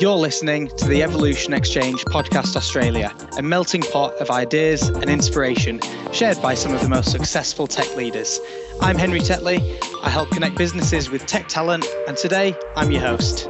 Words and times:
You're 0.00 0.16
listening 0.16 0.68
to 0.78 0.86
the 0.86 1.02
Evolution 1.02 1.52
Exchange 1.52 2.06
Podcast 2.06 2.56
Australia, 2.56 3.14
a 3.36 3.42
melting 3.42 3.82
pot 3.82 4.14
of 4.14 4.30
ideas 4.30 4.88
and 4.88 5.10
inspiration 5.10 5.78
shared 6.10 6.40
by 6.40 6.54
some 6.54 6.72
of 6.72 6.80
the 6.80 6.88
most 6.88 7.12
successful 7.12 7.66
tech 7.66 7.94
leaders. 7.96 8.40
I'm 8.80 8.96
Henry 8.96 9.20
Tetley. 9.20 9.78
I 10.02 10.08
help 10.08 10.30
connect 10.30 10.56
businesses 10.56 11.10
with 11.10 11.26
tech 11.26 11.48
talent, 11.48 11.86
and 12.08 12.16
today 12.16 12.54
I'm 12.76 12.90
your 12.90 13.02
host. 13.02 13.46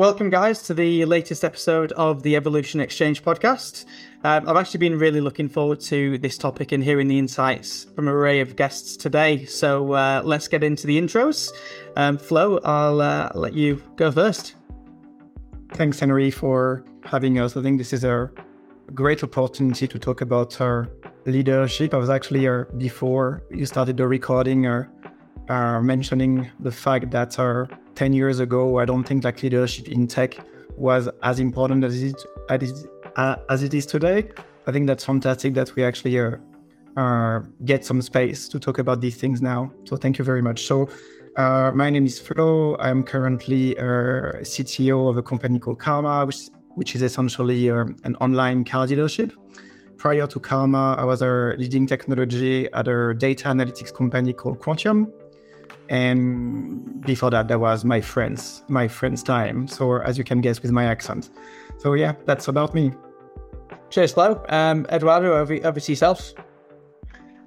Welcome, 0.00 0.30
guys, 0.30 0.62
to 0.62 0.72
the 0.72 1.04
latest 1.04 1.44
episode 1.44 1.92
of 1.92 2.22
the 2.22 2.34
Evolution 2.34 2.80
Exchange 2.80 3.22
podcast. 3.22 3.84
Um, 4.24 4.48
I've 4.48 4.56
actually 4.56 4.78
been 4.78 4.98
really 4.98 5.20
looking 5.20 5.46
forward 5.46 5.78
to 5.80 6.16
this 6.16 6.38
topic 6.38 6.72
and 6.72 6.82
hearing 6.82 7.06
the 7.06 7.18
insights 7.18 7.84
from 7.94 8.08
an 8.08 8.14
array 8.14 8.40
of 8.40 8.56
guests 8.56 8.96
today. 8.96 9.44
So 9.44 9.92
uh, 9.92 10.22
let's 10.24 10.48
get 10.48 10.64
into 10.64 10.86
the 10.86 10.98
intros. 10.98 11.52
Um, 11.96 12.16
Flo, 12.16 12.60
I'll 12.64 13.02
uh, 13.02 13.30
let 13.34 13.52
you 13.52 13.82
go 13.96 14.10
first. 14.10 14.54
Thanks, 15.74 16.00
Henry, 16.00 16.30
for 16.30 16.82
having 17.04 17.38
us. 17.38 17.54
I 17.54 17.62
think 17.62 17.76
this 17.76 17.92
is 17.92 18.02
a 18.02 18.30
great 18.94 19.22
opportunity 19.22 19.86
to 19.86 19.98
talk 19.98 20.22
about 20.22 20.62
our 20.62 20.88
leadership. 21.26 21.92
I 21.92 21.98
was 21.98 22.08
actually, 22.08 22.48
uh, 22.48 22.64
before 22.78 23.42
you 23.50 23.66
started 23.66 23.98
the 23.98 24.08
recording, 24.08 24.66
uh, 24.66 24.84
uh, 25.50 25.82
mentioning 25.82 26.50
the 26.58 26.72
fact 26.72 27.10
that 27.10 27.38
our 27.38 27.68
10 27.94 28.12
years 28.12 28.40
ago, 28.40 28.78
I 28.78 28.84
don't 28.84 29.04
think 29.04 29.24
like 29.24 29.42
leadership 29.42 29.88
in 29.88 30.06
tech 30.06 30.36
was 30.76 31.08
as 31.22 31.40
important 31.40 31.84
as 31.84 32.02
it, 32.02 32.16
uh, 33.16 33.36
as 33.48 33.62
it 33.62 33.74
is 33.74 33.86
today. 33.86 34.28
I 34.66 34.72
think 34.72 34.86
that's 34.86 35.04
fantastic 35.04 35.54
that 35.54 35.74
we 35.74 35.84
actually 35.84 36.18
uh, 36.18 36.36
uh, 36.96 37.40
get 37.64 37.84
some 37.84 38.02
space 38.02 38.48
to 38.48 38.58
talk 38.58 38.78
about 38.78 39.00
these 39.00 39.16
things 39.16 39.42
now. 39.42 39.72
So 39.84 39.96
thank 39.96 40.18
you 40.18 40.24
very 40.24 40.42
much. 40.42 40.66
So 40.66 40.88
uh, 41.36 41.70
my 41.74 41.90
name 41.90 42.06
is 42.06 42.18
Flo. 42.18 42.76
I'm 42.78 43.02
currently 43.02 43.76
a 43.76 44.42
CTO 44.42 45.10
of 45.10 45.16
a 45.16 45.22
company 45.22 45.58
called 45.58 45.78
Carma, 45.78 46.26
which, 46.26 46.48
which 46.74 46.94
is 46.94 47.02
essentially 47.02 47.70
uh, 47.70 47.84
an 48.04 48.16
online 48.16 48.64
car 48.64 48.86
dealership. 48.86 49.32
Prior 49.96 50.26
to 50.26 50.40
Carma, 50.40 50.96
I 50.98 51.04
was 51.04 51.20
a 51.22 51.54
leading 51.58 51.86
technology 51.86 52.72
at 52.72 52.88
a 52.88 53.14
data 53.14 53.48
analytics 53.48 53.92
company 53.92 54.32
called 54.32 54.58
Quantium, 54.58 55.12
and 55.90 57.04
before 57.04 57.30
that, 57.30 57.48
that 57.48 57.58
was 57.58 57.84
my 57.84 58.00
friends, 58.00 58.62
my 58.68 58.86
friends' 58.86 59.24
time. 59.24 59.66
So 59.66 60.00
as 60.00 60.16
you 60.16 60.22
can 60.24 60.40
guess 60.40 60.62
with 60.62 60.70
my 60.70 60.84
accent. 60.84 61.30
So 61.78 61.94
yeah, 61.94 62.14
that's 62.26 62.46
about 62.46 62.74
me. 62.74 62.92
Cheers, 63.90 64.12
Flo. 64.12 64.42
Um, 64.48 64.86
Eduardo, 64.92 65.36
over, 65.36 65.54
over 65.66 65.80
to 65.80 65.92
yourself. 65.92 66.32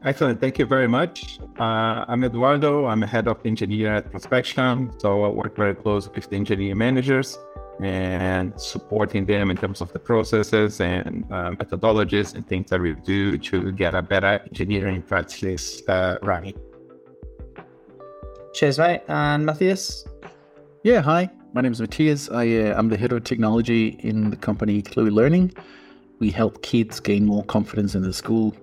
Excellent. 0.04 0.42
Thank 0.42 0.60
you 0.60 0.66
very 0.66 0.90
much. 0.90 1.40
Uh, 1.58 2.04
I'm 2.10 2.26
Eduardo. 2.26 2.88
I'm 2.88 3.02
a 3.04 3.08
head 3.08 3.30
of 3.30 3.40
engineer 3.46 3.96
at 3.96 4.12
Prospection. 4.12 5.00
So 5.00 5.24
I 5.24 5.30
work 5.30 5.56
very 5.56 5.74
close 5.74 6.10
with 6.10 6.30
the 6.30 6.36
engineering 6.36 6.78
managers 6.78 7.38
and 7.82 8.60
supporting 8.60 9.26
them 9.26 9.52
in 9.52 9.56
terms 9.56 9.80
of 9.80 9.94
the 9.94 10.00
processes 10.00 10.82
and 10.82 11.24
uh, 11.32 11.52
methodologies 11.52 12.36
and 12.36 12.46
things 12.46 12.70
that 12.72 12.82
we 12.82 12.94
do 13.06 13.38
to 13.38 13.72
get 13.72 13.96
a 13.96 14.02
better 14.02 14.42
engineering 14.46 15.02
practice 15.02 15.82
uh, 15.88 16.18
running. 16.22 16.56
Cheers, 18.54 18.78
mate. 18.78 19.02
And 19.08 19.48
Mathias? 19.48 20.06
Yeah, 20.84 21.02
hi. 21.02 21.28
My 21.54 21.62
name 21.62 21.72
is 21.72 21.82
Mathias. 21.82 22.30
I, 22.30 22.58
uh, 22.58 22.78
I'm 22.78 22.90
the 22.90 22.98
head 22.98 23.12
of 23.12 23.24
technology 23.24 23.98
in 24.02 24.30
the 24.30 24.36
company 24.36 24.84
Cluey 24.84 25.12
Learning. 25.12 25.52
We 26.20 26.30
help 26.30 26.62
kids 26.62 27.00
gain 27.00 27.26
more 27.26 27.44
confidence 27.44 27.96
in 27.96 28.04
the 28.04 28.14
school 28.14 28.56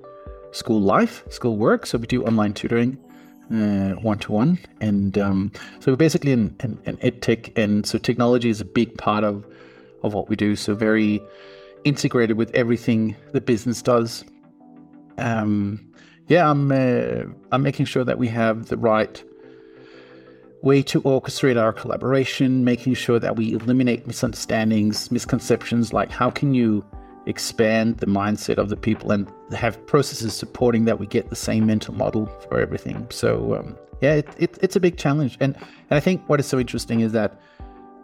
school 0.53 0.81
life, 0.81 1.25
school 1.29 1.57
work. 1.57 1.87
So 1.87 1.99
we 1.99 2.07
do 2.07 2.25
online 2.25 2.55
tutoring, 2.55 2.99
one 3.49 4.19
to 4.21 4.31
one, 4.31 4.61
and 4.81 5.19
um, 5.19 5.51
so 5.81 5.91
we're 5.91 5.97
basically 5.97 6.33
an, 6.33 6.55
an, 6.61 6.79
an 6.87 6.97
ed 7.01 7.21
tech, 7.21 7.57
and 7.59 7.85
so 7.85 7.99
technology 7.99 8.49
is 8.49 8.61
a 8.61 8.65
big 8.65 8.97
part 8.97 9.25
of 9.25 9.45
of 10.05 10.15
what 10.15 10.29
we 10.29 10.37
do. 10.37 10.55
So 10.55 10.73
very 10.77 11.21
integrated 11.83 12.37
with 12.37 12.55
everything 12.55 13.17
the 13.33 13.41
business 13.41 13.83
does. 13.83 14.25
Um, 15.19 15.93
yeah, 16.29 16.49
I'm 16.49 16.71
uh, 16.71 17.25
I'm 17.51 17.63
making 17.63 17.87
sure 17.87 18.05
that 18.05 18.19
we 18.19 18.29
have 18.29 18.67
the 18.67 18.77
right 18.77 19.23
way 20.63 20.83
to 20.83 21.01
orchestrate 21.03 21.61
our 21.61 21.73
collaboration, 21.73 22.65
making 22.65 22.95
sure 22.95 23.19
that 23.19 23.37
we 23.37 23.53
eliminate 23.53 24.07
misunderstandings, 24.07 25.11
misconceptions, 25.11 25.93
like 25.93 26.11
how 26.11 26.31
can 26.31 26.55
you 26.55 26.85
expand 27.27 27.99
the 27.99 28.07
mindset 28.07 28.59
of 28.59 28.69
the 28.69 28.77
people 28.77 29.11
and 29.13 29.31
have 29.53 29.85
processes 29.87 30.35
supporting 30.35 30.85
that 30.87 30.99
we 30.99 31.07
get 31.07 31.31
the 31.31 31.37
same 31.37 31.67
mental 31.67 31.95
model 31.95 32.27
for 32.49 32.61
everything. 32.61 33.07
So 33.11 33.57
um, 33.57 33.79
yeah, 34.01 34.15
it, 34.15 34.29
it, 34.39 34.59
it's 34.63 34.77
a 34.77 34.81
big 34.81 34.97
challenge, 34.97 35.37
and 35.41 35.55
and 35.57 35.97
I 35.97 36.01
think 36.01 36.23
what 36.29 36.41
is 36.41 36.47
so 36.47 36.59
interesting 36.59 37.01
is 37.01 37.13
that 37.13 37.41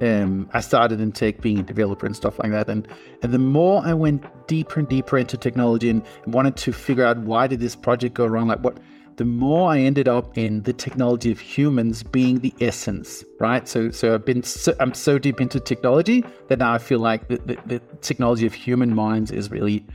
um, 0.02 0.48
I 0.52 0.60
started 0.60 1.00
in 1.00 1.12
tech, 1.12 1.40
being 1.40 1.58
a 1.58 1.62
developer 1.62 2.04
and 2.04 2.14
stuff 2.14 2.38
like 2.38 2.52
that, 2.52 2.68
and 2.68 2.86
and 3.22 3.32
the 3.32 3.38
more 3.38 3.82
I 3.84 3.94
went 3.94 4.24
deeper 4.46 4.80
and 4.80 4.88
deeper 4.88 5.16
into 5.16 5.36
technology 5.36 5.88
and 5.88 6.02
wanted 6.26 6.56
to 6.58 6.72
figure 6.72 7.04
out 7.04 7.18
why 7.18 7.46
did 7.46 7.60
this 7.60 7.74
project 7.74 8.14
go 8.14 8.26
wrong, 8.26 8.48
like 8.48 8.60
what 8.60 8.78
the 9.16 9.24
more 9.24 9.70
I 9.70 9.78
ended 9.78 10.08
up 10.08 10.36
in 10.36 10.62
the 10.62 10.72
technology 10.72 11.32
of 11.32 11.40
humans 11.40 12.02
being 12.02 12.40
the 12.40 12.52
essence, 12.60 13.24
right? 13.40 13.66
So, 13.66 13.90
so 13.90 14.14
I've 14.14 14.24
been, 14.24 14.42
so, 14.42 14.74
I'm 14.78 14.92
so 14.92 15.18
deep 15.18 15.40
into 15.40 15.58
technology 15.58 16.24
that 16.48 16.58
now 16.58 16.72
I 16.72 16.78
feel 16.78 16.98
like 16.98 17.28
the, 17.28 17.38
the, 17.38 17.58
the 17.66 17.78
technology 18.02 18.46
of 18.46 18.52
human 18.52 18.94
minds 18.94 19.30
is 19.30 19.50
really 19.50 19.86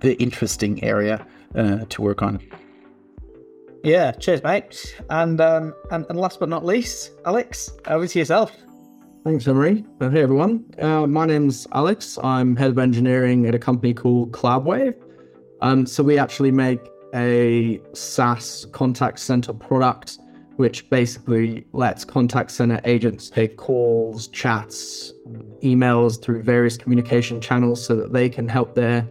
the 0.00 0.14
interesting 0.22 0.82
area 0.84 1.26
uh, 1.56 1.84
to 1.88 2.02
work 2.02 2.22
on. 2.22 2.40
Yeah, 3.82 4.12
cheers, 4.12 4.42
mate. 4.42 4.96
And, 5.10 5.40
um, 5.40 5.74
and 5.90 6.06
and 6.08 6.18
last 6.18 6.40
but 6.40 6.48
not 6.48 6.64
least, 6.64 7.12
Alex, 7.24 7.70
over 7.86 8.06
to 8.06 8.18
yourself. 8.18 8.52
Thanks, 9.24 9.44
Henry. 9.44 9.84
Hey, 9.98 10.22
everyone. 10.22 10.64
Uh, 10.78 11.06
my 11.06 11.26
name's 11.26 11.66
Alex. 11.72 12.18
I'm 12.22 12.56
head 12.56 12.70
of 12.70 12.78
engineering 12.78 13.46
at 13.46 13.54
a 13.54 13.58
company 13.58 13.92
called 13.92 14.32
Cloudwave. 14.32 14.94
Um, 15.60 15.86
so 15.86 16.04
we 16.04 16.18
actually 16.18 16.52
make 16.52 16.80
a 17.14 17.80
SaaS 17.94 18.66
contact 18.72 19.18
center 19.18 19.52
product, 19.52 20.18
which 20.56 20.90
basically 20.90 21.66
lets 21.72 22.04
contact 22.04 22.50
center 22.50 22.80
agents 22.84 23.30
take 23.30 23.56
calls, 23.56 24.28
chats, 24.28 25.12
emails 25.62 26.20
through 26.20 26.42
various 26.42 26.76
communication 26.76 27.40
channels 27.40 27.84
so 27.84 27.94
that 27.96 28.12
they 28.12 28.28
can 28.28 28.48
help 28.48 28.74
their 28.74 29.08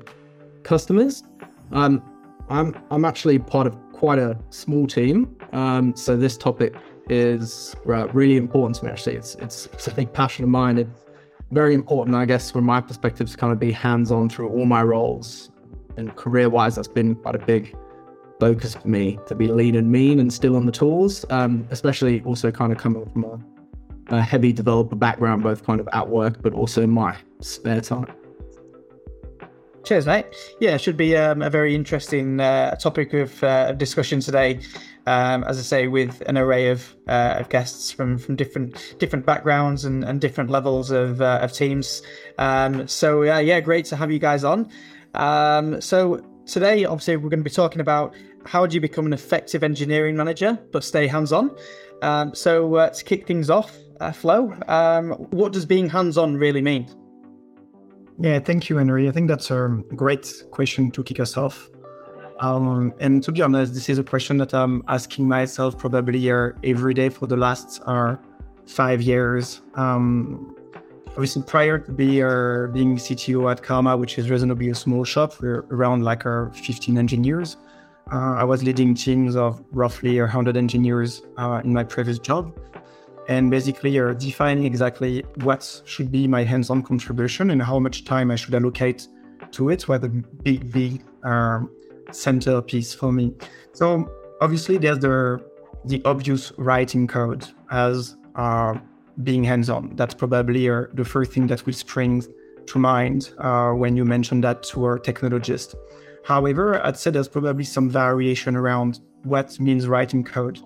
customers. 0.64 1.24
Um, 1.72 2.02
I'm 2.50 2.78
I'm 2.92 3.06
actually 3.06 3.40
part 3.40 3.68
of 3.68 3.78
quite 3.94 4.20
a 4.20 4.38
small 4.50 4.88
team, 4.88 5.36
um, 5.54 5.96
so 5.96 6.16
this 6.16 6.38
topic 6.38 6.76
is 7.10 7.76
uh, 7.88 8.08
really 8.10 8.38
important 8.38 8.76
to 8.78 8.86
me. 8.86 8.92
Actually, 8.92 9.16
it's 9.16 9.36
it's 9.36 9.68
it's 9.68 9.88
a 9.88 9.94
big 9.94 10.12
passion 10.14 10.44
of 10.44 10.50
mine. 10.50 10.78
It's 10.78 11.06
very 11.52 11.74
important, 11.74 12.16
I 12.16 12.26
guess, 12.26 12.52
from 12.52 12.66
my 12.66 12.82
perspective, 12.82 13.30
to 13.32 13.38
kind 13.38 13.54
of 13.54 13.60
be 13.60 13.72
hands-on 13.72 14.30
through 14.30 14.50
all 14.50 14.66
my 14.66 14.84
roles. 14.84 15.50
And 15.96 16.16
career-wise, 16.16 16.76
that's 16.76 16.88
been 16.88 17.16
quite 17.16 17.36
a 17.36 17.40
big 17.40 17.76
focus 18.40 18.76
for 18.76 18.88
me 18.88 19.20
to 19.28 19.36
be 19.36 19.48
lean 19.48 19.76
and 19.76 19.92
mean 19.92 20.20
and 20.20 20.32
still 20.32 20.56
on 20.56 20.66
the 20.66 20.72
tools, 20.72 21.26
um, 21.30 21.68
especially 21.72 22.22
also 22.24 22.52
kind 22.52 22.72
of 22.72 22.78
coming 22.78 23.06
from 23.10 23.26
a, 23.26 24.16
a, 24.16 24.22
heavy 24.22 24.54
developer 24.54 24.96
background, 24.96 25.44
both 25.44 25.66
kind 25.66 25.80
of 25.80 25.88
at 25.94 26.08
work, 26.08 26.42
but 26.42 26.54
also 26.54 26.82
in 26.82 26.90
my 26.90 27.16
spare 27.42 27.82
time. 27.82 28.08
Cheers, 29.84 30.06
mate. 30.06 30.26
Yeah, 30.60 30.76
it 30.76 30.82
should 30.82 30.98
be 30.98 31.16
um, 31.16 31.42
a 31.42 31.50
very 31.50 31.74
interesting 31.74 32.40
uh, 32.40 32.76
topic 32.76 33.14
of 33.14 33.42
uh, 33.44 33.72
discussion 33.74 34.20
today. 34.20 34.60
Um, 35.06 35.46
as 35.46 35.58
I 35.58 35.62
say, 35.62 35.88
with 35.88 36.22
an 36.28 36.38
array 36.38 36.68
of, 36.68 36.94
uh, 37.08 37.38
of 37.40 37.48
guests 37.48 37.92
from, 37.92 38.18
from 38.18 38.36
different 38.36 38.96
different 39.00 39.26
backgrounds 39.26 39.86
and, 39.86 40.04
and 40.04 40.20
different 40.20 40.50
levels 40.50 40.92
of, 40.92 41.22
uh, 41.22 41.40
of 41.42 41.54
teams. 41.54 42.02
Um, 42.38 42.90
so 42.90 43.22
yeah, 43.22 43.62
great 43.62 43.86
to 43.86 43.96
have 43.96 44.12
you 44.12 44.20
guys 44.20 44.44
on. 44.44 44.70
Um, 45.14 45.80
so 45.80 46.22
today, 46.48 46.86
obviously, 46.86 47.18
we're 47.18 47.30
going 47.30 47.40
to 47.40 47.44
be 47.44 47.50
talking 47.50 47.82
about 47.82 48.16
how 48.46 48.66
do 48.66 48.76
you 48.76 48.82
become 48.82 49.06
an 49.06 49.14
effective 49.14 49.64
engineering 49.64 50.16
manager 50.16 50.58
but 50.72 50.84
stay 50.84 51.08
hands 51.08 51.32
on. 51.32 51.56
Um, 52.02 52.34
so, 52.34 52.76
uh, 52.76 52.90
to 52.90 53.04
kick 53.04 53.28
things 53.28 53.50
off, 53.50 53.76
uh, 54.00 54.12
Flo, 54.12 54.54
um, 54.68 55.12
what 55.32 55.54
does 55.54 55.66
being 55.66 55.90
hands 55.90 56.18
on 56.18 56.36
really 56.38 56.62
mean? 56.62 56.88
Yeah, 58.20 58.40
thank 58.40 58.70
you, 58.70 58.78
Henry. 58.78 59.08
I 59.08 59.12
think 59.12 59.28
that's 59.28 59.52
a 59.52 59.68
great 59.96 60.44
question 60.52 60.90
to 60.92 61.04
kick 61.04 61.20
us 61.20 61.38
off. 61.38 61.70
Um, 62.40 62.94
and 63.00 63.24
to 63.24 63.32
be 63.32 63.42
honest, 63.42 63.74
this 63.74 63.90
is 63.90 63.98
a 63.98 64.04
question 64.04 64.38
that 64.38 64.54
I'm 64.54 64.84
asking 64.88 65.28
myself 65.28 65.78
probably 65.78 66.32
uh, 66.32 66.50
every 66.64 66.94
day 66.94 67.10
for 67.10 67.28
the 67.28 67.38
last 67.38 67.82
uh, 67.86 68.16
five 68.66 69.02
years. 69.02 69.62
Um, 69.76 70.57
obviously 71.18 71.42
prior 71.42 71.80
to 71.80 71.92
be, 71.92 72.22
uh, 72.22 72.68
being 72.68 72.96
CTO 72.96 73.52
at 73.52 73.64
Carma, 73.64 73.98
which 73.98 74.20
is 74.20 74.30
reasonably 74.30 74.70
a 74.70 74.76
small 74.76 75.04
shop, 75.04 75.34
we're 75.42 75.66
around 75.72 76.04
like 76.04 76.28
our 76.28 76.52
15 76.54 76.96
engineers. 76.96 77.58
Uh, 78.12 78.36
I 78.36 78.44
was 78.44 78.64
leading 78.64 78.94
teams 78.94 79.36
of 79.36 79.64
roughly 79.72 80.20
100 80.20 80.56
engineers 80.56 81.24
uh, 81.38 81.60
in 81.64 81.74
my 81.74 81.84
previous 81.84 82.20
job. 82.20 82.56
And 83.28 83.50
basically, 83.50 84.00
uh, 84.00 84.14
defining 84.14 84.66
exactly 84.66 85.26
what 85.42 85.82
should 85.86 86.12
be 86.12 86.28
my 86.28 86.44
hands 86.44 86.70
on 86.70 86.84
contribution 86.84 87.50
and 87.50 87.64
how 87.64 87.80
much 87.80 88.06
time 88.06 88.30
I 88.30 88.36
should 88.36 88.54
allocate 88.54 89.08
to 89.54 89.70
it, 89.70 89.88
where 89.88 89.98
the 89.98 90.10
big, 90.10 90.72
big 90.72 91.02
um, 91.24 91.72
centerpiece 92.12 92.94
for 92.94 93.12
me. 93.12 93.34
So, 93.74 94.08
obviously, 94.40 94.78
there's 94.78 95.00
the, 95.00 95.44
the 95.84 96.00
obvious 96.06 96.54
writing 96.58 97.08
code 97.08 97.48
as 97.72 98.16
uh, 98.36 98.76
being 99.24 99.44
hands-on. 99.44 99.96
That's 99.96 100.14
probably 100.14 100.70
uh, 100.70 100.84
the 100.94 101.06
first 101.06 101.32
thing 101.32 101.48
that 101.48 101.66
will 101.66 101.74
spring 101.74 102.24
to 102.68 102.80
mind 102.80 103.32
uh, 103.40 103.72
when 103.72 103.96
you 103.96 104.06
mention 104.06 104.42
that 104.42 104.64
to 104.64 104.84
our 104.84 105.00
technologist. 105.00 105.76
However, 106.24 106.86
I'd 106.86 106.98
say 106.98 107.12
there's 107.12 107.28
probably 107.28 107.64
some 107.64 107.90
variation 107.90 108.56
around 108.56 109.00
what 109.24 109.60
means 109.60 109.88
writing 109.88 110.24
code. 110.24 110.60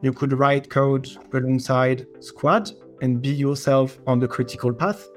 You 0.00 0.12
could 0.12 0.32
write 0.32 0.70
code 0.70 1.08
alongside 1.32 2.06
squad 2.20 2.70
and 3.02 3.20
be 3.20 3.30
yourself 3.30 3.98
on 4.06 4.20
the 4.20 4.28
critical 4.28 4.72
path, 4.72 5.08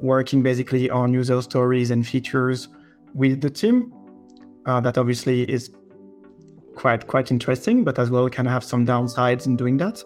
working 0.00 0.42
basically 0.42 0.88
on 0.90 1.12
user 1.12 1.40
stories 1.42 1.90
and 1.90 2.06
features 2.06 2.68
with 3.14 3.40
the 3.40 3.50
team. 3.50 3.92
Uh, 4.66 4.80
that 4.80 4.96
obviously 4.96 5.42
is 5.42 5.70
quite 6.74 7.06
quite 7.06 7.30
interesting, 7.30 7.84
but 7.84 7.98
as 7.98 8.10
well 8.10 8.28
can 8.28 8.46
have 8.46 8.64
some 8.64 8.86
downsides 8.86 9.46
in 9.46 9.56
doing 9.56 9.76
that. 9.76 10.02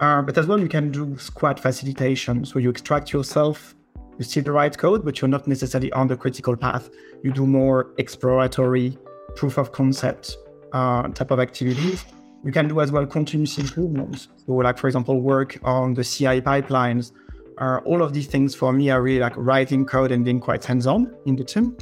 Uh, 0.00 0.22
but 0.22 0.38
as 0.38 0.46
well, 0.46 0.60
you 0.60 0.68
can 0.68 0.90
do 0.90 1.16
squad 1.18 1.58
facilitation. 1.58 2.44
So 2.44 2.58
you 2.58 2.70
extract 2.70 3.12
yourself, 3.12 3.74
you 4.18 4.24
still 4.24 4.44
write 4.44 4.78
code, 4.78 5.04
but 5.04 5.20
you're 5.20 5.28
not 5.28 5.46
necessarily 5.46 5.92
on 5.92 6.06
the 6.06 6.16
critical 6.16 6.56
path. 6.56 6.90
You 7.22 7.32
do 7.32 7.46
more 7.46 7.92
exploratory 7.98 8.96
proof 9.36 9.58
of 9.58 9.72
concept 9.72 10.36
uh, 10.72 11.08
type 11.08 11.30
of 11.30 11.40
activities. 11.40 12.04
You 12.44 12.52
can 12.52 12.68
do 12.68 12.80
as 12.80 12.92
well 12.92 13.06
continuous 13.06 13.58
improvements. 13.58 14.28
So, 14.46 14.52
like 14.52 14.78
for 14.78 14.86
example, 14.86 15.20
work 15.20 15.58
on 15.62 15.94
the 15.94 16.04
CI 16.04 16.40
pipelines. 16.40 17.12
Uh, 17.58 17.80
all 17.84 18.02
of 18.02 18.12
these 18.12 18.28
things 18.28 18.54
for 18.54 18.72
me 18.72 18.90
are 18.90 19.02
really 19.02 19.18
like 19.18 19.36
writing 19.36 19.84
code 19.84 20.12
and 20.12 20.24
being 20.24 20.38
quite 20.38 20.64
hands-on 20.64 21.12
in 21.26 21.34
the 21.34 21.42
team. 21.42 21.76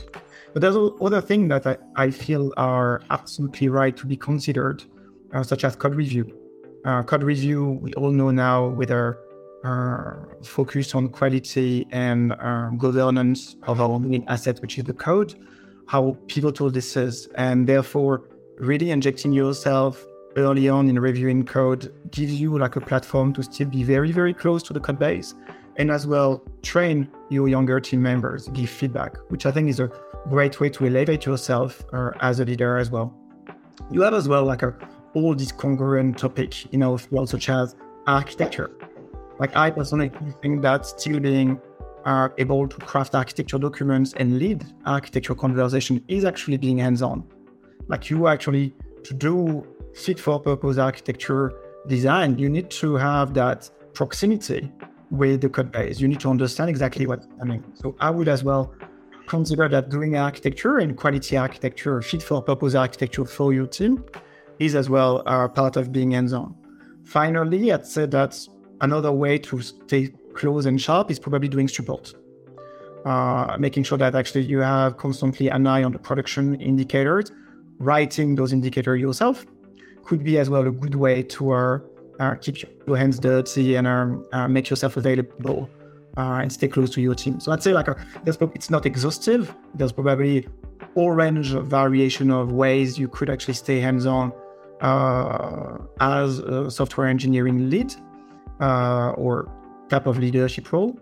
But 0.55 0.63
there's 0.63 0.77
other 1.03 1.21
things 1.21 1.51
that 1.51 1.67
I, 1.67 2.05
I 2.05 2.11
feel 2.11 2.55
are 2.57 3.03
absolutely 3.11 3.69
right 3.69 3.95
to 3.99 4.07
be 4.07 4.17
considered, 4.17 4.85
uh, 5.35 5.43
such 5.43 5.65
as 5.65 5.77
code 5.77 5.95
review. 5.95 6.46
Uh, 6.87 7.03
code 7.03 7.25
review, 7.25 7.81
we 7.83 7.93
all 7.95 8.13
know 8.13 8.31
now 8.31 8.69
with 8.69 8.93
our 8.93 9.19
uh, 9.65 10.15
focus 10.45 10.95
on 10.95 11.09
quality 11.09 11.85
and 11.91 12.33
uh, 12.35 12.71
governance 12.79 13.57
of 13.65 13.81
our 13.81 13.99
main 13.99 14.25
asset, 14.29 14.61
which 14.63 14.79
is 14.79 14.85
the 14.85 14.93
code, 14.93 15.35
how 15.89 16.17
pivotal 16.29 16.71
this 16.71 16.97
is. 16.97 17.29
And 17.35 17.67
therefore, 17.67 18.29
really 18.59 18.93
injecting 18.93 19.33
yourself 19.33 20.07
early 20.37 20.69
on 20.69 20.89
in 20.89 21.01
reviewing 21.01 21.45
code 21.45 21.93
gives 22.13 22.41
you 22.41 22.57
like 22.57 22.77
a 22.77 22.81
platform 22.81 23.33
to 23.33 23.43
still 23.43 23.69
be 23.69 23.83
very, 23.83 24.13
very 24.13 24.33
close 24.33 24.63
to 24.65 24.73
the 24.73 24.79
code 24.79 25.01
base 25.01 25.35
and 25.79 25.91
as 25.91 26.07
well 26.07 26.41
train 26.63 27.09
your 27.31 27.49
younger 27.49 27.81
team 27.81 28.01
members, 28.01 28.49
give 28.49 28.71
feedback, 28.71 29.17
which 29.29 29.45
I 29.45 29.51
think 29.51 29.69
is 29.69 29.81
a 29.81 29.91
great 30.29 30.61
way 30.61 30.69
to 30.71 30.87
elevate 30.87 31.27
yourself 31.27 31.85
uh, 31.93 32.13
as 32.21 32.39
a 32.39 32.45
leader 32.45 32.79
as 32.79 32.93
well. 32.93 33.13
You 33.91 34.03
have 34.03 34.15
as 34.15 34.29
well 34.29 34.45
like 34.45 34.63
a, 34.63 34.75
all 35.17 35.35
these 35.35 35.51
congruent 35.51 36.19
topics 36.19 36.67
you 36.71 36.79
know, 36.79 36.97
fields 36.99 37.31
such 37.31 37.49
as 37.49 37.75
architecture. 38.07 38.71
Like 39.39 39.57
I 39.57 39.71
personally 39.71 40.11
think 40.43 40.61
that 40.63 40.85
still 40.85 41.19
being 41.21 41.59
uh, 42.05 42.29
able 42.37 42.69
to 42.69 42.77
craft 42.77 43.15
architecture 43.15 43.59
documents 43.59 44.13
and 44.13 44.39
lead 44.39 44.63
architecture 44.85 45.35
conversation 45.35 46.05
is 46.07 46.25
actually 46.27 46.59
being 46.59 46.79
hands-on. 46.79 47.25
Like 47.89 48.11
you 48.11 48.29
actually 48.29 48.75
to 49.05 49.15
do 49.15 49.67
fit 49.95 50.21
for 50.21 50.39
purpose 50.39 50.77
architecture 50.77 51.53
design, 51.89 52.39
you 52.39 52.51
need 52.51 52.69
to 52.83 52.97
have 52.97 53.33
that 53.35 53.71
proximity 53.95 54.71
with 55.11 55.41
the 55.41 55.49
code 55.49 55.73
base. 55.73 55.99
You 55.99 56.09
need 56.09 56.21
to 56.21 56.29
understand 56.29 56.69
exactly 56.69 57.07
what's 57.07 57.27
happening. 57.39 57.65
So 57.75 57.97
I 58.01 58.11
would 58.11 58.29
as 58.29 58.45
well 58.45 58.75
consider 59.27 59.67
that 59.69 59.89
doing 59.89 60.17
architecture 60.17 60.79
and 60.79 60.95
quality 60.95 61.37
architecture, 61.39 62.03
fit 62.03 62.23
for 62.23 62.43
purpose 62.43 62.75
architecture 62.75 63.25
for 63.25 63.55
your 63.55 63.67
team 63.67 64.05
is 64.59 64.75
as 64.75 64.89
well 64.89 65.23
a 65.27 65.49
part 65.49 65.77
of 65.77 65.93
being 65.93 66.13
hands-on. 66.13 66.55
Finally, 67.05 67.73
I'd 67.73 67.87
say 67.87 68.07
that 68.07 68.39
another 68.81 69.13
way 69.13 69.39
to 69.39 69.61
stay 69.61 70.13
close 70.35 70.67
and 70.67 70.81
sharp 70.81 71.11
is 71.11 71.19
probably 71.19 71.49
doing 71.49 71.69
support. 71.69 72.15
Uh, 73.05 73.57
making 73.59 73.85
sure 73.85 73.97
that 73.97 74.15
actually 74.15 74.43
you 74.43 74.59
have 74.59 74.97
constantly 74.97 75.49
an 75.49 75.67
eye 75.67 75.85
on 75.85 75.93
the 75.93 75.99
production 75.99 76.61
indicators, 76.61 77.31
writing 77.79 78.35
those 78.35 78.53
indicators 78.53 79.01
yourself 79.01 79.47
could 80.05 80.25
be 80.25 80.39
as 80.39 80.49
well 80.49 80.67
a 80.67 80.71
good 80.71 80.95
way 80.95 81.23
to 81.23 81.53
uh, 81.53 81.79
uh, 82.21 82.35
keep 82.37 82.57
your 82.87 82.97
hands 82.97 83.19
dirty 83.19 83.75
and 83.75 83.87
um, 83.87 84.27
uh, 84.33 84.49
make 84.49 84.71
yourself 84.71 84.97
available 84.97 85.69
uh, 86.17 86.39
and 86.43 86.53
stay 86.53 86.69
close 86.69 86.91
to 86.91 87.01
your 87.01 87.15
team. 87.15 87.39
So 87.41 87.53
I'd 87.53 87.63
say 87.63 87.73
like 87.73 87.89
a, 87.89 87.97
it's 88.25 88.71
not 88.71 88.87
exhaustive. 88.87 89.55
There's 89.75 89.93
probably 89.93 90.47
a 90.97 91.13
range 91.13 91.53
of 91.53 91.67
variation 91.67 92.31
of 92.31 92.53
ways 92.53 92.99
you 92.99 93.09
could 93.09 93.29
actually 93.29 93.55
stay 93.55 93.81
hands-on 93.81 94.33
uh, 94.81 95.79
as 96.01 96.39
a 96.41 96.71
software 96.71 97.07
engineering 97.07 97.71
lead 97.71 97.95
uh, 98.61 99.11
or 99.11 99.51
type 99.89 100.07
of 100.07 100.19
leadership 100.19 100.73
role. 100.73 100.99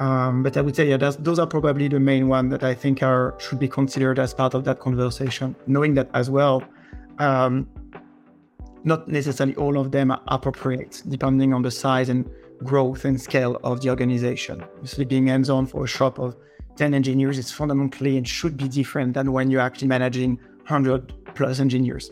Um, 0.00 0.42
but 0.42 0.56
I 0.56 0.62
would 0.62 0.74
say, 0.74 0.88
yeah, 0.88 0.96
those 0.96 1.38
are 1.38 1.46
probably 1.46 1.86
the 1.88 2.00
main 2.00 2.28
ones 2.28 2.50
that 2.50 2.64
I 2.64 2.74
think 2.74 3.02
are 3.02 3.34
should 3.38 3.58
be 3.58 3.68
considered 3.68 4.18
as 4.18 4.34
part 4.34 4.54
of 4.54 4.64
that 4.64 4.80
conversation. 4.80 5.54
Knowing 5.66 5.94
that 5.94 6.08
as 6.14 6.30
well, 6.30 6.64
um, 7.18 7.68
not 8.84 9.06
necessarily 9.06 9.54
all 9.56 9.78
of 9.78 9.92
them 9.92 10.10
are 10.10 10.20
appropriate, 10.28 11.02
depending 11.08 11.54
on 11.54 11.62
the 11.62 11.70
size 11.70 12.08
and 12.08 12.28
growth 12.64 13.04
and 13.04 13.20
scale 13.20 13.60
of 13.62 13.80
the 13.80 13.90
organization. 13.90 14.62
Obviously, 14.62 15.04
being 15.04 15.26
hands-on 15.26 15.66
for 15.66 15.84
a 15.84 15.86
shop 15.86 16.18
of 16.18 16.36
10 16.76 16.94
engineers 16.94 17.38
is 17.38 17.52
fundamentally 17.52 18.16
and 18.16 18.26
should 18.26 18.56
be 18.56 18.68
different 18.68 19.14
than 19.14 19.32
when 19.32 19.50
you're 19.50 19.60
actually 19.60 19.88
managing 19.88 20.36
100 20.66 21.34
plus 21.34 21.60
engineers. 21.60 22.10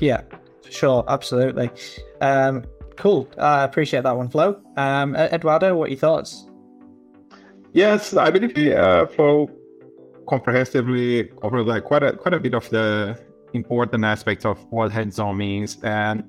Yeah, 0.00 0.22
sure, 0.68 1.04
absolutely. 1.08 1.70
Um, 2.20 2.64
cool. 2.96 3.28
I 3.38 3.64
appreciate 3.64 4.02
that 4.02 4.16
one, 4.16 4.28
Flo. 4.28 4.60
Um, 4.76 5.14
Eduardo, 5.14 5.76
what 5.76 5.86
are 5.86 5.90
your 5.90 5.98
thoughts? 5.98 6.46
Yes, 7.72 8.14
I 8.14 8.30
believe 8.30 8.56
uh, 8.74 9.06
Flo 9.06 9.50
comprehensively 10.28 11.24
covered 11.42 11.66
like 11.66 11.84
quite 11.84 12.02
a 12.02 12.12
quite 12.12 12.34
a 12.34 12.40
bit 12.40 12.54
of 12.54 12.68
the 12.70 13.18
important 13.52 14.04
aspects 14.04 14.44
of 14.44 14.58
what 14.70 14.92
hands-on 14.92 15.36
means, 15.36 15.78
and 15.82 16.24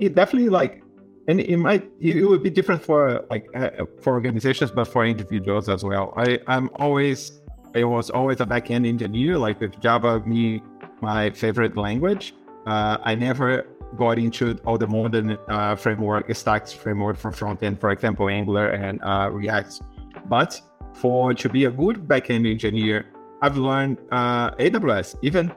it 0.00 0.14
definitely 0.14 0.48
like 0.48 0.82
and 1.28 1.40
it 1.40 1.56
might 1.56 1.88
it 2.00 2.24
would 2.24 2.42
be 2.42 2.50
different 2.50 2.82
for 2.82 3.24
like 3.30 3.46
uh, 3.54 3.70
for 4.00 4.14
organizations 4.14 4.70
but 4.70 4.86
for 4.86 5.04
individuals 5.04 5.68
as 5.68 5.84
well 5.84 6.12
i 6.16 6.38
i'm 6.46 6.70
always 6.76 7.40
i 7.74 7.84
was 7.84 8.10
always 8.10 8.40
a 8.40 8.46
backend 8.46 8.86
engineer 8.86 9.38
like 9.38 9.60
with 9.60 9.78
java 9.80 10.20
me 10.26 10.62
my 11.02 11.30
favorite 11.30 11.76
language 11.76 12.34
uh, 12.66 12.96
i 13.04 13.14
never 13.14 13.66
got 13.96 14.18
into 14.18 14.56
all 14.64 14.78
the 14.78 14.86
modern 14.86 15.36
uh, 15.48 15.74
framework 15.74 16.34
stacks 16.34 16.72
framework 16.72 17.16
for 17.16 17.32
front 17.32 17.62
end 17.62 17.80
for 17.80 17.90
example 17.90 18.28
angular 18.28 18.68
and 18.70 19.00
uh, 19.02 19.28
react 19.32 19.80
but 20.26 20.60
for 20.94 21.34
to 21.34 21.48
be 21.48 21.64
a 21.64 21.70
good 21.70 22.06
backend 22.06 22.48
engineer 22.48 23.06
i've 23.42 23.56
learned 23.56 23.98
uh, 24.12 24.50
aws 24.52 25.16
even 25.22 25.52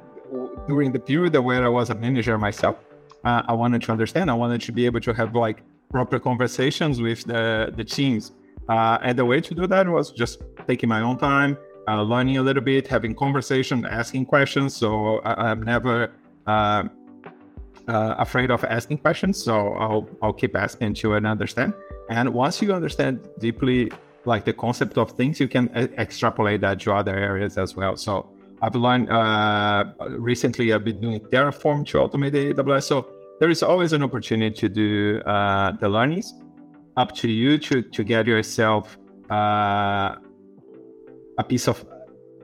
during 0.68 0.92
the 0.92 1.00
period 1.00 1.38
where 1.38 1.64
i 1.64 1.70
was 1.70 1.90
a 1.90 1.96
manager 1.96 2.38
myself 2.38 2.78
uh, 3.24 3.42
I 3.48 3.54
wanted 3.54 3.82
to 3.84 3.92
understand. 3.92 4.30
I 4.30 4.34
wanted 4.34 4.62
to 4.62 4.72
be 4.72 4.86
able 4.86 5.00
to 5.02 5.14
have 5.14 5.36
like 5.36 5.64
proper 5.90 6.20
conversations 6.20 7.02
with 7.02 7.24
the 7.26 7.74
the 7.76 7.84
teams. 7.84 8.32
Uh, 8.70 8.98
and 9.02 9.18
the 9.18 9.26
way 9.26 9.42
to 9.42 9.54
do 9.54 9.68
that 9.68 9.88
was 9.88 10.12
just 10.12 10.42
taking 10.68 10.88
my 10.88 11.02
own 11.02 11.18
time, 11.18 11.58
uh, 11.88 12.02
learning 12.02 12.38
a 12.38 12.42
little 12.42 12.64
bit, 12.64 12.88
having 12.88 13.14
conversation, 13.14 13.86
asking 13.86 14.26
questions. 14.26 14.74
So 14.74 15.20
I, 15.20 15.52
am 15.52 15.64
never 15.64 16.12
uh, 17.88 17.92
uh, 17.92 18.16
afraid 18.18 18.52
of 18.52 18.64
asking 18.64 18.98
questions. 18.98 19.44
So 19.44 19.74
I'll 19.74 20.08
I'll 20.22 20.34
keep 20.34 20.56
asking 20.56 20.94
to 20.96 21.16
and 21.16 21.28
understand. 21.28 21.74
And 22.10 22.34
once 22.34 22.62
you 22.62 22.74
understand 22.74 23.28
deeply 23.40 23.92
like 24.26 24.46
the 24.46 24.54
concept 24.54 24.98
of 24.98 25.12
things, 25.12 25.40
you 25.40 25.48
can 25.48 25.70
extrapolate 25.98 26.62
that 26.62 26.80
to 26.82 26.94
other 26.94 27.16
areas 27.16 27.58
as 27.58 27.76
well. 27.76 27.98
So 27.98 28.30
I've 28.62 28.76
learned 28.76 29.10
uh, 29.10 29.86
recently. 30.10 30.72
I've 30.72 30.86
been 30.86 31.02
doing 31.02 31.20
Terraform 31.20 31.86
to 31.88 31.98
automate 31.98 32.34
AWS. 32.54 32.84
So 32.84 33.08
there 33.40 33.50
is 33.50 33.62
always 33.64 33.92
an 33.94 34.04
opportunity 34.04 34.56
to 34.56 34.70
do 34.70 35.20
uh, 35.26 35.74
the 35.74 35.90
learnings. 35.90 36.34
Up 36.96 37.14
to 37.16 37.28
you 37.30 37.58
to 37.58 37.82
to 37.82 38.04
get 38.04 38.28
yourself 38.28 38.98
uh, 39.30 40.16
a 41.38 41.44
piece 41.48 41.68
of 41.68 41.84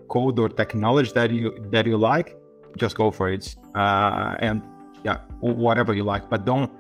code 0.10 0.40
or 0.40 0.50
technology 0.50 1.12
that 1.14 1.32
you 1.32 1.66
that 1.72 1.86
you 1.86 1.98
like. 1.98 2.36
Just 2.78 2.98
go 2.98 3.12
for 3.12 3.30
it, 3.30 3.56
uh, 3.76 4.36
and 4.40 4.62
yeah, 5.04 5.20
whatever 5.40 5.94
you 5.94 6.04
like. 6.04 6.30
But 6.30 6.46
don't. 6.46 6.72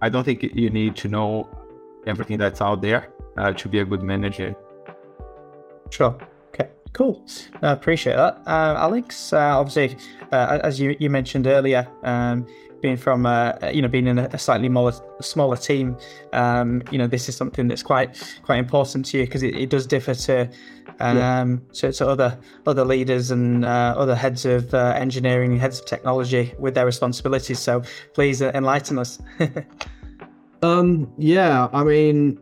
I 0.00 0.08
don't 0.08 0.24
think 0.24 0.42
you 0.42 0.70
need 0.70 0.96
to 0.96 1.08
know 1.08 1.48
everything 2.06 2.38
that's 2.38 2.60
out 2.60 2.82
there 2.82 3.08
uh, 3.36 3.52
to 3.52 3.68
be 3.68 3.78
a 3.78 3.84
good 3.84 4.02
manager. 4.02 4.54
Sure. 5.90 6.16
Okay. 6.48 6.70
Cool. 6.92 7.24
I 7.62 7.72
appreciate 7.72 8.16
that. 8.16 8.42
Uh, 8.46 8.74
Alex, 8.78 9.32
uh, 9.32 9.58
obviously, 9.58 9.96
uh, 10.32 10.58
as 10.62 10.80
you, 10.80 10.96
you 10.98 11.08
mentioned 11.08 11.46
earlier, 11.46 11.86
um, 12.02 12.46
being 12.80 12.96
from, 12.96 13.24
uh, 13.24 13.52
you 13.72 13.80
know, 13.80 13.88
being 13.88 14.08
in 14.08 14.18
a 14.18 14.38
slightly 14.38 14.68
more, 14.68 14.92
smaller 15.20 15.56
team, 15.56 15.96
um, 16.32 16.82
you 16.90 16.98
know, 16.98 17.06
this 17.06 17.28
is 17.28 17.36
something 17.36 17.68
that's 17.68 17.82
quite 17.82 18.20
quite 18.42 18.58
important 18.58 19.06
to 19.06 19.18
you 19.18 19.24
because 19.24 19.42
it, 19.42 19.54
it, 19.54 19.70
does 19.70 19.86
differ 19.86 20.14
to, 20.14 20.50
um, 21.00 21.16
yeah. 21.16 21.46
to, 21.72 21.92
to, 21.92 22.08
other 22.08 22.38
other 22.66 22.84
leaders 22.84 23.30
and 23.30 23.64
uh, 23.64 23.94
other 23.96 24.14
heads 24.14 24.44
of 24.44 24.72
uh, 24.74 24.94
engineering, 24.96 25.56
heads 25.58 25.80
of 25.80 25.86
technology 25.86 26.54
with 26.58 26.74
their 26.74 26.86
responsibilities. 26.86 27.58
So 27.58 27.82
please 28.14 28.42
enlighten 28.42 28.98
us. 28.98 29.20
Um, 30.62 31.12
yeah, 31.18 31.68
I 31.72 31.82
mean, 31.82 32.38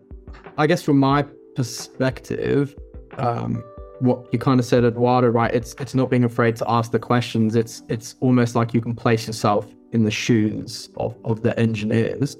I 0.59 0.66
guess 0.66 0.83
from 0.83 0.99
my 0.99 1.25
perspective, 1.57 2.76
um, 3.16 3.64
what 4.00 4.28
you 4.33 4.38
kind 4.38 4.61
of 4.61 4.66
said, 4.66 4.85
Eduardo, 4.85 5.28
right? 5.28 5.52
It's 5.52 5.75
it's 5.80 5.95
not 5.95 6.11
being 6.11 6.25
afraid 6.25 6.57
to 6.57 6.71
ask 6.71 6.92
the 6.92 6.99
questions. 6.99 7.57
It's 7.57 7.83
it's 7.88 8.16
almost 8.21 8.54
like 8.54 8.75
you 8.75 8.80
can 8.80 8.95
place 8.95 9.26
yourself 9.26 9.66
in 9.92 10.04
the 10.04 10.11
shoes 10.11 10.90
of, 10.99 11.16
of 11.25 11.42
the 11.42 11.59
engineers. 11.59 12.37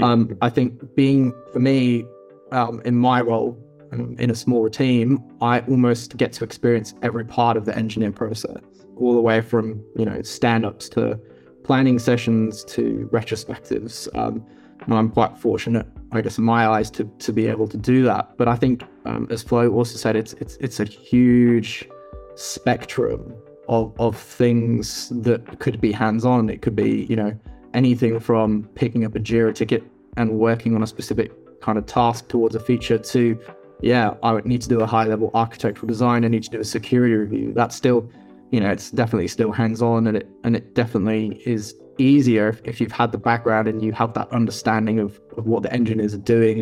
Um, 0.00 0.36
I 0.40 0.48
think 0.48 0.94
being 0.94 1.32
for 1.52 1.60
me 1.60 2.04
um, 2.50 2.82
in 2.84 2.96
my 2.96 3.20
role 3.20 3.48
um, 3.48 3.71
in 3.92 4.30
a 4.30 4.34
smaller 4.34 4.70
team, 4.70 5.22
I 5.40 5.60
almost 5.60 6.16
get 6.16 6.32
to 6.34 6.44
experience 6.44 6.94
every 7.02 7.24
part 7.24 7.56
of 7.56 7.64
the 7.64 7.76
engineering 7.76 8.14
process, 8.14 8.62
all 8.96 9.14
the 9.14 9.20
way 9.20 9.40
from 9.40 9.82
you 9.96 10.04
know 10.04 10.22
stand-ups 10.22 10.88
to 10.90 11.18
planning 11.64 11.98
sessions 11.98 12.64
to 12.64 13.08
retrospectives. 13.12 14.08
Um, 14.16 14.44
and 14.84 14.94
I'm 14.94 15.10
quite 15.10 15.38
fortunate, 15.38 15.86
I 16.10 16.20
guess, 16.22 16.38
in 16.38 16.44
my 16.44 16.66
eyes, 16.66 16.90
to 16.92 17.04
to 17.04 17.32
be 17.32 17.46
able 17.46 17.68
to 17.68 17.76
do 17.76 18.02
that. 18.04 18.36
But 18.36 18.48
I 18.48 18.56
think, 18.56 18.82
um, 19.04 19.28
as 19.30 19.42
Flo 19.42 19.70
also 19.70 19.96
said, 19.96 20.16
it's 20.16 20.32
it's 20.34 20.56
it's 20.56 20.80
a 20.80 20.84
huge 20.84 21.88
spectrum 22.34 23.34
of 23.68 23.94
of 23.98 24.16
things 24.16 25.10
that 25.10 25.58
could 25.60 25.80
be 25.80 25.92
hands-on. 25.92 26.50
It 26.50 26.62
could 26.62 26.74
be, 26.74 27.04
you 27.04 27.16
know, 27.16 27.38
anything 27.74 28.18
from 28.18 28.64
picking 28.74 29.04
up 29.04 29.14
a 29.14 29.20
Jira 29.20 29.54
ticket 29.54 29.84
and 30.16 30.38
working 30.38 30.74
on 30.74 30.82
a 30.82 30.86
specific 30.86 31.32
kind 31.60 31.78
of 31.78 31.86
task 31.86 32.28
towards 32.28 32.54
a 32.54 32.60
feature 32.60 32.98
to, 32.98 33.38
yeah, 33.82 34.14
I 34.22 34.32
would 34.32 34.46
need 34.46 34.62
to 34.62 34.68
do 34.68 34.80
a 34.80 34.86
high-level 34.86 35.30
architectural 35.34 35.88
design. 35.88 36.24
I 36.24 36.28
need 36.28 36.44
to 36.44 36.50
do 36.50 36.60
a 36.60 36.64
security 36.64 37.14
review. 37.14 37.52
That's 37.52 37.76
still, 37.76 38.08
you 38.50 38.60
know, 38.60 38.70
it's 38.70 38.90
definitely 38.90 39.28
still 39.28 39.52
hands-on, 39.52 40.06
and 40.06 40.16
it 40.16 40.28
and 40.44 40.56
it 40.56 40.74
definitely 40.74 41.42
is 41.44 41.74
easier 41.98 42.48
if, 42.48 42.60
if 42.64 42.80
you've 42.80 42.92
had 42.92 43.12
the 43.12 43.18
background 43.18 43.68
and 43.68 43.82
you 43.82 43.92
have 43.92 44.14
that 44.14 44.30
understanding 44.32 44.98
of, 44.98 45.20
of 45.36 45.46
what 45.46 45.62
the 45.62 45.72
engineers 45.72 46.14
are 46.14 46.18
doing 46.18 46.58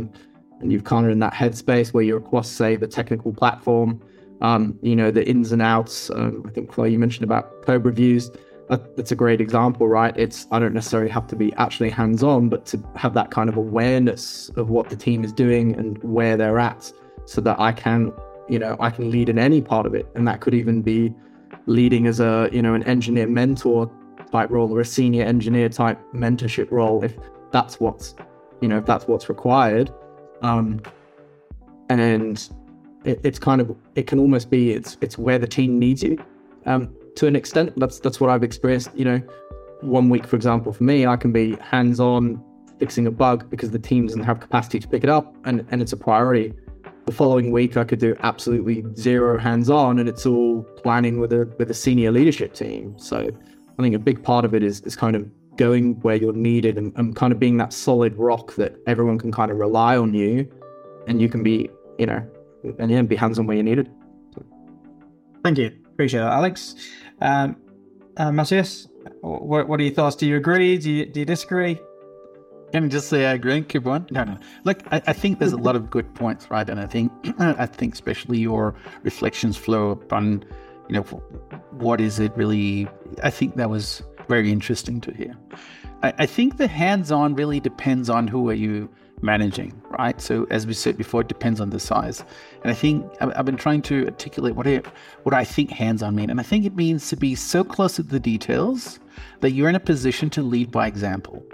and, 0.60 0.72
you've 0.72 0.84
kind 0.84 1.06
of 1.06 1.12
in 1.12 1.20
that 1.20 1.32
headspace 1.32 1.94
where 1.94 2.04
you're 2.04 2.18
across 2.18 2.46
say 2.46 2.76
the 2.76 2.86
technical 2.86 3.32
platform 3.32 3.98
um, 4.42 4.78
you 4.82 4.94
know 4.94 5.10
the 5.10 5.26
ins 5.26 5.52
and 5.52 5.62
outs 5.62 6.10
um, 6.10 6.44
i 6.46 6.50
think 6.50 6.70
Chloe, 6.70 6.92
you 6.92 6.98
mentioned 6.98 7.24
about 7.24 7.62
code 7.62 7.82
reviews 7.82 8.30
that, 8.68 8.94
that's 8.94 9.10
a 9.10 9.16
great 9.16 9.40
example 9.40 9.88
right 9.88 10.14
it's 10.18 10.46
i 10.50 10.58
don't 10.58 10.74
necessarily 10.74 11.08
have 11.08 11.26
to 11.28 11.34
be 11.34 11.50
actually 11.54 11.88
hands-on 11.88 12.50
but 12.50 12.66
to 12.66 12.82
have 12.94 13.14
that 13.14 13.30
kind 13.30 13.48
of 13.48 13.56
awareness 13.56 14.50
of 14.56 14.68
what 14.68 14.90
the 14.90 14.96
team 14.96 15.24
is 15.24 15.32
doing 15.32 15.74
and 15.76 15.96
where 16.02 16.36
they're 16.36 16.58
at 16.58 16.92
so 17.30 17.40
that 17.40 17.58
i 17.60 17.70
can 17.70 18.12
you 18.48 18.58
know 18.58 18.76
i 18.80 18.90
can 18.90 19.10
lead 19.10 19.28
in 19.28 19.38
any 19.38 19.60
part 19.62 19.86
of 19.86 19.94
it. 19.94 20.06
And 20.14 20.26
that 20.26 20.40
could 20.40 20.54
even 20.54 20.82
be 20.82 21.14
leading 21.66 22.06
as 22.08 22.18
a 22.18 22.48
you 22.52 22.60
know 22.60 22.74
an 22.74 22.82
engineer 22.82 23.28
mentor 23.28 23.88
type 24.32 24.50
role 24.50 24.72
or 24.74 24.80
a 24.80 24.84
senior 24.84 25.24
engineer 25.24 25.68
type 25.68 25.98
mentorship 26.12 26.70
role 26.70 27.04
if 27.04 27.14
that's 27.52 27.78
what's 27.78 28.14
you 28.60 28.68
know 28.68 28.78
if 28.78 28.86
that's 28.86 29.06
what's 29.06 29.28
required. 29.28 29.92
Um 30.42 30.80
and 31.88 32.48
it, 33.04 33.20
it's 33.22 33.38
kind 33.38 33.60
of 33.60 33.76
it 33.94 34.06
can 34.08 34.18
almost 34.18 34.50
be 34.50 34.72
it's 34.72 34.96
it's 35.00 35.16
where 35.16 35.38
the 35.38 35.46
team 35.46 35.78
needs 35.78 36.02
you 36.02 36.18
um 36.66 36.92
to 37.14 37.28
an 37.28 37.36
extent. 37.36 37.72
That's 37.76 38.00
that's 38.00 38.20
what 38.20 38.28
i've 38.30 38.42
experienced 38.42 38.90
you 38.96 39.04
know. 39.04 39.22
One 39.82 40.10
week 40.10 40.26
for 40.26 40.36
example 40.36 40.72
for 40.74 40.84
me 40.84 41.06
i 41.06 41.16
can 41.16 41.32
be 41.32 41.56
hands 41.74 42.00
on 42.00 42.42
fixing 42.78 43.06
a 43.06 43.10
bug 43.10 43.48
because 43.48 43.70
the 43.70 43.78
team 43.78 44.06
doesn't 44.06 44.24
have 44.24 44.40
capacity 44.40 44.78
to 44.78 44.88
pick 44.88 45.04
it 45.04 45.08
up 45.08 45.34
and 45.46 45.64
and 45.70 45.80
it's 45.80 45.94
a 45.94 45.96
priority 45.96 46.52
the 47.10 47.16
following 47.16 47.50
week 47.50 47.76
i 47.76 47.84
could 47.84 47.98
do 47.98 48.14
absolutely 48.20 48.84
zero 48.94 49.38
hands 49.38 49.68
on 49.68 49.98
and 49.98 50.08
it's 50.08 50.24
all 50.24 50.62
planning 50.82 51.20
with 51.20 51.32
a 51.32 51.52
with 51.58 51.70
a 51.70 51.74
senior 51.74 52.10
leadership 52.10 52.54
team 52.54 52.96
so 52.98 53.28
I 53.80 53.82
think 53.82 53.94
a 53.94 53.98
big 53.98 54.22
part 54.22 54.44
of 54.44 54.54
it 54.54 54.62
is 54.62 54.82
is 54.82 54.94
kind 54.94 55.16
of 55.16 55.26
going 55.56 55.94
where 56.02 56.14
you're 56.14 56.34
needed 56.34 56.76
and, 56.76 56.92
and 56.96 57.16
kind 57.16 57.32
of 57.32 57.38
being 57.38 57.56
that 57.56 57.72
solid 57.72 58.14
rock 58.16 58.54
that 58.56 58.76
everyone 58.86 59.18
can 59.18 59.32
kind 59.32 59.50
of 59.50 59.56
rely 59.56 59.96
on 59.96 60.12
you, 60.12 60.46
and 61.06 61.20
you 61.20 61.30
can 61.30 61.42
be, 61.42 61.70
you 61.98 62.04
know, 62.04 62.22
and 62.78 62.90
yeah, 62.90 63.00
be 63.00 63.16
hands 63.16 63.38
on 63.38 63.46
where 63.46 63.56
you're 63.56 63.64
needed. 63.64 63.90
Thank 65.42 65.56
you. 65.56 65.68
Appreciate 65.86 66.20
that, 66.20 66.32
Alex. 66.32 66.74
Um, 67.22 67.56
uh, 68.18 68.30
Mathias, 68.30 68.86
what, 69.22 69.66
what 69.66 69.80
are 69.80 69.82
your 69.82 69.94
thoughts? 69.94 70.14
Do 70.16 70.26
you 70.26 70.36
agree? 70.36 70.76
Do 70.76 70.90
you, 70.90 71.06
do 71.06 71.20
you 71.20 71.26
disagree? 71.26 71.80
Can 72.72 72.84
I 72.84 72.88
just 72.88 73.08
say 73.08 73.26
I 73.26 73.32
agree? 73.32 73.62
Keep 73.62 73.86
on. 73.86 74.06
No, 74.10 74.24
no. 74.24 74.38
Look, 74.64 74.82
I, 74.92 75.02
I, 75.08 75.12
think 75.12 75.40
there's 75.40 75.52
a 75.52 75.56
lot 75.56 75.74
of 75.74 75.90
good 75.90 76.14
points, 76.14 76.50
right? 76.50 76.68
And 76.68 76.78
I 76.78 76.86
think, 76.86 77.10
I 77.40 77.66
think 77.66 77.94
especially 77.94 78.38
your 78.38 78.74
reflections 79.02 79.56
Flo 79.56 79.90
upon 79.90 80.44
you 80.90 80.94
know, 80.94 81.02
what 81.70 82.00
is 82.00 82.18
it 82.18 82.32
really? 82.36 82.88
I 83.22 83.30
think 83.30 83.54
that 83.54 83.70
was 83.70 84.02
very 84.28 84.50
interesting 84.50 85.00
to 85.02 85.12
hear. 85.14 85.36
I, 86.02 86.12
I 86.18 86.26
think 86.26 86.56
the 86.56 86.66
hands-on 86.66 87.36
really 87.36 87.60
depends 87.60 88.10
on 88.10 88.26
who 88.26 88.50
are 88.50 88.54
you 88.54 88.88
managing, 89.22 89.80
right? 89.90 90.20
So 90.20 90.48
as 90.50 90.66
we 90.66 90.72
said 90.72 90.96
before, 90.96 91.20
it 91.20 91.28
depends 91.28 91.60
on 91.60 91.70
the 91.70 91.78
size. 91.78 92.24
And 92.62 92.72
I 92.72 92.74
think 92.74 93.06
I've 93.20 93.44
been 93.46 93.56
trying 93.56 93.82
to 93.82 94.06
articulate 94.06 94.56
what 94.56 94.66
what 95.22 95.32
I 95.32 95.44
think 95.44 95.70
hands-on 95.70 96.16
mean, 96.16 96.28
and 96.28 96.40
I 96.40 96.42
think 96.42 96.64
it 96.64 96.74
means 96.74 97.08
to 97.10 97.16
be 97.16 97.36
so 97.36 97.62
close 97.62 97.94
to 97.94 98.02
the 98.02 98.18
details 98.18 98.98
that 99.40 99.52
you're 99.52 99.68
in 99.68 99.76
a 99.76 99.80
position 99.80 100.28
to 100.30 100.42
lead 100.42 100.72
by 100.72 100.88
example. 100.88 101.44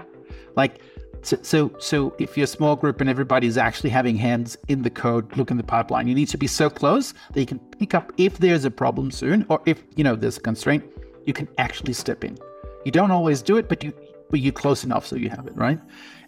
Like 0.56 0.80
so, 1.26 1.38
so, 1.42 1.72
so 1.78 2.14
if 2.18 2.36
you're 2.36 2.44
a 2.44 2.46
small 2.46 2.76
group 2.76 3.00
and 3.00 3.10
everybody's 3.10 3.56
actually 3.56 3.90
having 3.90 4.16
hands 4.16 4.56
in 4.68 4.82
the 4.82 4.90
code, 4.90 5.36
look 5.36 5.50
in 5.50 5.56
the 5.56 5.64
pipeline, 5.64 6.06
you 6.06 6.14
need 6.14 6.28
to 6.28 6.38
be 6.38 6.46
so 6.46 6.70
close 6.70 7.14
that 7.32 7.40
you 7.40 7.46
can 7.46 7.58
pick 7.58 7.94
up 7.94 8.12
if 8.16 8.38
there's 8.38 8.64
a 8.64 8.70
problem 8.70 9.10
soon, 9.10 9.44
or 9.48 9.60
if 9.66 9.82
you 9.96 10.04
know 10.04 10.14
there's 10.14 10.36
a 10.36 10.40
constraint, 10.40 10.84
you 11.24 11.32
can 11.32 11.48
actually 11.58 11.92
step 11.92 12.22
in. 12.22 12.38
You 12.84 12.92
don't 12.92 13.10
always 13.10 13.42
do 13.42 13.56
it, 13.56 13.68
but 13.68 13.82
you 13.82 13.92
but 14.30 14.40
you're 14.40 14.52
close 14.52 14.84
enough 14.84 15.06
so 15.06 15.16
you 15.16 15.28
have 15.30 15.46
it 15.46 15.56
right. 15.56 15.80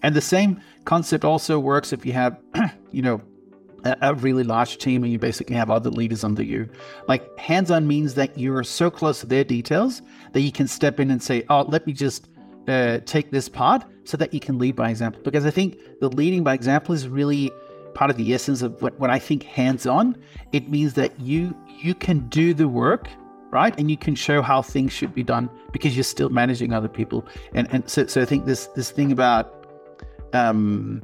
And 0.02 0.14
the 0.14 0.20
same 0.20 0.60
concept 0.84 1.24
also 1.24 1.58
works 1.58 1.92
if 1.92 2.06
you 2.06 2.12
have, 2.12 2.38
you 2.92 3.02
know, 3.02 3.20
a, 3.84 4.14
really 4.14 4.42
large 4.42 4.78
team 4.78 5.04
and 5.04 5.12
you 5.12 5.18
basically 5.18 5.56
have 5.56 5.70
other 5.70 5.90
leaders 5.90 6.24
under 6.24 6.42
you. 6.42 6.68
Like 7.06 7.38
hands-on 7.38 7.86
means 7.86 8.14
that 8.14 8.36
you're 8.36 8.64
so 8.64 8.90
close 8.90 9.20
to 9.20 9.26
their 9.26 9.44
details 9.44 10.02
that 10.32 10.40
you 10.40 10.52
can 10.52 10.66
step 10.66 11.00
in 11.00 11.10
and 11.10 11.22
say, 11.22 11.44
"Oh, 11.48 11.62
let 11.62 11.86
me 11.86 11.92
just." 11.92 12.28
Uh, 12.68 13.00
take 13.06 13.30
this 13.30 13.48
part 13.48 13.84
so 14.04 14.16
that 14.16 14.32
you 14.32 14.40
can 14.40 14.58
lead 14.58 14.76
by 14.76 14.90
example. 14.90 15.20
Because 15.22 15.46
I 15.46 15.50
think 15.50 15.78
the 16.00 16.08
leading 16.08 16.44
by 16.44 16.54
example 16.54 16.94
is 16.94 17.08
really 17.08 17.50
part 17.94 18.10
of 18.10 18.16
the 18.16 18.32
essence 18.34 18.62
of 18.62 18.80
what, 18.80 18.98
what 19.00 19.10
I 19.10 19.18
think 19.18 19.42
hands 19.42 19.87
on. 19.87 20.16
It 20.52 20.68
means 20.68 20.94
that 20.94 21.18
you 21.20 21.56
you 21.80 21.94
can 21.94 22.28
do 22.28 22.54
the 22.54 22.68
work 22.68 23.08
right 23.50 23.78
and 23.78 23.90
you 23.90 23.96
can 23.96 24.14
show 24.14 24.42
how 24.42 24.62
things 24.62 24.92
should 24.92 25.14
be 25.14 25.22
done 25.22 25.48
because 25.72 25.96
you're 25.96 26.04
still 26.04 26.28
managing 26.28 26.72
other 26.72 26.88
people 26.88 27.25
and 27.54 27.66
and 27.72 27.88
so, 27.88 28.06
so 28.06 28.20
i 28.20 28.25
think 28.25 28.44
this 28.44 28.66
this 28.68 28.90
thing 28.90 29.10
about 29.10 29.66
um 30.32 31.02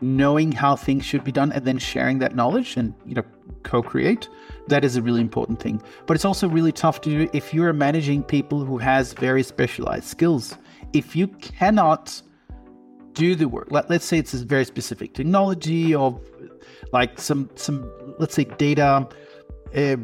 knowing 0.00 0.50
how 0.50 0.74
things 0.74 1.04
should 1.04 1.22
be 1.22 1.30
done 1.30 1.52
and 1.52 1.64
then 1.64 1.78
sharing 1.78 2.18
that 2.18 2.34
knowledge 2.34 2.76
and 2.76 2.92
you 3.06 3.14
know 3.14 3.22
co-create 3.62 4.28
that 4.66 4.84
is 4.84 4.96
a 4.96 5.02
really 5.02 5.20
important 5.20 5.60
thing 5.60 5.80
but 6.06 6.14
it's 6.14 6.24
also 6.24 6.48
really 6.48 6.72
tough 6.72 7.00
to 7.00 7.10
do 7.10 7.30
if 7.32 7.54
you're 7.54 7.72
managing 7.72 8.22
people 8.22 8.64
who 8.64 8.78
has 8.78 9.12
very 9.12 9.42
specialized 9.42 10.04
skills 10.04 10.56
if 10.92 11.16
you 11.16 11.28
cannot 11.28 12.22
do 13.12 13.34
the 13.34 13.46
work 13.46 13.68
let, 13.70 13.90
let's 13.90 14.04
say 14.04 14.18
it's 14.18 14.34
a 14.34 14.44
very 14.44 14.64
specific 14.64 15.12
technology 15.14 15.94
or 15.94 16.18
like 16.92 17.20
some 17.20 17.50
some 17.54 17.90
let's 18.18 18.34
say 18.34 18.44
data 18.44 19.06
uh, 19.74 19.96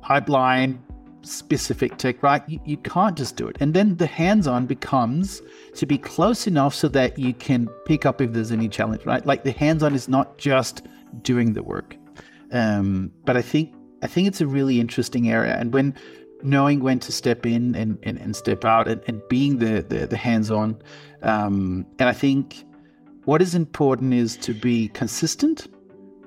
pipeline 0.00 0.82
specific 1.22 1.96
tech 1.98 2.22
right? 2.22 2.42
You, 2.48 2.60
you 2.64 2.76
can't 2.78 3.16
just 3.16 3.36
do 3.36 3.46
it. 3.46 3.56
And 3.60 3.74
then 3.74 3.96
the 3.96 4.06
hands-on 4.06 4.66
becomes 4.66 5.40
to 5.74 5.86
be 5.86 5.98
close 5.98 6.46
enough 6.46 6.74
so 6.74 6.88
that 6.88 7.18
you 7.18 7.32
can 7.32 7.68
pick 7.86 8.04
up 8.04 8.20
if 8.20 8.32
there's 8.32 8.52
any 8.52 8.68
challenge 8.68 9.06
right? 9.06 9.24
Like 9.24 9.44
the 9.44 9.52
hands-on 9.52 9.94
is 9.94 10.08
not 10.08 10.38
just 10.38 10.82
doing 11.22 11.52
the 11.52 11.62
work. 11.62 11.96
Um, 12.50 13.10
but 13.24 13.34
i 13.34 13.40
think 13.40 13.72
i 14.02 14.06
think 14.06 14.28
it's 14.28 14.42
a 14.42 14.46
really 14.46 14.78
interesting 14.80 15.30
area. 15.30 15.56
And 15.58 15.72
when 15.72 15.94
knowing 16.42 16.80
when 16.80 16.98
to 17.00 17.12
step 17.12 17.46
in 17.46 17.74
and, 17.74 17.98
and, 18.02 18.18
and 18.18 18.34
step 18.36 18.64
out 18.64 18.88
and, 18.88 19.00
and 19.06 19.22
being 19.28 19.58
the, 19.58 19.82
the, 19.82 20.06
the 20.06 20.16
hands-on. 20.16 20.80
Um, 21.22 21.86
and 22.00 22.08
i 22.08 22.12
think 22.12 22.64
what 23.24 23.40
is 23.40 23.54
important 23.54 24.12
is 24.12 24.36
to 24.38 24.52
be 24.52 24.88
consistent 24.88 25.68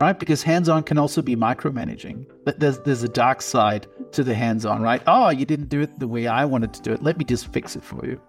right? 0.02 0.18
Because 0.18 0.44
hands-on 0.44 0.84
can 0.84 0.98
also 0.98 1.22
be 1.22 1.36
micromanaging. 1.36 2.26
But 2.44 2.60
there's 2.60 2.80
there's 2.80 3.04
a 3.04 3.10
dark 3.10 3.42
side 3.42 3.88
to 4.12 4.24
the 4.24 4.36
hands-on 4.36 4.82
right? 4.82 5.02
Oh 5.08 5.30
you 5.30 5.46
didn't 5.46 5.70
do 5.70 5.82
it 5.82 6.00
the 6.00 6.08
way 6.08 6.28
i 6.28 6.46
wanted 6.46 6.74
to 6.74 6.82
do 6.82 6.92
it. 6.92 7.04
Let 7.04 7.18
me 7.18 7.26
just 7.26 7.52
fix 7.52 7.76
it 7.76 7.84
for 7.84 8.06
you. 8.06 8.20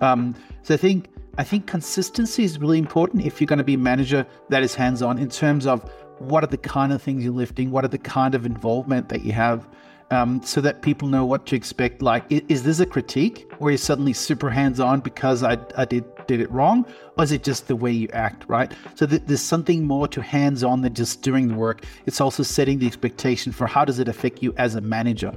Um, 0.00 0.34
so 0.62 0.74
i 0.74 0.76
think 0.76 1.08
i 1.38 1.44
think 1.44 1.66
consistency 1.66 2.44
is 2.44 2.58
really 2.58 2.78
important 2.78 3.24
if 3.24 3.40
you're 3.40 3.46
going 3.46 3.58
to 3.58 3.64
be 3.64 3.74
a 3.74 3.78
manager 3.78 4.26
that 4.50 4.62
is 4.62 4.74
hands-on 4.74 5.18
in 5.18 5.30
terms 5.30 5.66
of 5.66 5.90
what 6.18 6.44
are 6.44 6.48
the 6.48 6.58
kind 6.58 6.92
of 6.92 7.00
things 7.00 7.24
you're 7.24 7.32
lifting 7.32 7.70
what 7.70 7.84
are 7.84 7.88
the 7.88 7.98
kind 7.98 8.34
of 8.34 8.44
involvement 8.44 9.08
that 9.08 9.24
you 9.24 9.32
have 9.32 9.66
um, 10.10 10.42
so 10.42 10.60
that 10.60 10.82
people 10.82 11.08
know 11.08 11.24
what 11.24 11.46
to 11.46 11.56
expect. 11.56 12.02
Like, 12.02 12.24
is, 12.30 12.62
this 12.62 12.80
a 12.80 12.86
critique 12.86 13.50
where 13.58 13.72
you're 13.72 13.78
suddenly 13.78 14.12
super 14.12 14.50
hands 14.50 14.80
on 14.80 15.00
because 15.00 15.42
I, 15.42 15.58
I 15.76 15.84
did 15.84 16.04
did 16.26 16.40
it 16.40 16.50
wrong, 16.50 16.84
or 17.16 17.24
is 17.24 17.30
it 17.30 17.44
just 17.44 17.68
the 17.68 17.76
way 17.76 17.92
you 17.92 18.08
act, 18.12 18.44
right? 18.48 18.72
So 18.96 19.06
th- 19.06 19.22
there's 19.26 19.40
something 19.40 19.84
more 19.84 20.08
to 20.08 20.20
hands 20.20 20.64
on 20.64 20.80
than 20.82 20.92
just 20.92 21.22
doing 21.22 21.48
the 21.48 21.54
work. 21.54 21.84
It's 22.04 22.20
also 22.20 22.42
setting 22.42 22.80
the 22.80 22.86
expectation 22.86 23.52
for 23.52 23.68
how 23.68 23.84
does 23.84 24.00
it 24.00 24.08
affect 24.08 24.42
you 24.42 24.52
as 24.56 24.74
a 24.74 24.80
manager, 24.80 25.32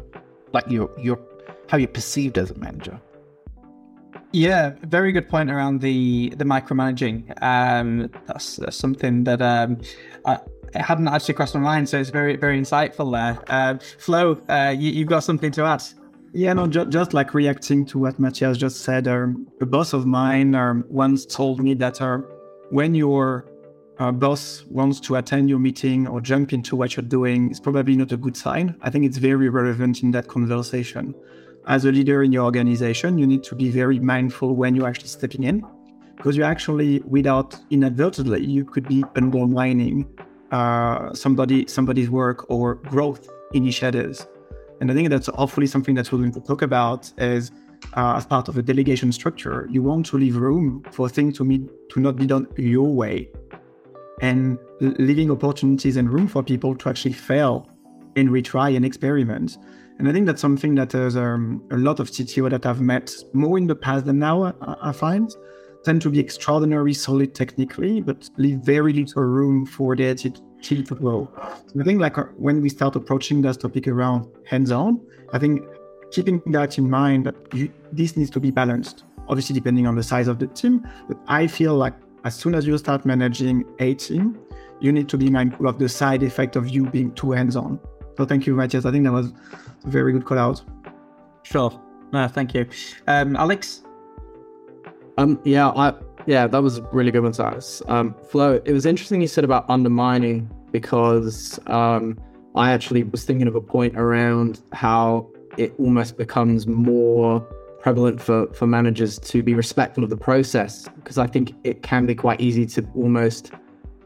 like 0.52 0.68
your 0.68 0.90
your 1.00 1.20
how 1.68 1.78
you're 1.78 1.88
perceived 1.88 2.38
as 2.38 2.52
a 2.52 2.58
manager. 2.58 3.00
Yeah, 4.32 4.74
very 4.84 5.12
good 5.12 5.28
point 5.28 5.50
around 5.50 5.82
the 5.82 6.34
the 6.38 6.46
micromanaging. 6.46 7.42
Um, 7.42 8.12
that's, 8.28 8.58
that's 8.58 8.78
something 8.78 9.24
that 9.24 9.42
um, 9.42 9.80
I, 10.26 10.40
it 10.74 10.82
hadn't 10.82 11.08
actually 11.08 11.34
crossed 11.34 11.56
my 11.56 11.62
mind, 11.62 11.90
so 11.90 12.00
it's 12.00 12.10
very 12.10 12.36
very 12.36 12.60
insightful 12.60 13.12
there. 13.12 13.40
Um, 13.48 13.80
Flo, 13.98 14.42
uh, 14.50 14.76
you, 14.78 15.00
have 15.00 15.08
got 15.08 15.24
something 15.24 15.52
to 15.52 15.64
add? 15.64 15.84
Yeah, 16.34 16.54
no, 16.54 16.68
ju- 16.68 16.86
just 16.86 17.14
like 17.14 17.34
reacting 17.34 17.86
to 17.88 18.00
what 18.00 18.20
Mathias 18.20 18.58
just 18.58 18.82
said. 18.82 19.08
Um, 19.08 19.48
a 19.62 19.66
boss 19.66 19.94
of 19.94 20.06
mine 20.06 20.54
um, 20.56 20.86
once 20.88 21.26
told 21.26 21.60
me 21.60 21.74
that 21.76 22.02
uh, 22.02 22.20
when 22.70 22.94
your 22.94 23.46
uh, 23.98 24.12
boss 24.12 24.64
wants 24.70 25.00
to 25.02 25.16
attend 25.16 25.50
your 25.50 25.60
meeting 25.60 26.08
or 26.08 26.22
jump 26.22 26.54
into 26.54 26.76
what 26.76 26.96
you're 26.96 27.04
doing, 27.04 27.50
it's 27.50 27.60
probably 27.60 27.96
not 27.96 28.12
a 28.12 28.18
good 28.18 28.38
sign. 28.38 28.76
I 28.82 28.90
think 28.90 29.06
it's 29.06 29.18
very 29.18 29.50
relevant 29.50 30.04
in 30.04 30.12
that 30.12 30.28
conversation 30.28 31.16
as 31.70 31.86
a 31.86 31.92
leader 31.92 32.24
in 32.24 32.32
your 32.32 32.44
organization, 32.46 33.18
you 33.18 33.28
need 33.28 33.44
to 33.44 33.56
be 33.56 33.70
very 33.70 34.00
mindful 34.00 34.56
when 34.56 34.76
you're 34.76 34.88
actually 34.88 35.08
stepping 35.08 35.44
in, 35.44 35.64
because 36.18 36.36
you 36.36 36.44
actually, 36.44 37.00
without 37.02 37.56
inadvertently, 37.70 38.44
you 38.44 38.66
could 38.66 38.88
be 38.88 39.04
undermining 39.16 40.08
uh, 40.52 41.14
somebody 41.14 41.68
somebody's 41.68 42.10
work 42.10 42.50
or 42.50 42.76
growth 42.76 43.30
initiatives. 43.54 44.28
And 44.82 44.90
I 44.92 44.94
think 44.94 45.10
that's 45.10 45.28
hopefully 45.28 45.68
something 45.68 45.96
that 45.96 46.12
we're 46.12 46.20
going 46.20 46.32
to 46.32 46.40
talk 46.40 46.62
about 46.62 47.12
is 47.18 47.52
uh, 47.96 48.16
as 48.16 48.26
part 48.26 48.48
of 48.48 48.58
a 48.58 48.62
delegation 48.62 49.12
structure. 49.12 49.68
You 49.70 49.84
want 49.84 50.06
to 50.08 50.18
leave 50.18 50.36
room 50.38 50.84
for 50.92 51.10
things 51.10 51.38
to 51.38 51.44
meet 51.44 51.70
to 51.92 52.00
not 52.00 52.16
be 52.16 52.26
done 52.26 52.48
your 52.58 52.88
way, 52.88 53.30
and 54.22 54.58
leaving 54.80 55.32
opportunities 55.32 55.98
and 55.98 56.12
room 56.12 56.28
for 56.28 56.44
people 56.44 56.76
to 56.76 56.90
actually 56.90 57.14
fail 57.14 57.70
and 58.16 58.30
retry 58.30 58.76
and 58.76 58.86
experiment. 58.86 59.58
And 59.98 60.08
I 60.08 60.14
think 60.14 60.28
that's 60.28 60.42
something 60.42 60.76
that 60.76 60.92
there's 60.92 61.18
um, 61.18 61.62
a 61.72 61.78
lot 61.78 62.00
of 62.00 62.10
CTO 62.10 62.50
that 62.52 62.66
I've 62.66 62.80
met 62.80 63.14
more 63.34 63.58
in 63.58 63.68
the 63.68 63.76
past 63.76 64.06
than 64.06 64.20
now, 64.20 64.44
I, 64.44 64.54
I 64.82 64.92
find, 64.94 65.30
tend 65.84 66.02
to 66.02 66.10
be 66.10 66.20
extraordinarily 66.20 66.94
solid 66.94 67.34
technically, 67.34 68.02
but 68.02 68.30
leave 68.38 68.60
very 68.60 68.94
little 68.94 69.24
room 69.24 69.66
for 69.66 69.96
their 69.96 70.14
team 70.16 70.34
to 70.62 70.96
grow. 70.96 71.30
So 71.68 71.80
I 71.80 71.84
think 71.84 72.02
like 72.02 72.18
uh, 72.18 72.26
when 72.38 72.62
we 72.62 72.70
start 72.70 72.96
approaching 72.96 73.42
this 73.42 73.58
topic 73.58 73.88
around 73.88 74.28
hands-on, 74.46 75.00
I 75.34 75.40
think 75.40 75.64
keeping 76.12 76.42
that 76.48 76.78
in 76.78 76.90
mind 76.90 77.26
that 77.26 77.36
you, 77.54 77.72
this 77.92 78.18
needs 78.18 78.30
to 78.32 78.40
be 78.40 78.52
balanced. 78.52 79.04
Obviously, 79.28 79.54
depending 79.54 79.88
on 79.88 79.96
the 79.96 80.04
size 80.04 80.28
of 80.28 80.40
the 80.40 80.48
team, 80.48 80.88
but 81.08 81.18
I 81.28 81.48
feel 81.48 81.76
like 81.76 81.94
as 82.26 82.36
soon 82.36 82.56
as 82.56 82.66
you 82.66 82.78
start 82.78 83.06
managing 83.06 83.64
a 83.80 83.94
team, 83.94 84.38
you 84.82 84.92
need 84.92 85.08
to 85.10 85.18
be 85.18 85.30
mindful 85.30 85.68
of 85.68 85.78
the 85.78 85.88
side 85.88 86.24
effect 86.24 86.56
of 86.56 86.70
you 86.70 86.86
being 86.90 87.14
too 87.14 87.32
hands-on. 87.32 87.80
So 88.18 88.26
thank 88.26 88.48
you, 88.48 88.56
Mathias. 88.56 88.86
I 88.86 88.92
think 88.92 89.06
that 89.06 89.14
was 89.14 89.32
a 89.86 89.90
very 89.90 90.12
good 90.12 90.26
call 90.26 90.40
out. 90.40 90.62
Sure. 91.44 91.80
No, 92.12 92.28
thank 92.28 92.54
you. 92.54 92.68
Um, 93.08 93.36
Alex? 93.36 93.84
Um, 95.20 95.38
yeah, 95.44 95.68
I 95.68 95.94
yeah, 96.28 96.48
that 96.48 96.64
was 96.64 96.80
really 96.94 97.12
good 97.12 97.24
one, 97.24 97.34
Cyrus. 97.34 97.82
Um, 97.90 98.16
Flo, 98.30 98.62
it 98.64 98.72
was 98.72 98.86
interesting 98.86 99.20
you 99.20 99.28
said 99.28 99.44
about 99.44 99.70
undermining 99.70 100.50
because 100.72 101.60
um, 101.68 102.18
I 102.56 102.72
actually 102.72 103.04
was 103.04 103.26
thinking 103.26 103.46
of 103.46 103.54
a 103.54 103.60
point 103.60 103.98
around 103.98 104.62
how 104.72 105.30
it 105.58 105.74
almost 105.78 106.18
becomes 106.18 106.68
more 106.68 107.42
prevalent 107.82 108.22
for, 108.22 108.48
for 108.54 108.66
managers 108.66 109.20
to 109.20 109.44
be 109.44 109.54
respectful 109.54 110.06
of 110.06 110.10
the 110.10 110.18
process 110.18 110.88
because 110.96 111.18
I 111.18 111.28
think 111.28 111.54
it 111.66 111.84
can 111.84 112.06
be 112.06 112.16
quite 112.16 112.40
easy 112.40 112.66
to 112.68 112.88
almost 112.96 113.52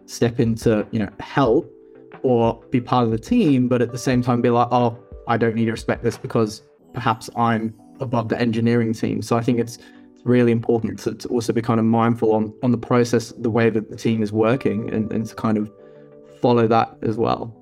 step 0.07 0.39
into, 0.39 0.87
you 0.89 0.97
know, 0.97 1.09
help 1.19 1.71
or 2.23 2.59
be 2.71 2.81
part 2.81 3.05
of 3.05 3.11
the 3.11 3.19
team, 3.19 3.67
but 3.67 3.83
at 3.83 3.91
the 3.91 3.99
same 3.99 4.23
time 4.23 4.41
be 4.41 4.49
like, 4.49 4.67
oh, 4.71 4.97
I 5.27 5.37
don't 5.37 5.53
need 5.53 5.65
to 5.65 5.71
respect 5.71 6.03
this 6.03 6.17
because 6.17 6.63
perhaps 6.93 7.29
I'm 7.35 7.75
above 7.99 8.29
the 8.29 8.39
engineering 8.39 8.93
team. 8.93 9.21
So 9.21 9.37
I 9.37 9.41
think 9.41 9.59
it's 9.59 9.77
really 10.23 10.51
important 10.51 10.99
to, 10.99 11.15
to 11.15 11.27
also 11.29 11.53
be 11.53 11.61
kind 11.61 11.79
of 11.79 11.85
mindful 11.85 12.33
on, 12.33 12.53
on 12.63 12.71
the 12.71 12.77
process, 12.77 13.33
the 13.37 13.49
way 13.49 13.69
that 13.69 13.89
the 13.89 13.95
team 13.95 14.23
is 14.23 14.31
working, 14.31 14.93
and, 14.93 15.11
and 15.11 15.25
to 15.25 15.35
kind 15.35 15.57
of 15.57 15.71
follow 16.41 16.67
that 16.67 16.95
as 17.01 17.17
well. 17.17 17.55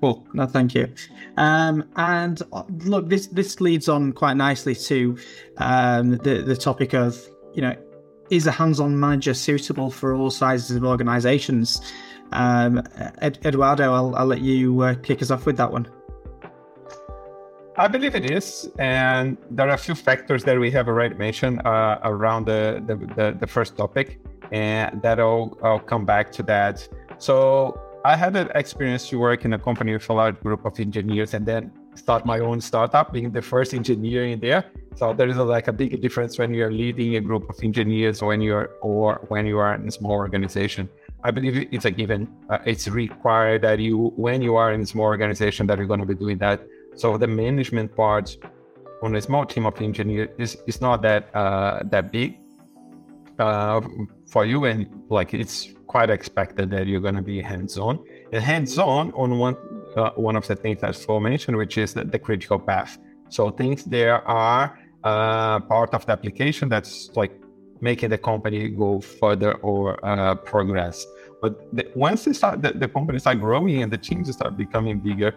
Cool. 0.00 0.26
No, 0.32 0.46
thank 0.46 0.74
you. 0.74 0.92
Um, 1.36 1.84
and 1.96 2.40
uh, 2.54 2.62
look, 2.84 3.08
this 3.10 3.26
this 3.26 3.60
leads 3.60 3.86
on 3.86 4.12
quite 4.12 4.34
nicely 4.34 4.74
to 4.74 5.18
um, 5.58 6.16
the 6.18 6.42
the 6.42 6.56
topic 6.56 6.94
of 6.94 7.20
you 7.54 7.62
know, 7.62 7.76
is 8.30 8.46
a 8.46 8.52
hands-on 8.52 8.98
manager 8.98 9.34
suitable 9.34 9.90
for 9.90 10.14
all 10.14 10.30
sizes 10.30 10.76
of 10.76 10.84
organisations? 10.84 11.80
Um, 12.32 12.82
Ed, 13.18 13.38
Eduardo, 13.44 13.92
I'll, 13.92 14.14
I'll 14.14 14.26
let 14.26 14.40
you 14.40 14.80
uh, 14.82 14.94
kick 14.94 15.20
us 15.20 15.30
off 15.30 15.46
with 15.46 15.56
that 15.56 15.72
one. 15.72 15.88
I 17.80 17.88
believe 17.88 18.14
it 18.14 18.30
is, 18.30 18.68
and 18.78 19.38
there 19.50 19.66
are 19.70 19.72
a 19.72 19.78
few 19.78 19.94
factors 19.94 20.44
that 20.44 20.60
we 20.60 20.70
have 20.70 20.86
already 20.86 21.14
mentioned 21.14 21.62
uh, 21.66 21.98
around 22.02 22.44
the, 22.44 22.82
the, 22.86 22.94
the, 23.16 23.36
the, 23.40 23.46
first 23.46 23.74
topic, 23.74 24.20
and 24.52 25.00
that 25.00 25.18
I'll, 25.18 25.56
I'll 25.62 25.80
come 25.80 26.04
back 26.04 26.30
to 26.32 26.42
that. 26.42 26.86
So 27.16 27.80
I 28.04 28.16
had 28.16 28.36
an 28.36 28.50
experience 28.54 29.08
to 29.08 29.18
work 29.18 29.46
in 29.46 29.54
a 29.54 29.58
company 29.58 29.94
with 29.94 30.06
a 30.10 30.12
large 30.12 30.38
group 30.40 30.66
of 30.66 30.78
engineers, 30.78 31.32
and 31.32 31.46
then 31.46 31.72
start 31.94 32.26
my 32.26 32.40
own 32.40 32.60
startup, 32.60 33.14
being 33.14 33.30
the 33.30 33.40
first 33.40 33.72
engineer 33.72 34.26
in 34.26 34.40
there. 34.40 34.66
So 34.96 35.14
there 35.14 35.28
is 35.28 35.38
a, 35.38 35.44
like 35.44 35.68
a 35.68 35.72
big 35.72 36.02
difference 36.02 36.38
when 36.38 36.52
you're 36.52 36.70
leading 36.70 37.16
a 37.16 37.20
group 37.22 37.48
of 37.48 37.56
engineers, 37.62 38.20
or 38.20 38.28
when 38.28 38.42
you're 38.42 38.72
or 38.82 39.24
when 39.28 39.46
you 39.46 39.56
are 39.56 39.74
in 39.74 39.88
a 39.88 39.90
small 39.90 40.12
organization. 40.12 40.86
I 41.24 41.30
believe 41.30 41.68
it's 41.72 41.86
a 41.86 41.90
given. 41.90 42.28
Uh, 42.50 42.58
it's 42.66 42.88
required 42.88 43.62
that 43.62 43.78
you, 43.78 44.12
when 44.16 44.42
you 44.42 44.56
are 44.56 44.70
in 44.74 44.82
a 44.82 44.86
small 44.86 45.06
organization, 45.06 45.66
that 45.68 45.78
you're 45.78 45.86
going 45.86 46.00
to 46.00 46.06
be 46.06 46.14
doing 46.14 46.36
that. 46.38 46.60
So 46.96 47.16
the 47.16 47.26
management 47.26 47.94
part 47.96 48.36
on 49.02 49.16
a 49.16 49.20
small 49.20 49.46
team 49.46 49.66
of 49.66 49.80
engineers 49.80 50.28
is, 50.38 50.58
is 50.66 50.80
not 50.80 51.02
that 51.02 51.34
uh, 51.34 51.82
that 51.84 52.12
big 52.12 52.38
uh, 53.38 53.80
for 54.26 54.44
you, 54.44 54.64
and 54.66 54.86
like 55.08 55.32
it's 55.34 55.72
quite 55.86 56.10
expected 56.10 56.70
that 56.70 56.86
you're 56.86 57.00
going 57.00 57.16
to 57.16 57.22
be 57.22 57.40
hands-on. 57.40 58.04
And 58.32 58.42
hands-on 58.42 59.12
on 59.12 59.38
one 59.38 59.56
uh, 59.96 60.10
one 60.10 60.36
of 60.36 60.46
the 60.46 60.56
things 60.56 60.80
that 60.82 60.94
Flo 60.94 61.18
mentioned, 61.20 61.56
which 61.56 61.78
is 61.78 61.94
the, 61.94 62.04
the 62.04 62.18
critical 62.18 62.58
path. 62.58 62.98
So 63.28 63.50
things 63.50 63.84
there 63.84 64.26
are 64.28 64.78
uh, 65.02 65.60
part 65.60 65.94
of 65.94 66.04
the 66.06 66.12
application 66.12 66.68
that's 66.68 67.10
like 67.16 67.32
making 67.80 68.10
the 68.10 68.18
company 68.18 68.68
go 68.68 69.00
further 69.00 69.54
or 69.54 70.04
uh, 70.04 70.34
progress. 70.34 71.06
But 71.40 71.74
the, 71.74 71.90
once 71.94 72.24
they 72.24 72.34
start, 72.34 72.60
the, 72.60 72.72
the 72.72 72.88
company 72.88 73.18
start 73.18 73.40
growing 73.40 73.82
and 73.82 73.90
the 73.90 73.98
teams 73.98 74.30
start 74.30 74.56
becoming 74.56 75.00
bigger, 75.00 75.34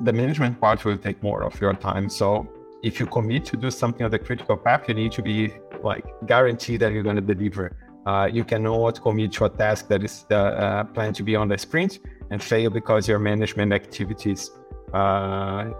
the 0.00 0.12
management 0.12 0.60
part 0.60 0.84
will 0.84 0.98
take 0.98 1.22
more 1.22 1.42
of 1.42 1.60
your 1.60 1.74
time. 1.74 2.08
So 2.08 2.48
if 2.82 3.00
you 3.00 3.06
commit 3.06 3.44
to 3.46 3.56
do 3.56 3.70
something 3.70 4.04
on 4.04 4.10
the 4.10 4.18
critical 4.18 4.56
path, 4.56 4.88
you 4.88 4.94
need 4.94 5.12
to 5.12 5.22
be 5.22 5.54
like 5.82 6.04
guaranteed 6.26 6.80
that 6.80 6.92
you're 6.92 7.02
going 7.02 7.16
to 7.16 7.34
deliver. 7.34 7.76
Uh, 8.06 8.28
you 8.32 8.44
cannot 8.44 9.00
commit 9.02 9.32
to 9.32 9.46
a 9.46 9.50
task 9.50 9.88
that 9.88 10.04
is 10.04 10.26
uh, 10.30 10.34
uh, 10.34 10.84
planned 10.84 11.16
to 11.16 11.22
be 11.22 11.34
on 11.34 11.48
the 11.48 11.58
sprint 11.58 11.98
and 12.30 12.42
fail 12.42 12.70
because 12.70 13.08
your 13.08 13.18
management 13.18 13.72
activities 13.72 14.50
uh, 14.92 15.70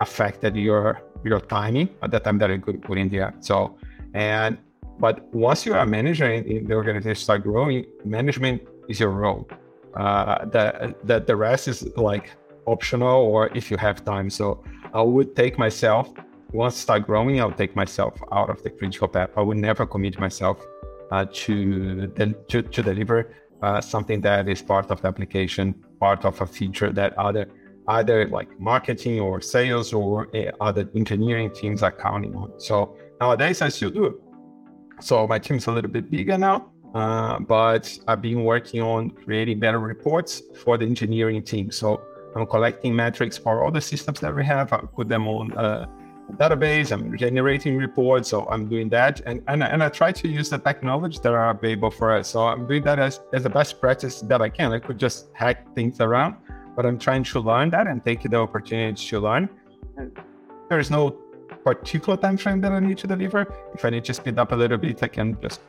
affected 0.00 0.56
your 0.56 1.02
your 1.24 1.40
timing 1.40 1.88
at 2.02 2.10
the 2.10 2.20
time 2.20 2.38
that 2.38 2.50
you 2.50 2.58
could 2.58 2.82
put 2.82 2.98
in 2.98 3.08
there. 3.08 3.34
So, 3.40 3.76
and 4.14 4.58
but 4.98 5.32
once 5.34 5.66
you 5.66 5.74
are 5.74 5.80
a 5.80 5.86
manager 5.86 6.30
in 6.30 6.66
the 6.66 6.74
organization 6.74 7.22
start 7.22 7.42
growing, 7.42 7.84
management 8.04 8.62
is 8.88 9.00
your 9.00 9.10
role. 9.10 9.48
Uh, 9.94 10.44
the, 10.46 10.94
the 11.04 11.20
the 11.20 11.36
rest 11.36 11.68
is 11.68 11.86
like 11.96 12.30
optional 12.66 13.22
or 13.22 13.50
if 13.54 13.70
you 13.70 13.76
have 13.76 14.04
time. 14.04 14.30
So 14.30 14.64
I 14.92 15.02
would 15.02 15.34
take 15.36 15.58
myself 15.58 16.12
once 16.54 16.76
start 16.76 17.04
growing, 17.04 17.40
I'll 17.40 17.50
take 17.50 17.74
myself 17.74 18.14
out 18.30 18.48
of 18.48 18.62
the 18.62 18.70
critical 18.70 19.08
path. 19.08 19.30
I 19.36 19.42
would 19.42 19.56
never 19.56 19.84
commit 19.84 20.20
myself 20.20 20.64
uh, 21.10 21.26
to, 21.32 22.06
to 22.48 22.62
to 22.62 22.82
deliver 22.82 23.34
uh, 23.60 23.80
something 23.80 24.20
that 24.20 24.48
is 24.48 24.62
part 24.62 24.90
of 24.90 25.02
the 25.02 25.08
application, 25.08 25.74
part 25.98 26.24
of 26.24 26.40
a 26.40 26.46
feature 26.46 26.92
that 26.92 27.18
other 27.18 27.48
either 27.88 28.28
like 28.28 28.48
marketing 28.58 29.20
or 29.20 29.40
sales 29.40 29.92
or 29.92 30.28
uh, 30.34 30.52
other 30.60 30.88
engineering 30.94 31.50
teams 31.50 31.82
are 31.82 31.92
counting 31.92 32.34
on. 32.36 32.52
So 32.58 32.96
nowadays 33.20 33.60
I 33.60 33.68
still 33.68 33.90
do. 33.90 34.20
So 35.00 35.26
my 35.26 35.40
team's 35.40 35.66
a 35.66 35.72
little 35.72 35.90
bit 35.90 36.08
bigger 36.08 36.38
now, 36.38 36.70
uh, 36.94 37.40
but 37.40 37.98
I've 38.06 38.22
been 38.22 38.44
working 38.44 38.80
on 38.80 39.10
creating 39.10 39.58
better 39.58 39.80
reports 39.80 40.40
for 40.62 40.78
the 40.78 40.86
engineering 40.86 41.42
team. 41.42 41.72
So 41.72 42.00
I'm 42.36 42.46
collecting 42.46 42.94
metrics 42.94 43.38
for 43.38 43.62
all 43.62 43.70
the 43.70 43.80
systems 43.80 44.20
that 44.20 44.34
we 44.34 44.44
have. 44.44 44.72
I 44.72 44.78
put 44.78 45.08
them 45.08 45.28
on 45.28 45.52
a 45.52 45.88
database. 46.32 46.90
I'm 46.90 47.16
generating 47.16 47.76
reports. 47.76 48.28
So 48.28 48.46
I'm 48.48 48.68
doing 48.68 48.88
that. 48.90 49.20
And, 49.26 49.42
and, 49.46 49.62
and 49.62 49.82
I 49.82 49.88
try 49.88 50.10
to 50.12 50.28
use 50.28 50.50
the 50.50 50.58
technology 50.58 51.18
that 51.22 51.32
are 51.32 51.50
available 51.50 51.90
for 51.90 52.12
us. 52.12 52.28
So 52.28 52.46
I'm 52.46 52.66
doing 52.66 52.82
that 52.84 52.98
as, 52.98 53.20
as 53.32 53.44
the 53.44 53.50
best 53.50 53.80
practice 53.80 54.20
that 54.22 54.42
I 54.42 54.48
can. 54.48 54.72
I 54.72 54.78
could 54.78 54.98
just 54.98 55.28
hack 55.32 55.74
things 55.74 56.00
around, 56.00 56.36
but 56.74 56.86
I'm 56.86 56.98
trying 56.98 57.24
to 57.24 57.40
learn 57.40 57.70
that 57.70 57.86
and 57.86 58.04
take 58.04 58.22
the 58.22 58.36
opportunity 58.36 59.06
to 59.08 59.20
learn. 59.20 59.48
There 60.68 60.78
is 60.78 60.90
no 60.90 61.10
particular 61.64 62.16
time 62.16 62.36
frame 62.36 62.60
that 62.62 62.72
I 62.72 62.80
need 62.80 62.98
to 62.98 63.06
deliver. 63.06 63.46
If 63.74 63.84
I 63.84 63.90
need 63.90 64.04
to 64.06 64.14
speed 64.14 64.38
up 64.38 64.52
a 64.52 64.56
little 64.56 64.78
bit, 64.78 65.02
I 65.02 65.08
can 65.08 65.40
just 65.40 65.60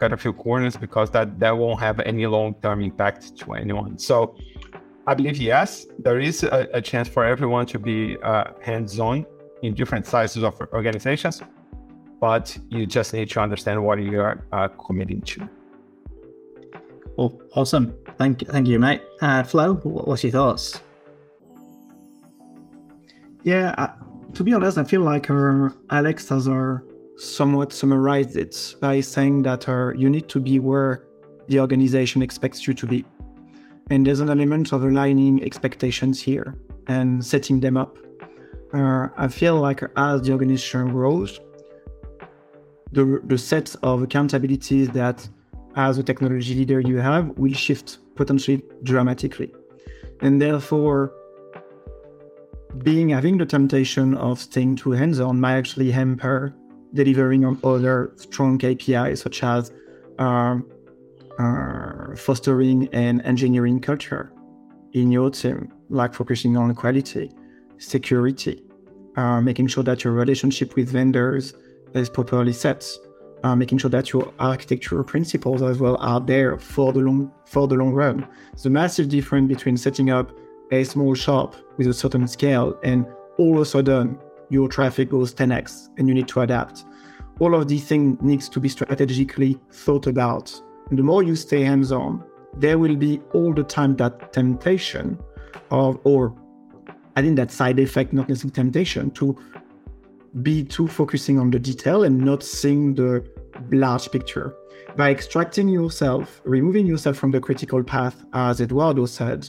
cut 0.00 0.12
a 0.12 0.16
few 0.16 0.32
corners 0.32 0.76
because 0.76 1.10
that, 1.10 1.38
that 1.38 1.56
won't 1.56 1.80
have 1.80 2.00
any 2.00 2.26
long-term 2.26 2.80
impact 2.82 3.36
to 3.38 3.52
anyone. 3.52 3.98
So 3.98 4.36
I 5.06 5.14
believe 5.14 5.36
yes, 5.36 5.86
there 5.98 6.18
is 6.18 6.42
a, 6.44 6.68
a 6.72 6.80
chance 6.80 7.08
for 7.08 7.24
everyone 7.24 7.66
to 7.66 7.78
be 7.78 8.16
uh, 8.22 8.44
hands-on 8.62 9.26
in 9.62 9.74
different 9.74 10.06
sizes 10.06 10.42
of 10.42 10.58
organizations. 10.72 11.42
but 12.20 12.56
you 12.70 12.86
just 12.86 13.12
need 13.12 13.28
to 13.28 13.40
understand 13.40 13.84
what 13.84 14.02
you 14.02 14.18
are 14.20 14.46
uh, 14.52 14.68
committing 14.68 15.20
to. 15.20 15.46
Well, 17.16 17.38
awesome. 17.54 17.94
Thank, 18.16 18.46
thank 18.48 18.66
you, 18.66 18.78
mate. 18.78 19.02
Uh, 19.20 19.42
Flo, 19.42 19.74
what's 19.74 20.24
your 20.24 20.32
thoughts? 20.32 20.80
Yeah, 23.42 23.74
uh, 23.76 23.92
to 24.32 24.42
be 24.42 24.54
honest, 24.54 24.78
I 24.78 24.84
feel 24.84 25.02
like 25.02 25.28
uh, 25.28 25.68
Alex 25.90 26.30
has 26.30 26.48
uh, 26.48 26.78
somewhat 27.16 27.74
summarized 27.74 28.36
it 28.36 28.74
by 28.80 29.00
saying 29.00 29.42
that 29.42 29.68
uh, 29.68 29.92
you 29.92 30.08
need 30.08 30.28
to 30.30 30.40
be 30.40 30.58
where 30.58 31.04
the 31.48 31.60
organization 31.60 32.22
expects 32.22 32.66
you 32.66 32.72
to 32.72 32.86
be. 32.86 33.04
And 33.90 34.06
there's 34.06 34.20
an 34.20 34.30
element 34.30 34.72
of 34.72 34.82
aligning 34.82 35.42
expectations 35.44 36.20
here 36.20 36.54
and 36.86 37.24
setting 37.24 37.60
them 37.60 37.76
up. 37.76 37.96
Uh, 38.72 39.08
I 39.16 39.28
feel 39.28 39.60
like 39.60 39.82
as 39.96 40.22
the 40.22 40.32
organization 40.32 40.90
grows, 40.90 41.40
the, 42.92 43.20
the 43.24 43.38
set 43.38 43.74
of 43.82 44.00
accountabilities 44.00 44.92
that 44.92 45.28
as 45.76 45.98
a 45.98 46.02
technology 46.02 46.54
leader 46.54 46.80
you 46.80 46.98
have 46.98 47.36
will 47.36 47.52
shift 47.52 47.98
potentially 48.14 48.62
dramatically. 48.82 49.52
And 50.20 50.40
therefore, 50.40 51.12
being 52.82 53.10
having 53.10 53.38
the 53.38 53.46
temptation 53.46 54.14
of 54.14 54.40
staying 54.40 54.76
too 54.76 54.92
hands-on 54.92 55.40
might 55.40 55.56
actually 55.56 55.90
hamper 55.90 56.54
delivering 56.94 57.44
on 57.44 57.58
other 57.64 58.12
strong 58.16 58.58
KPIs 58.58 59.18
such 59.18 59.42
as 59.42 59.72
uh, 60.18 60.58
uh, 61.38 62.14
fostering 62.16 62.88
an 62.92 63.20
engineering 63.22 63.80
culture 63.80 64.32
in 64.92 65.10
your 65.10 65.30
team, 65.30 65.72
like 65.88 66.14
focusing 66.14 66.56
on 66.56 66.74
quality, 66.74 67.30
security, 67.78 68.62
uh, 69.16 69.40
making 69.40 69.66
sure 69.66 69.82
that 69.84 70.04
your 70.04 70.12
relationship 70.12 70.74
with 70.76 70.90
vendors 70.90 71.54
is 71.94 72.08
properly 72.08 72.52
set, 72.52 72.88
uh, 73.42 73.54
making 73.54 73.78
sure 73.78 73.90
that 73.90 74.12
your 74.12 74.32
architectural 74.38 75.04
principles 75.04 75.62
as 75.62 75.78
well 75.78 75.96
are 76.00 76.20
there 76.20 76.58
for 76.58 76.92
the 76.92 77.00
long 77.00 77.30
for 77.46 77.68
the 77.68 77.74
long 77.74 77.92
run. 77.92 78.26
A 78.64 78.70
massive 78.70 79.08
difference 79.08 79.48
between 79.48 79.76
setting 79.76 80.10
up 80.10 80.30
a 80.70 80.84
small 80.84 81.14
shop 81.14 81.54
with 81.76 81.86
a 81.88 81.94
certain 81.94 82.26
scale 82.26 82.78
and 82.82 83.06
all 83.38 83.56
of 83.56 83.62
a 83.62 83.64
sudden 83.64 84.18
your 84.50 84.68
traffic 84.68 85.10
goes 85.10 85.34
10x 85.34 85.88
and 85.98 86.08
you 86.08 86.14
need 86.14 86.28
to 86.28 86.40
adapt. 86.40 86.84
All 87.40 87.54
of 87.54 87.68
these 87.68 87.84
things 87.84 88.20
needs 88.22 88.48
to 88.48 88.60
be 88.60 88.68
strategically 88.68 89.58
thought 89.70 90.06
about. 90.06 90.60
The 90.90 91.02
more 91.02 91.22
you 91.22 91.36
stay 91.36 91.62
hands-on, 91.62 92.22
there 92.56 92.78
will 92.78 92.96
be 92.96 93.20
all 93.32 93.52
the 93.52 93.64
time 93.64 93.96
that 93.96 94.32
temptation 94.32 95.18
of 95.70 95.98
or 96.04 96.34
I 97.16 97.22
think 97.22 97.36
that 97.36 97.50
side 97.50 97.78
effect, 97.78 98.12
not 98.12 98.28
necessarily 98.28 98.54
temptation, 98.54 99.10
to 99.12 99.36
be 100.42 100.64
too 100.64 100.88
focusing 100.88 101.38
on 101.38 101.50
the 101.50 101.58
detail 101.58 102.02
and 102.02 102.18
not 102.18 102.42
seeing 102.42 102.94
the 102.94 103.24
large 103.70 104.10
picture. 104.10 104.54
By 104.96 105.10
extracting 105.10 105.68
yourself, 105.68 106.40
removing 106.44 106.86
yourself 106.86 107.16
from 107.16 107.30
the 107.30 107.40
critical 107.40 107.82
path, 107.82 108.24
as 108.32 108.60
Eduardo 108.60 109.06
said, 109.06 109.48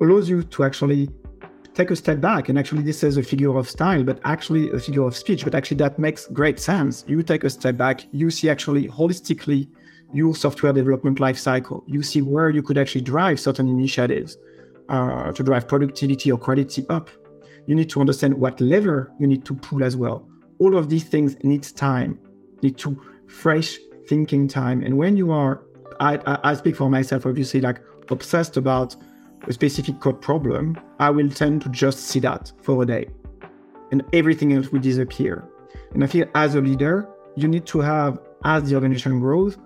allows 0.00 0.28
you 0.28 0.42
to 0.44 0.64
actually 0.64 1.08
take 1.74 1.90
a 1.90 1.96
step 1.96 2.20
back. 2.20 2.48
And 2.48 2.58
actually 2.58 2.82
this 2.82 3.02
is 3.02 3.16
a 3.16 3.22
figure 3.22 3.56
of 3.56 3.68
style 3.68 4.04
but 4.04 4.20
actually 4.24 4.70
a 4.70 4.78
figure 4.78 5.02
of 5.02 5.16
speech. 5.16 5.44
But 5.44 5.54
actually 5.54 5.78
that 5.78 5.98
makes 5.98 6.26
great 6.26 6.60
sense. 6.60 7.04
You 7.08 7.22
take 7.22 7.44
a 7.44 7.50
step 7.50 7.76
back 7.76 8.06
you 8.12 8.30
see 8.30 8.48
actually 8.50 8.88
holistically 8.88 9.68
your 10.12 10.34
software 10.34 10.72
development 10.72 11.18
lifecycle 11.18 11.82
you 11.86 12.02
see 12.02 12.20
where 12.20 12.50
you 12.50 12.62
could 12.62 12.76
actually 12.76 13.00
drive 13.00 13.40
certain 13.40 13.68
initiatives 13.68 14.36
uh, 14.88 15.32
to 15.32 15.42
drive 15.42 15.66
productivity 15.66 16.30
or 16.30 16.38
quality 16.38 16.84
up. 16.88 17.08
You 17.66 17.74
need 17.74 17.88
to 17.90 18.00
understand 18.00 18.34
what 18.34 18.60
lever 18.60 19.12
you 19.18 19.26
need 19.26 19.44
to 19.46 19.54
pull 19.54 19.84
as 19.84 19.96
well. 19.96 20.28
All 20.58 20.76
of 20.76 20.88
these 20.88 21.04
things 21.04 21.36
needs 21.42 21.72
time 21.72 22.18
need 22.62 22.76
to 22.78 23.00
fresh 23.26 23.78
thinking 24.08 24.48
time. 24.48 24.82
And 24.82 24.98
when 24.98 25.16
you 25.16 25.32
are 25.32 25.64
I, 26.00 26.16
I, 26.26 26.50
I 26.50 26.54
speak 26.54 26.76
for 26.76 26.90
myself 26.90 27.26
obviously 27.26 27.60
like 27.60 27.80
obsessed 28.10 28.56
about 28.56 28.96
a 29.46 29.52
specific 29.52 30.00
code 30.00 30.20
problem, 30.20 30.78
I 30.98 31.10
will 31.10 31.30
tend 31.30 31.62
to 31.62 31.68
just 31.68 32.00
see 32.00 32.20
that 32.20 32.52
for 32.62 32.82
a 32.82 32.86
day. 32.86 33.08
And 33.90 34.04
everything 34.12 34.52
else 34.52 34.70
will 34.70 34.80
disappear. 34.80 35.48
And 35.94 36.02
I 36.02 36.06
feel 36.06 36.26
as 36.34 36.54
a 36.54 36.60
leader, 36.60 37.08
you 37.36 37.48
need 37.48 37.66
to 37.66 37.80
have, 37.80 38.18
as 38.44 38.68
the 38.68 38.74
organization 38.74 39.20
grows, 39.20 39.58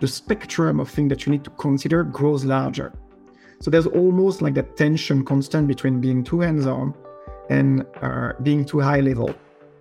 the 0.00 0.08
spectrum 0.08 0.80
of 0.80 0.88
things 0.88 1.08
that 1.10 1.26
you 1.26 1.32
need 1.32 1.44
to 1.44 1.50
consider 1.50 2.04
grows 2.04 2.44
larger. 2.44 2.92
So 3.60 3.70
there's 3.70 3.86
almost 3.86 4.40
like 4.40 4.54
that 4.54 4.76
tension 4.76 5.24
constant 5.24 5.66
between 5.66 6.00
being 6.00 6.22
too 6.22 6.40
hands 6.40 6.66
on 6.66 6.94
and 7.50 7.84
uh, 8.02 8.32
being 8.42 8.64
too 8.64 8.80
high 8.80 9.00
level. 9.00 9.34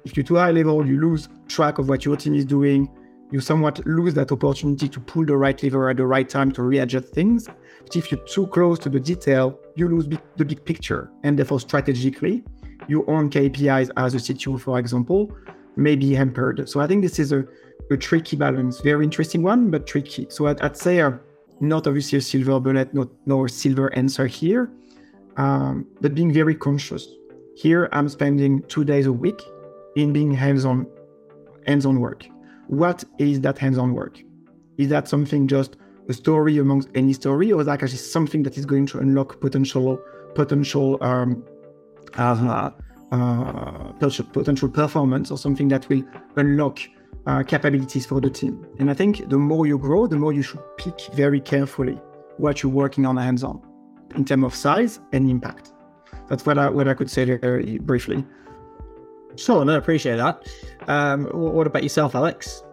If 0.04 0.18
you're 0.18 0.26
too 0.26 0.38
high 0.38 0.52
level, 0.52 0.86
you 0.88 1.00
lose 1.00 1.30
track 1.48 1.78
of 1.78 1.90
what 1.90 2.06
your 2.06 2.16
team 2.16 2.34
is 2.34 2.46
doing. 2.46 2.90
You 3.30 3.42
somewhat 3.42 3.86
lose 3.86 4.14
that 4.14 4.32
opportunity 4.32 4.88
to 4.88 5.00
pull 5.02 5.26
the 5.26 5.36
right 5.36 5.62
lever 5.62 5.90
at 5.90 5.98
the 5.98 6.06
right 6.06 6.28
time 6.28 6.52
to 6.54 6.64
readjust 6.64 7.10
things. 7.10 7.48
But 7.82 7.96
if 7.96 8.12
you're 8.12 8.26
too 8.26 8.48
close 8.48 8.80
to 8.80 8.90
the 8.90 9.00
detail, 9.00 9.60
you 9.76 9.90
lose 9.90 10.08
the 10.38 10.46
big 10.46 10.64
picture. 10.64 11.12
And 11.24 11.38
therefore, 11.38 11.60
strategically, 11.60 12.44
your 12.88 13.08
own 13.10 13.30
KPIs 13.30 13.92
as 13.98 14.16
a 14.16 14.18
CTO, 14.18 14.60
for 14.60 14.80
example, 14.80 15.30
may 15.76 15.96
be 15.96 16.14
hampered. 16.14 16.68
So 16.70 16.80
I 16.80 16.88
think 16.88 17.04
this 17.04 17.20
is 17.20 17.32
a, 17.32 17.46
a 17.90 17.98
tricky 17.98 18.36
balance, 18.36 18.82
very 18.82 19.04
interesting 19.04 19.44
one, 19.44 19.72
but 19.72 19.88
tricky. 19.88 20.28
So 20.30 20.48
I'd, 20.48 20.62
I'd 20.62 20.78
say 20.78 21.02
uh, 21.02 21.12
not 21.60 21.88
obviously 21.88 22.18
a 22.18 22.22
silver 22.22 22.60
bullet, 22.60 22.94
not 22.94 23.10
no 23.26 23.48
silver 23.48 23.94
answer 23.94 24.28
here, 24.28 24.70
um, 25.38 25.86
but 26.02 26.14
being 26.14 26.32
very 26.34 26.56
conscious. 26.56 27.08
Here, 27.56 27.90
I'm 27.92 28.10
spending 28.10 28.62
two 28.68 28.84
days 28.84 29.06
a 29.06 29.14
week 29.14 29.42
in 29.96 30.14
being 30.14 30.32
hands-on, 30.32 30.86
hands-on 31.66 32.00
work. 32.00 32.28
What 32.68 33.04
is 33.18 33.42
that 33.42 33.58
hands-on 33.58 33.94
work? 33.94 34.22
Is 34.78 34.90
that 34.90 35.08
something 35.08 35.48
just 35.48 35.78
a 36.10 36.14
story 36.14 36.58
amongst 36.58 36.90
any 36.94 37.14
story, 37.14 37.52
or 37.52 37.62
is 37.62 37.66
that 37.66 37.82
actually 37.82 37.98
something 37.98 38.44
that 38.44 38.58
is 38.58 38.66
going 38.66 38.86
to 38.88 39.00
unlock 39.00 39.42
potential 39.42 40.00
potential 40.36 40.98
um, 41.02 41.44
uh, 42.18 42.70
uh, 43.12 43.92
potential 44.34 44.70
performance, 44.70 45.32
or 45.32 45.38
something 45.38 45.68
that 45.70 45.90
will 45.90 46.04
unlock 46.36 46.80
uh, 47.26 47.44
capabilities 47.44 48.06
for 48.06 48.22
the 48.22 48.30
team? 48.30 48.66
And 48.80 48.90
I 48.90 48.94
think 48.94 49.30
the 49.30 49.38
more 49.38 49.68
you 49.68 49.78
grow, 49.78 50.08
the 50.08 50.18
more 50.18 50.34
you 50.34 50.42
should 50.42 50.62
pick 50.78 51.00
very 51.14 51.42
carefully 51.42 52.00
what 52.38 52.62
you're 52.62 52.72
working 52.72 53.06
on 53.06 53.18
hands-on 53.18 53.62
in 54.16 54.26
terms 54.26 54.46
of 54.46 54.56
size 54.56 55.00
and 55.12 55.30
impact. 55.30 55.74
That's 56.30 56.46
what 56.46 56.58
I 56.58 56.70
what 56.70 56.88
I 56.88 56.94
could 56.94 57.10
say 57.10 57.26
very 57.26 57.80
briefly. 57.80 58.26
Sure, 59.36 59.64
no, 59.64 59.78
appreciate 59.78 60.18
that. 60.18 60.48
Um, 60.88 61.26
what 61.26 61.68
about 61.68 61.84
yourself, 61.84 62.16
Alex? 62.16 62.64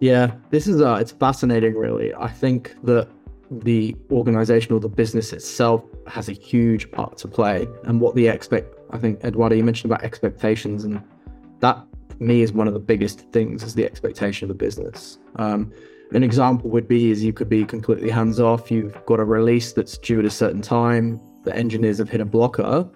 Yeah, 0.00 0.34
this 0.50 0.66
is 0.66 0.80
uh, 0.80 0.98
it's 1.00 1.12
fascinating, 1.12 1.74
really. 1.74 2.14
I 2.14 2.28
think 2.28 2.76
that 2.82 3.08
the 3.50 3.96
organization 4.10 4.74
or 4.74 4.80
the 4.80 4.88
business 4.88 5.32
itself 5.32 5.84
has 6.06 6.28
a 6.28 6.32
huge 6.32 6.90
part 6.90 7.16
to 7.18 7.28
play, 7.28 7.66
and 7.84 8.00
what 8.00 8.14
the 8.14 8.28
expect. 8.28 8.74
I 8.90 8.98
think 8.98 9.24
Eduardo, 9.24 9.56
you 9.56 9.64
mentioned 9.64 9.90
about 9.90 10.04
expectations, 10.04 10.84
and 10.84 11.02
that 11.60 11.78
for 11.78 11.93
me 12.20 12.42
is 12.42 12.52
one 12.52 12.68
of 12.68 12.74
the 12.74 12.80
biggest 12.80 13.20
things 13.32 13.62
is 13.62 13.74
the 13.74 13.84
expectation 13.84 14.50
of 14.50 14.56
the 14.56 14.64
business. 14.64 15.18
Um, 15.36 15.72
an 16.12 16.22
example 16.22 16.70
would 16.70 16.86
be 16.86 17.10
is 17.10 17.24
you 17.24 17.32
could 17.32 17.48
be 17.48 17.64
completely 17.64 18.10
hands 18.10 18.38
off. 18.38 18.70
You've 18.70 19.04
got 19.06 19.20
a 19.20 19.24
release 19.24 19.72
that's 19.72 19.98
due 19.98 20.20
at 20.20 20.24
a 20.24 20.30
certain 20.30 20.62
time. 20.62 21.20
The 21.44 21.54
engineers 21.54 21.98
have 21.98 22.08
hit 22.08 22.20
a 22.20 22.24
blocker. 22.24 22.88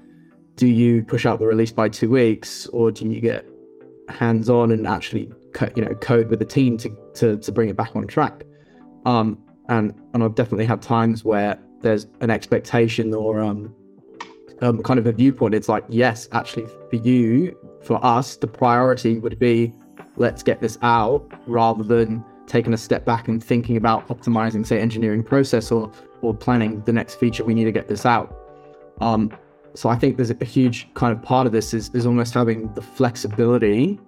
Do 0.56 0.66
you 0.66 1.02
push 1.04 1.26
out 1.26 1.38
the 1.38 1.46
release 1.46 1.72
by 1.72 1.88
two 1.88 2.10
weeks, 2.10 2.66
or 2.66 2.90
do 2.90 3.08
you 3.08 3.20
get 3.20 3.46
hands 4.08 4.48
on 4.48 4.70
and 4.72 4.86
actually 4.86 5.30
co- 5.52 5.68
you 5.74 5.84
know 5.84 5.94
code 5.94 6.28
with 6.28 6.38
the 6.38 6.44
team 6.44 6.76
to, 6.78 6.96
to 7.14 7.36
to 7.38 7.52
bring 7.52 7.68
it 7.68 7.76
back 7.76 7.94
on 7.94 8.06
track. 8.06 8.44
Um, 9.04 9.38
and 9.68 9.94
and 10.14 10.22
I've 10.22 10.34
definitely 10.34 10.66
had 10.66 10.82
times 10.82 11.24
where 11.24 11.58
there's 11.80 12.06
an 12.20 12.30
expectation 12.30 13.14
or 13.14 13.40
um, 13.40 13.74
um, 14.60 14.82
kind 14.82 14.98
of 14.98 15.06
a 15.06 15.12
viewpoint. 15.12 15.54
It's 15.54 15.68
like 15.68 15.84
yes, 15.88 16.28
actually 16.32 16.66
for 16.90 16.96
you, 16.96 17.56
for 17.82 18.04
us, 18.04 18.36
the 18.36 18.46
priority 18.46 19.18
would 19.18 19.38
be 19.38 19.72
let's 20.16 20.42
get 20.42 20.60
this 20.60 20.78
out 20.82 21.30
rather 21.46 21.82
than 21.84 22.24
taking 22.46 22.72
a 22.72 22.78
step 22.78 23.04
back 23.04 23.28
and 23.28 23.42
thinking 23.42 23.76
about 23.76 24.08
optimizing, 24.08 24.66
say, 24.66 24.80
engineering 24.80 25.22
process 25.22 25.70
or 25.70 25.90
or 26.22 26.34
planning 26.34 26.80
the 26.82 26.92
next 26.92 27.14
feature. 27.14 27.44
We 27.44 27.54
need 27.54 27.64
to 27.64 27.72
get 27.72 27.88
this 27.88 28.04
out. 28.04 28.34
Um, 29.00 29.32
so 29.74 29.88
I 29.88 29.96
think 29.96 30.16
there's 30.16 30.30
a 30.30 30.44
huge 30.44 30.92
kind 30.94 31.16
of 31.16 31.22
part 31.22 31.46
of 31.46 31.52
this 31.52 31.72
is 31.72 31.94
is 31.94 32.06
almost 32.06 32.34
having 32.34 32.72
the 32.74 32.82
flexibility 32.82 34.00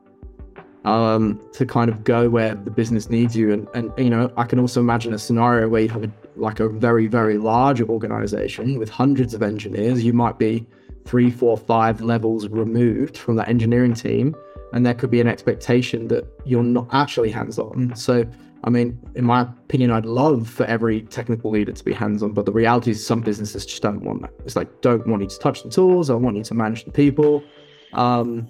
um, 0.85 1.41
to 1.53 1.67
kind 1.67 1.91
of 1.91 2.05
go 2.05 2.29
where 2.29 2.55
the 2.55 2.71
business 2.71 3.11
needs 3.11 3.37
you. 3.37 3.53
And, 3.53 3.69
and 3.75 3.93
you 3.99 4.11
know, 4.11 4.33
I 4.37 4.45
can 4.45 4.59
also 4.59 4.81
imagine 4.81 5.13
a 5.13 5.19
scenario 5.19 5.69
where 5.69 5.83
you 5.83 5.89
have 5.91 6.05
a, 6.05 6.11
like 6.37 6.61
a 6.61 6.69
very, 6.69 7.07
very 7.07 7.39
large 7.39 7.83
organization 7.83 8.79
with 8.79 8.89
hundreds 8.89 9.35
of 9.35 9.43
engineers. 9.43 10.03
You 10.03 10.13
might 10.13 10.39
be 10.39 10.67
three, 11.05 11.31
four, 11.31 11.57
five 11.57 12.01
levels 12.01 12.49
removed 12.49 13.17
from 13.17 13.37
that 13.37 13.49
engineering 13.49 13.95
team. 13.95 14.35
And 14.73 14.87
there 14.87 14.95
could 14.95 15.11
be 15.11 15.21
an 15.21 15.27
expectation 15.27 16.09
that 16.09 16.25
you're 16.45 16.63
not 16.63 16.89
actually 16.93 17.31
hands 17.31 17.59
on. 17.59 17.95
So, 17.97 18.25
I 18.63 18.71
mean, 18.71 18.99
in 19.15 19.25
my 19.25 19.41
opinion, 19.43 19.91
I'd 19.91 20.07
love 20.07 20.49
for 20.49 20.65
every 20.67 21.03
technical 21.03 21.51
leader 21.51 21.73
to 21.73 21.85
be 21.85 21.93
hands 21.93 22.23
on, 22.23 22.33
but 22.33 22.47
the 22.47 22.53
reality 22.53 22.93
is 22.93 23.05
some 23.05 23.21
businesses 23.21 23.67
just 23.67 23.83
don't 23.83 24.03
want 24.05 24.23
that. 24.23 24.33
It's 24.45 24.55
like, 24.55 24.81
don't 24.81 25.07
want 25.07 25.23
you 25.23 25.29
to 25.29 25.39
touch 25.39 25.63
the 25.63 25.71
tools, 25.71 26.11
I 26.11 26.15
want 26.15 26.37
you 26.37 26.45
to 26.45 26.55
manage 26.55 26.85
the 26.85 26.93
people. 26.93 27.43
Um, 27.95 28.47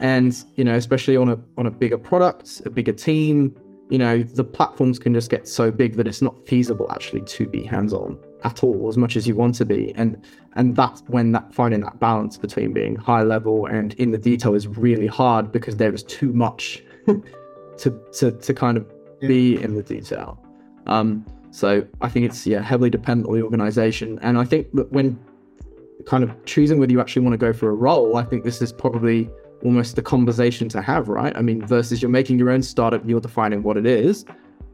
And 0.00 0.32
you 0.56 0.64
know, 0.64 0.76
especially 0.76 1.16
on 1.18 1.28
a 1.28 1.38
on 1.58 1.66
a 1.66 1.70
bigger 1.70 1.98
product, 1.98 2.62
a 2.64 2.70
bigger 2.70 2.92
team, 2.94 3.54
you 3.90 3.98
know, 3.98 4.22
the 4.22 4.44
platforms 4.44 4.98
can 4.98 5.12
just 5.12 5.30
get 5.30 5.46
so 5.46 5.70
big 5.70 5.96
that 5.96 6.06
it's 6.06 6.22
not 6.22 6.34
feasible 6.48 6.90
actually 6.90 7.22
to 7.22 7.46
be 7.46 7.62
hands-on 7.62 8.18
at 8.44 8.64
all 8.64 8.88
as 8.88 8.96
much 8.96 9.16
as 9.16 9.26
you 9.26 9.34
want 9.34 9.54
to 9.56 9.64
be. 9.64 9.92
And 9.96 10.22
and 10.54 10.76
that's 10.76 11.02
when 11.06 11.32
that 11.32 11.52
finding 11.54 11.80
that 11.80 12.00
balance 12.00 12.36
between 12.36 12.72
being 12.72 12.96
high 12.96 13.22
level 13.22 13.66
and 13.66 13.94
in 13.94 14.10
the 14.10 14.18
detail 14.18 14.54
is 14.54 14.66
really 14.66 15.06
hard 15.06 15.52
because 15.52 15.76
there 15.76 15.92
is 15.92 16.02
too 16.02 16.32
much 16.32 16.82
to 17.06 18.00
to 18.12 18.32
to 18.32 18.54
kind 18.54 18.76
of 18.76 18.86
be 19.20 19.60
in 19.62 19.74
the 19.74 19.82
detail. 19.82 20.42
Um, 20.86 21.24
so 21.50 21.86
I 22.00 22.08
think 22.08 22.26
it's 22.26 22.46
yeah 22.46 22.62
heavily 22.62 22.90
dependent 22.90 23.28
on 23.28 23.34
the 23.34 23.42
organization, 23.42 24.18
and 24.22 24.38
I 24.38 24.44
think 24.44 24.72
that 24.72 24.90
when 24.92 25.18
kind 26.06 26.24
of 26.24 26.44
choosing 26.44 26.78
whether 26.78 26.92
you 26.92 27.00
actually 27.00 27.22
want 27.22 27.34
to 27.34 27.38
go 27.38 27.52
for 27.52 27.68
a 27.70 27.74
role, 27.74 28.16
I 28.16 28.24
think 28.24 28.44
this 28.44 28.62
is 28.62 28.72
probably 28.72 29.28
almost 29.62 29.96
the 29.96 30.02
conversation 30.02 30.68
to 30.70 30.80
have, 30.80 31.08
right? 31.08 31.36
I 31.36 31.42
mean, 31.42 31.64
versus 31.66 32.00
you're 32.00 32.10
making 32.10 32.38
your 32.38 32.50
own 32.50 32.62
startup, 32.62 33.06
you're 33.06 33.20
defining 33.20 33.62
what 33.62 33.76
it 33.76 33.86
is, 33.86 34.24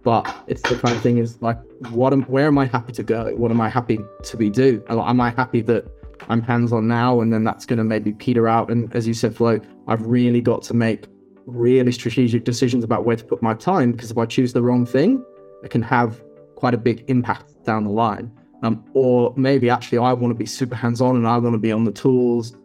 but 0.06 0.44
it's 0.46 0.62
the 0.62 0.76
kind 0.76 0.94
of 0.94 1.02
thing 1.02 1.18
is 1.18 1.42
like, 1.42 1.58
what 1.90 2.12
am, 2.12 2.22
where 2.26 2.46
am 2.46 2.58
I 2.58 2.66
happy 2.66 2.92
to 2.92 3.02
go? 3.02 3.34
What 3.34 3.50
am 3.50 3.60
I 3.60 3.68
happy 3.68 3.98
to 4.22 4.36
be 4.36 4.48
do? 4.48 4.80
Am 4.88 5.20
I 5.20 5.30
happy 5.30 5.62
that 5.62 5.84
I'm 6.28 6.40
hands 6.40 6.72
on 6.72 6.86
now, 6.86 7.20
and 7.20 7.32
then 7.32 7.42
that's 7.42 7.66
going 7.66 7.78
to 7.78 7.84
maybe 7.84 8.12
peter 8.12 8.46
out? 8.46 8.70
And 8.70 8.94
as 8.94 9.08
you 9.08 9.14
said, 9.14 9.34
Flo, 9.34 9.58
I've 9.88 10.06
really 10.06 10.40
got 10.40 10.62
to 10.62 10.74
make 10.74 11.06
really 11.46 11.90
strategic 11.90 12.44
decisions 12.44 12.84
about 12.84 13.04
where 13.04 13.16
to 13.16 13.24
put 13.24 13.42
my 13.42 13.52
time 13.54 13.90
because 13.90 14.12
if 14.12 14.16
I 14.16 14.26
choose 14.26 14.52
the 14.52 14.62
wrong 14.62 14.86
thing, 14.86 15.24
it 15.64 15.72
can 15.72 15.82
have 15.82 16.22
quite 16.54 16.72
a 16.72 16.78
big 16.78 17.04
impact 17.08 17.64
down 17.64 17.82
the 17.82 17.90
line. 17.90 18.30
Um, 18.62 18.84
or 18.94 19.34
maybe 19.36 19.68
actually 19.68 19.98
I 19.98 20.12
want 20.12 20.30
to 20.30 20.38
be 20.38 20.46
super 20.46 20.76
hands 20.76 21.00
on 21.00 21.16
and 21.16 21.26
I 21.26 21.36
want 21.38 21.54
to 21.54 21.58
be 21.58 21.72
on 21.72 21.82
the 21.82 21.90
tools 21.90 22.56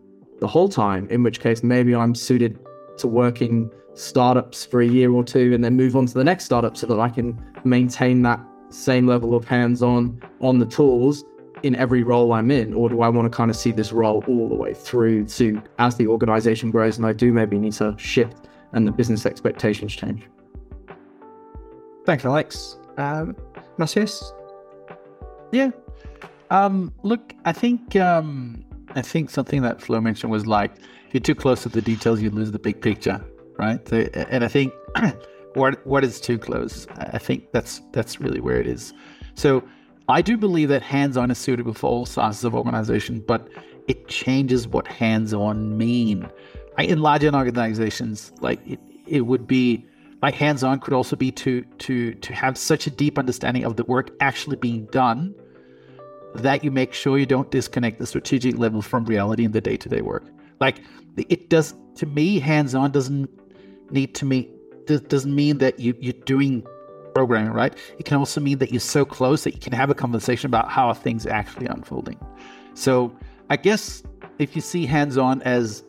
the 0.41 0.47
whole 0.47 0.69
time, 0.69 1.07
in 1.09 1.23
which 1.23 1.39
case 1.39 1.63
maybe 1.63 1.95
I'm 1.95 2.13
suited 2.13 2.59
to 2.99 3.07
working 3.07 3.71
startups 3.93 4.65
for 4.65 4.81
a 4.81 4.87
year 4.87 5.11
or 5.11 5.23
two 5.23 5.53
and 5.53 5.63
then 5.63 5.75
move 5.75 5.95
on 5.95 6.05
to 6.05 6.13
the 6.13 6.23
next 6.23 6.45
startup 6.45 6.77
so 6.77 6.87
that 6.87 6.99
I 6.99 7.09
can 7.09 7.39
maintain 7.63 8.21
that 8.23 8.39
same 8.69 9.05
level 9.05 9.35
of 9.35 9.45
hands 9.45 9.83
on 9.83 10.21
on 10.39 10.59
the 10.59 10.65
tools 10.65 11.23
in 11.63 11.75
every 11.75 12.03
role 12.03 12.33
I'm 12.33 12.51
in? 12.51 12.73
Or 12.73 12.89
do 12.89 13.01
I 13.01 13.09
want 13.09 13.31
to 13.31 13.35
kind 13.35 13.51
of 13.51 13.57
see 13.57 13.71
this 13.71 13.91
role 13.91 14.23
all 14.27 14.49
the 14.49 14.55
way 14.55 14.73
through 14.73 15.25
to 15.25 15.61
as 15.79 15.95
the 15.95 16.07
organization 16.07 16.71
grows 16.71 16.97
and 16.97 17.05
I 17.05 17.13
do 17.13 17.31
maybe 17.31 17.57
need 17.59 17.73
to 17.73 17.95
shift 17.97 18.47
and 18.73 18.87
the 18.87 18.91
business 18.91 19.25
expectations 19.25 19.93
change? 19.93 20.27
Thanks, 22.05 22.25
Alex. 22.25 22.77
Um, 22.97 23.35
Mathias? 23.77 24.33
Yeah. 25.51 25.71
Um, 26.49 26.93
look, 27.03 27.33
I 27.45 27.53
think 27.53 27.95
um, 27.95 28.65
I 28.95 29.01
think 29.01 29.29
something 29.29 29.61
that 29.61 29.81
Flo 29.81 30.01
mentioned 30.01 30.31
was 30.31 30.45
like 30.45 30.71
if 31.07 31.13
you're 31.13 31.21
too 31.21 31.35
close 31.35 31.63
to 31.63 31.69
the 31.69 31.81
details, 31.81 32.21
you 32.21 32.29
lose 32.29 32.51
the 32.51 32.59
big 32.59 32.81
picture, 32.81 33.23
right? 33.61 33.87
So, 33.87 33.97
and 34.13 34.43
I 34.43 34.47
think 34.47 34.73
what 35.53 35.85
what 35.85 36.03
is 36.03 36.19
too 36.19 36.37
close? 36.37 36.87
I 36.97 37.19
think 37.19 37.51
that's 37.51 37.81
that's 37.91 38.19
really 38.19 38.41
where 38.41 38.59
it 38.59 38.67
is. 38.67 38.93
So 39.35 39.63
I 40.09 40.21
do 40.21 40.35
believe 40.35 40.69
that 40.69 40.81
hands-on 40.81 41.31
is 41.31 41.37
suitable 41.37 41.73
for 41.73 41.89
all 41.89 42.05
sizes 42.05 42.43
of 42.43 42.55
organization, 42.55 43.23
but 43.25 43.47
it 43.87 44.07
changes 44.07 44.67
what 44.67 44.87
hands-on 44.87 45.77
mean. 45.77 46.29
I, 46.77 46.83
in 46.83 47.01
larger 47.01 47.33
organizations, 47.33 48.31
like 48.41 48.59
it, 48.67 48.79
it 49.07 49.21
would 49.21 49.45
be 49.47 49.85
like 50.23 50.33
hands-on 50.33 50.79
could 50.79 50.93
also 50.93 51.15
be 51.15 51.31
to 51.31 51.63
to 51.85 52.13
to 52.15 52.33
have 52.33 52.57
such 52.57 52.87
a 52.87 52.89
deep 52.89 53.19
understanding 53.19 53.63
of 53.63 53.75
the 53.75 53.83
work 53.85 54.09
actually 54.19 54.57
being 54.57 54.85
done 54.87 55.35
that 56.33 56.63
you 56.63 56.71
make 56.71 56.93
sure 56.93 57.17
you 57.19 57.25
don't 57.25 57.51
disconnect 57.51 57.99
the 57.99 58.07
strategic 58.07 58.57
level 58.57 58.81
from 58.81 59.03
reality 59.05 59.43
in 59.43 59.51
the 59.51 59.59
day-to-day 59.59 60.01
work. 60.01 60.25
Like 60.61 60.81
it 61.17 61.49
does 61.49 61.75
to 61.95 62.05
me, 62.05 62.39
hands-on 62.39 62.91
doesn't 62.91 63.29
need 63.91 64.15
to 64.15 64.25
mean 64.25 64.49
doesn't 64.85 65.33
mean 65.33 65.59
that 65.59 65.79
you 65.79 65.95
you're 65.99 66.13
doing 66.25 66.65
programming, 67.13 67.51
right? 67.51 67.73
It 67.99 68.05
can 68.05 68.17
also 68.17 68.41
mean 68.41 68.57
that 68.59 68.71
you're 68.71 68.79
so 68.79 69.05
close 69.05 69.43
that 69.43 69.53
you 69.53 69.59
can 69.59 69.73
have 69.73 69.89
a 69.89 69.93
conversation 69.93 70.47
about 70.47 70.69
how 70.69 70.93
things 70.93 71.25
actually 71.25 71.67
unfolding. 71.67 72.19
So 72.73 73.15
I 73.49 73.57
guess 73.57 74.03
if 74.39 74.55
you 74.55 74.61
see 74.61 74.85
hands-on 74.85 75.41
as 75.43 75.83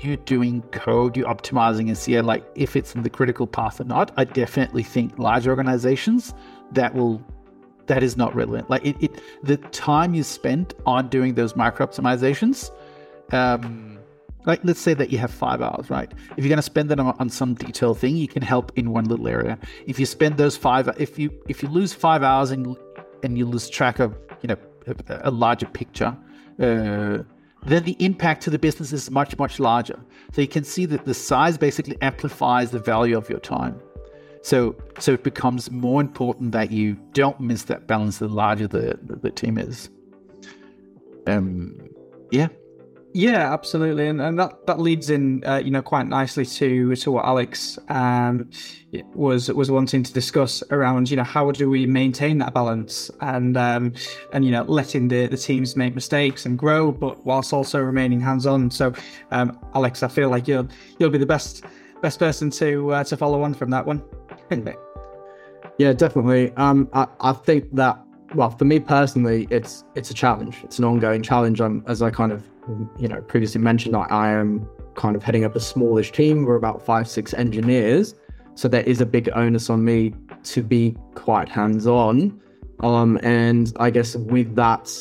you're 0.00 0.16
doing 0.16 0.62
code, 0.72 1.16
you're 1.16 1.28
optimizing 1.28 1.88
and 1.88 1.96
see 1.96 2.20
like 2.20 2.44
if 2.54 2.76
it's 2.76 2.94
in 2.94 3.02
the 3.02 3.10
critical 3.10 3.46
path 3.46 3.80
or 3.80 3.84
not, 3.84 4.12
I 4.16 4.24
definitely 4.24 4.82
think 4.82 5.18
large 5.18 5.46
organizations 5.46 6.34
that 6.72 6.94
will 6.94 7.22
that 7.86 8.02
is 8.02 8.16
not 8.16 8.34
relevant. 8.34 8.70
Like 8.70 8.84
it, 8.84 8.96
it 9.00 9.22
the 9.42 9.56
time 9.56 10.14
you 10.14 10.22
spent 10.22 10.74
on 10.86 11.08
doing 11.08 11.34
those 11.34 11.56
micro 11.56 11.86
optimizations, 11.86 12.70
um, 13.32 13.98
like 14.44 14.60
let's 14.64 14.80
say 14.80 14.94
that 14.94 15.10
you 15.10 15.18
have 15.18 15.30
five 15.30 15.62
hours, 15.62 15.90
right? 15.90 16.10
If 16.36 16.44
you're 16.44 16.48
going 16.48 16.56
to 16.56 16.62
spend 16.62 16.90
that 16.90 16.98
on, 16.98 17.14
on 17.18 17.28
some 17.30 17.54
detail 17.54 17.94
thing, 17.94 18.16
you 18.16 18.28
can 18.28 18.42
help 18.42 18.72
in 18.76 18.90
one 18.90 19.04
little 19.04 19.28
area. 19.28 19.58
If 19.86 19.98
you 20.00 20.06
spend 20.06 20.36
those 20.36 20.56
five, 20.56 20.88
if 20.98 21.18
you 21.18 21.30
if 21.48 21.62
you 21.62 21.68
lose 21.68 21.92
five 21.92 22.22
hours 22.22 22.50
and 22.50 22.76
and 23.22 23.38
you 23.38 23.46
lose 23.46 23.68
track 23.68 23.98
of 23.98 24.16
you 24.42 24.48
know 24.48 24.56
a, 24.86 25.20
a 25.24 25.30
larger 25.30 25.66
picture. 25.66 26.16
Uh, 26.60 27.18
then 27.64 27.84
the 27.84 27.96
impact 28.00 28.42
to 28.42 28.50
the 28.50 28.58
business 28.58 28.92
is 28.92 29.10
much, 29.10 29.38
much 29.38 29.60
larger. 29.60 29.98
So 30.32 30.40
you 30.40 30.48
can 30.48 30.64
see 30.64 30.84
that 30.86 31.04
the 31.04 31.14
size 31.14 31.56
basically 31.56 31.96
amplifies 32.02 32.72
the 32.72 32.80
value 32.80 33.16
of 33.16 33.30
your 33.30 33.38
time. 33.38 33.80
So, 34.42 34.74
so 34.98 35.12
it 35.12 35.22
becomes 35.22 35.70
more 35.70 36.00
important 36.00 36.50
that 36.52 36.72
you 36.72 36.96
don't 37.12 37.38
miss 37.38 37.62
that 37.64 37.86
balance 37.86 38.18
the 38.18 38.26
larger 38.26 38.66
the, 38.66 38.98
the, 39.02 39.16
the 39.16 39.30
team 39.30 39.58
is. 39.58 39.90
Um, 41.28 41.88
yeah, 42.32 42.48
yeah, 43.14 43.52
absolutely, 43.52 44.08
and, 44.08 44.20
and 44.20 44.38
that, 44.38 44.66
that 44.66 44.80
leads 44.80 45.10
in, 45.10 45.44
uh, 45.44 45.56
you 45.56 45.70
know, 45.70 45.82
quite 45.82 46.06
nicely 46.06 46.46
to 46.46 46.94
to 46.96 47.12
what 47.12 47.24
Alex 47.24 47.78
um, 47.88 48.50
was 49.14 49.50
was 49.52 49.70
wanting 49.70 50.02
to 50.02 50.12
discuss 50.12 50.62
around, 50.70 51.10
you 51.10 51.16
know, 51.16 51.24
how 51.24 51.50
do 51.50 51.68
we 51.68 51.86
maintain 51.86 52.38
that 52.38 52.54
balance 52.54 53.10
and 53.20 53.56
um, 53.56 53.92
and 54.32 54.44
you 54.44 54.50
know, 54.50 54.62
letting 54.62 55.08
the, 55.08 55.26
the 55.26 55.36
teams 55.36 55.76
make 55.76 55.94
mistakes 55.94 56.46
and 56.46 56.58
grow, 56.58 56.90
but 56.90 57.24
whilst 57.26 57.52
also 57.52 57.80
remaining 57.80 58.20
hands 58.20 58.46
on. 58.46 58.70
So, 58.70 58.94
um, 59.30 59.58
Alex, 59.74 60.02
I 60.02 60.08
feel 60.08 60.30
like 60.30 60.48
you'll 60.48 60.68
you'll 60.98 61.10
be 61.10 61.18
the 61.18 61.26
best 61.26 61.64
best 62.00 62.18
person 62.18 62.50
to 62.50 62.92
uh, 62.92 63.04
to 63.04 63.16
follow 63.16 63.42
on 63.42 63.52
from 63.52 63.70
that 63.70 63.84
one. 63.84 64.02
yeah, 65.78 65.92
definitely. 65.92 66.52
Um, 66.56 66.88
I, 66.92 67.06
I 67.20 67.32
think 67.32 67.74
that 67.74 68.02
well, 68.34 68.50
for 68.50 68.64
me 68.64 68.80
personally, 68.80 69.46
it's 69.50 69.84
it's 69.94 70.10
a 70.10 70.14
challenge. 70.14 70.58
It's 70.64 70.78
an 70.78 70.84
ongoing 70.84 71.22
challenge. 71.22 71.60
I'm, 71.60 71.84
as 71.86 72.00
I 72.00 72.10
kind 72.10 72.32
of 72.32 72.42
you 72.98 73.08
know 73.08 73.20
previously 73.22 73.60
mentioned, 73.60 73.96
I, 73.96 74.06
I 74.10 74.30
am 74.30 74.68
kind 74.94 75.16
of 75.16 75.22
heading 75.22 75.44
up 75.44 75.56
a 75.56 75.60
smallish 75.60 76.12
team. 76.12 76.44
We're 76.44 76.56
about 76.56 76.84
five 76.84 77.08
six 77.08 77.34
engineers, 77.34 78.14
so 78.54 78.68
there 78.68 78.82
is 78.82 79.00
a 79.00 79.06
big 79.06 79.30
onus 79.34 79.70
on 79.70 79.84
me 79.84 80.14
to 80.44 80.62
be 80.62 80.96
quite 81.14 81.48
hands 81.48 81.86
on. 81.86 82.40
Um, 82.80 83.18
and 83.22 83.72
I 83.78 83.90
guess 83.90 84.16
with 84.16 84.56
that, 84.56 84.92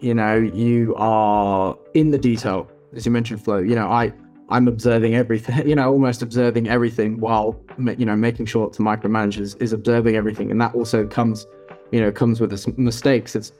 you 0.00 0.14
know, 0.14 0.36
you 0.36 0.94
are 0.96 1.76
in 1.94 2.10
the 2.10 2.18
detail, 2.18 2.70
as 2.94 3.04
you 3.04 3.12
mentioned, 3.12 3.44
Flo. 3.44 3.58
You 3.58 3.74
know, 3.74 3.88
I 3.88 4.12
I'm 4.48 4.68
observing 4.68 5.14
everything, 5.14 5.66
you 5.68 5.74
know, 5.74 5.90
almost 5.90 6.22
observing 6.22 6.68
everything 6.68 7.20
while, 7.20 7.60
you 7.78 8.06
know, 8.06 8.16
making 8.16 8.46
sure 8.46 8.70
to 8.70 8.82
micromanage 8.82 9.38
is, 9.38 9.54
is 9.56 9.72
observing 9.72 10.16
everything. 10.16 10.50
And 10.50 10.60
that 10.60 10.74
also 10.74 11.06
comes 11.06 11.46
you 11.90 12.00
know, 12.00 12.12
comes 12.12 12.40
with 12.40 12.78
mistakes. 12.78 13.34
It's 13.34 13.52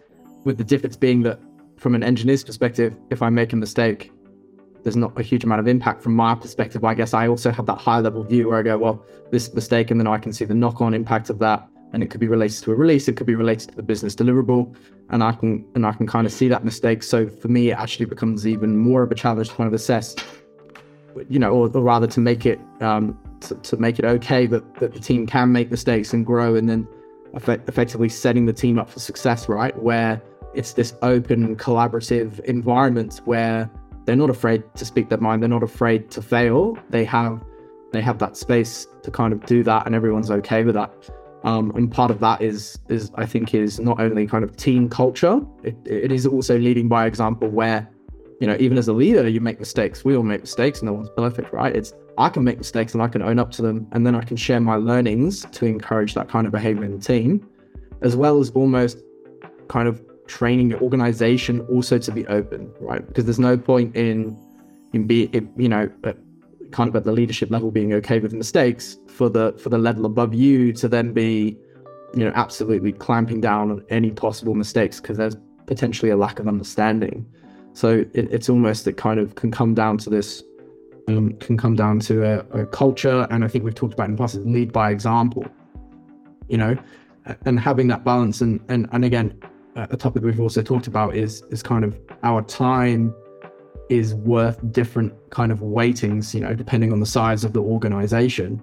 with 0.44 0.59
the 0.59 0.64
difference 0.64 0.97
being 0.97 1.23
that 1.23 1.40
from 1.78 1.94
an 1.94 2.02
engineer's 2.02 2.44
perspective, 2.44 2.96
if 3.10 3.22
I 3.22 3.30
make 3.30 3.52
a 3.52 3.56
mistake, 3.56 4.12
there's 4.82 4.96
not 4.96 5.18
a 5.18 5.22
huge 5.22 5.44
amount 5.44 5.60
of 5.60 5.68
impact 5.68 6.02
from 6.02 6.14
my 6.14 6.34
perspective. 6.34 6.84
I 6.84 6.94
guess 6.94 7.14
I 7.14 7.28
also 7.28 7.50
have 7.50 7.66
that 7.66 7.78
high 7.78 8.00
level 8.00 8.22
view 8.24 8.48
where 8.48 8.58
I 8.58 8.62
go, 8.62 8.78
well, 8.78 9.04
this 9.30 9.52
mistake, 9.52 9.90
and 9.90 10.00
then 10.00 10.06
I 10.06 10.18
can 10.18 10.32
see 10.32 10.44
the 10.44 10.54
knock 10.54 10.80
on 10.80 10.94
impact 10.94 11.30
of 11.30 11.38
that. 11.40 11.68
And 11.92 12.02
it 12.02 12.10
could 12.10 12.20
be 12.20 12.28
related 12.28 12.62
to 12.64 12.72
a 12.72 12.74
release, 12.74 13.08
it 13.08 13.16
could 13.16 13.26
be 13.26 13.34
related 13.34 13.70
to 13.70 13.76
the 13.76 13.82
business 13.82 14.14
deliverable, 14.14 14.76
and 15.08 15.24
I 15.24 15.32
can 15.32 15.64
and 15.74 15.86
I 15.86 15.92
can 15.92 16.06
kind 16.06 16.26
of 16.26 16.32
see 16.32 16.46
that 16.48 16.62
mistake. 16.62 17.02
So 17.02 17.28
for 17.28 17.48
me, 17.48 17.70
it 17.70 17.78
actually 17.78 18.04
becomes 18.04 18.46
even 18.46 18.76
more 18.76 19.02
of 19.02 19.10
a 19.10 19.14
challenge 19.14 19.48
to 19.48 19.54
kind 19.54 19.68
of 19.68 19.72
assess, 19.72 20.14
you 21.30 21.38
know, 21.38 21.50
or, 21.50 21.70
or 21.74 21.80
rather 21.80 22.06
to 22.06 22.20
make 22.20 22.44
it 22.44 22.60
um, 22.80 23.18
to, 23.40 23.54
to 23.54 23.78
make 23.78 23.98
it 23.98 24.04
okay 24.04 24.46
that, 24.46 24.74
that 24.80 24.92
the 24.92 25.00
team 25.00 25.26
can 25.26 25.50
make 25.50 25.70
mistakes 25.70 26.12
and 26.12 26.26
grow, 26.26 26.56
and 26.56 26.68
then 26.68 26.86
effect- 27.32 27.66
effectively 27.70 28.10
setting 28.10 28.44
the 28.44 28.52
team 28.52 28.78
up 28.78 28.90
for 28.90 29.00
success, 29.00 29.48
right? 29.48 29.74
Where 29.82 30.20
it's 30.54 30.72
this 30.72 30.94
open, 31.02 31.56
collaborative 31.56 32.40
environment 32.40 33.20
where 33.24 33.70
they're 34.04 34.16
not 34.16 34.30
afraid 34.30 34.62
to 34.74 34.84
speak 34.84 35.08
their 35.11 35.18
mind, 35.18 35.42
they're 35.42 35.48
not 35.48 35.62
afraid 35.62 36.11
to 36.12 36.22
fail. 36.22 36.78
They 36.90 37.04
have 37.04 37.44
they 37.92 38.02
have 38.02 38.18
that 38.18 38.37
space 38.37 38.87
to 39.02 39.11
kind 39.11 39.32
of 39.32 39.44
do 39.46 39.62
that, 39.64 39.87
and 39.87 39.94
everyone's 39.94 40.30
okay 40.30 40.64
with 40.64 40.74
that. 40.74 40.92
Um, 41.44 41.70
and 41.76 41.90
part 41.90 42.11
of 42.11 42.20
that 42.20 42.42
is 42.42 42.78
is 42.88 43.11
I 43.14 43.26
think 43.26 43.54
is 43.54 43.78
not 43.78 44.00
only 44.00 44.26
kind 44.26 44.44
of 44.44 44.56
team 44.56 44.88
culture, 44.88 45.40
it, 45.62 45.76
it 45.84 46.12
is 46.12 46.26
also 46.26 46.58
leading 46.58 46.88
by 46.88 47.06
example 47.06 47.48
where 47.48 47.88
you 48.40 48.46
know 48.46 48.56
even 48.58 48.78
as 48.78 48.88
a 48.88 48.92
leader 48.92 49.28
you 49.28 49.40
make 49.40 49.58
mistakes. 49.58 50.04
We 50.04 50.16
all 50.16 50.22
make 50.22 50.40
mistakes, 50.40 50.80
and 50.80 50.87
no 50.87 50.94
one's 50.94 51.11
perfect, 51.16 51.52
right? 51.52 51.74
It's 51.74 51.92
I 52.16 52.28
can 52.28 52.44
make 52.44 52.58
mistakes 52.58 52.94
and 52.94 53.02
I 53.02 53.08
can 53.08 53.22
own 53.22 53.38
up 53.38 53.50
to 53.52 53.62
them, 53.62 53.87
and 53.92 54.06
then 54.06 54.14
I 54.14 54.22
can 54.22 54.37
share 54.37 54.61
my 54.61 54.76
learnings 54.76 55.44
to 55.52 55.66
encourage 55.66 56.14
that 56.14 56.28
kind 56.28 56.46
of 56.46 56.52
behavior 56.52 56.84
in 56.84 56.98
the 56.98 57.04
team, 57.04 57.46
as 58.02 58.16
well 58.16 58.40
as 58.40 58.50
almost 58.50 58.98
kind 59.68 59.87
of 59.87 60.02
training 60.28 60.70
your 60.70 60.80
organization 60.80 61.60
also 61.62 61.98
to 61.98 62.12
be 62.12 62.26
open, 62.28 62.72
right? 62.80 63.04
Because 63.06 63.24
there's 63.24 63.38
no 63.40 63.56
point 63.56 63.96
in 63.96 64.38
in 64.92 65.06
be 65.06 65.28
you 65.56 65.68
know 65.68 65.90
kind 66.70 66.88
of 66.88 66.96
at 66.96 67.04
the 67.04 67.12
leadership 67.12 67.50
level 67.50 67.70
being 67.70 67.92
okay 67.94 68.18
with 68.18 68.32
mistakes 68.32 68.98
for 69.06 69.28
the 69.28 69.52
for 69.58 69.68
the 69.68 69.78
level 69.78 70.06
above 70.06 70.34
you 70.34 70.72
to 70.72 70.88
then 70.88 71.12
be 71.12 71.56
you 72.14 72.24
know 72.24 72.32
absolutely 72.34 72.92
clamping 72.92 73.40
down 73.40 73.70
on 73.70 73.84
any 73.90 74.10
possible 74.10 74.54
mistakes 74.54 75.00
because 75.00 75.16
there's 75.16 75.36
potentially 75.66 76.10
a 76.10 76.16
lack 76.16 76.38
of 76.38 76.48
understanding 76.48 77.26
so 77.72 78.04
it, 78.14 78.30
it's 78.32 78.48
almost 78.48 78.86
it 78.86 78.96
kind 78.96 79.20
of 79.20 79.34
can 79.34 79.50
come 79.50 79.74
down 79.74 79.98
to 79.98 80.10
this 80.10 80.42
um, 81.08 81.32
can 81.34 81.56
come 81.56 81.74
down 81.74 82.00
to 82.00 82.22
a, 82.24 82.62
a, 82.62 82.66
culture 82.66 83.26
and 83.30 83.44
i 83.44 83.48
think 83.48 83.64
we've 83.64 83.74
talked 83.74 83.94
about 83.94 84.08
in 84.08 84.16
the 84.16 84.18
past 84.18 84.36
lead 84.36 84.72
by 84.72 84.90
example 84.90 85.46
you 86.48 86.56
know 86.56 86.76
and 87.44 87.60
having 87.60 87.88
that 87.88 88.04
balance 88.04 88.40
and 88.40 88.60
and, 88.68 88.88
and 88.92 89.04
again 89.04 89.38
a 89.76 89.96
topic 89.96 90.22
we've 90.22 90.40
also 90.40 90.62
talked 90.62 90.87
about 90.87 91.14
is 91.14 91.42
is 91.50 91.62
kind 91.62 91.85
of 91.85 91.98
our 92.22 92.42
time 92.42 93.14
is 93.88 94.14
worth 94.14 94.59
different 94.72 95.12
kind 95.31 95.50
of 95.50 95.61
weightings, 95.61 96.35
you 96.35 96.40
know, 96.40 96.54
depending 96.54 96.92
on 96.92 97.00
the 97.00 97.07
size 97.07 97.44
of 97.44 97.52
the 97.52 97.62
organization. 97.62 98.61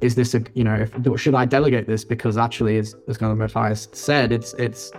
Is 0.00 0.14
this 0.14 0.34
a, 0.34 0.42
you 0.54 0.64
know, 0.64 0.74
if, 0.74 1.20
should 1.20 1.34
I 1.34 1.44
delegate 1.44 1.86
this 1.86 2.04
because 2.04 2.36
actually, 2.36 2.78
as, 2.78 2.96
as 3.06 3.18
kind 3.18 3.30
of 3.30 3.38
Mathias 3.38 3.88
said, 3.92 4.32
it's, 4.32 4.52
it's, 4.54 4.90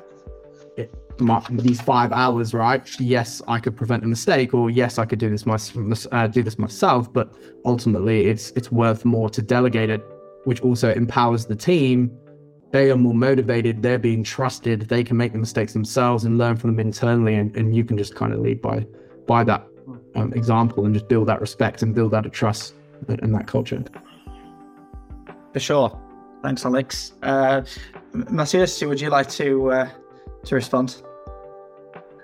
it, 0.78 0.94
my, 1.20 1.44
these 1.50 1.82
five 1.82 2.12
hours, 2.12 2.54
right? 2.54 2.88
Yes, 3.00 3.42
I 3.48 3.60
could 3.60 3.76
prevent 3.76 4.04
a 4.04 4.08
mistake, 4.08 4.54
or 4.54 4.70
yes, 4.70 4.98
I 4.98 5.06
could 5.06 5.20
do 5.20 5.30
this 5.30 5.46
my, 5.46 5.58
uh, 6.12 6.28
do 6.28 6.42
this 6.42 6.58
myself. 6.58 7.12
But 7.12 7.34
ultimately, 7.66 8.28
it's 8.28 8.52
it's 8.52 8.72
worth 8.72 9.06
more 9.06 9.30
to 9.30 9.42
delegate 9.42 9.90
it, 9.90 10.02
which 10.46 10.62
also 10.62 10.94
empowers 10.94 11.46
the 11.46 11.56
team. 11.56 12.18
They 12.74 12.90
are 12.90 12.98
more 12.98 13.14
motivated. 13.14 13.84
They're 13.84 14.00
being 14.00 14.24
trusted. 14.24 14.82
They 14.90 15.04
can 15.04 15.16
make 15.16 15.32
the 15.32 15.38
mistakes 15.38 15.74
themselves 15.74 16.26
and 16.26 16.40
learn 16.40 16.58
from 16.58 16.72
them 16.72 16.80
internally, 16.80 17.36
and, 17.36 17.56
and 17.56 17.76
you 17.76 17.86
can 17.86 18.00
just 18.00 18.16
kind 18.16 18.34
of 18.34 18.40
lead 18.40 18.64
by 18.64 18.88
by 19.28 19.44
that 19.44 19.68
um, 20.16 20.34
example 20.34 20.84
and 20.84 20.94
just 20.94 21.08
build 21.08 21.28
that 21.28 21.40
respect 21.40 21.84
and 21.84 21.94
build 21.94 22.12
that 22.12 22.30
trust 22.34 22.74
and 23.08 23.36
that 23.36 23.46
culture. 23.46 23.84
For 25.54 25.60
sure. 25.60 26.00
Thanks, 26.42 26.66
Alex. 26.66 27.14
Uh, 27.22 27.62
Mathias, 28.12 28.82
would 28.82 29.00
you 29.00 29.12
like 29.12 29.30
to 29.30 29.72
uh, 29.72 29.90
to 30.46 30.56
respond? 30.56 31.04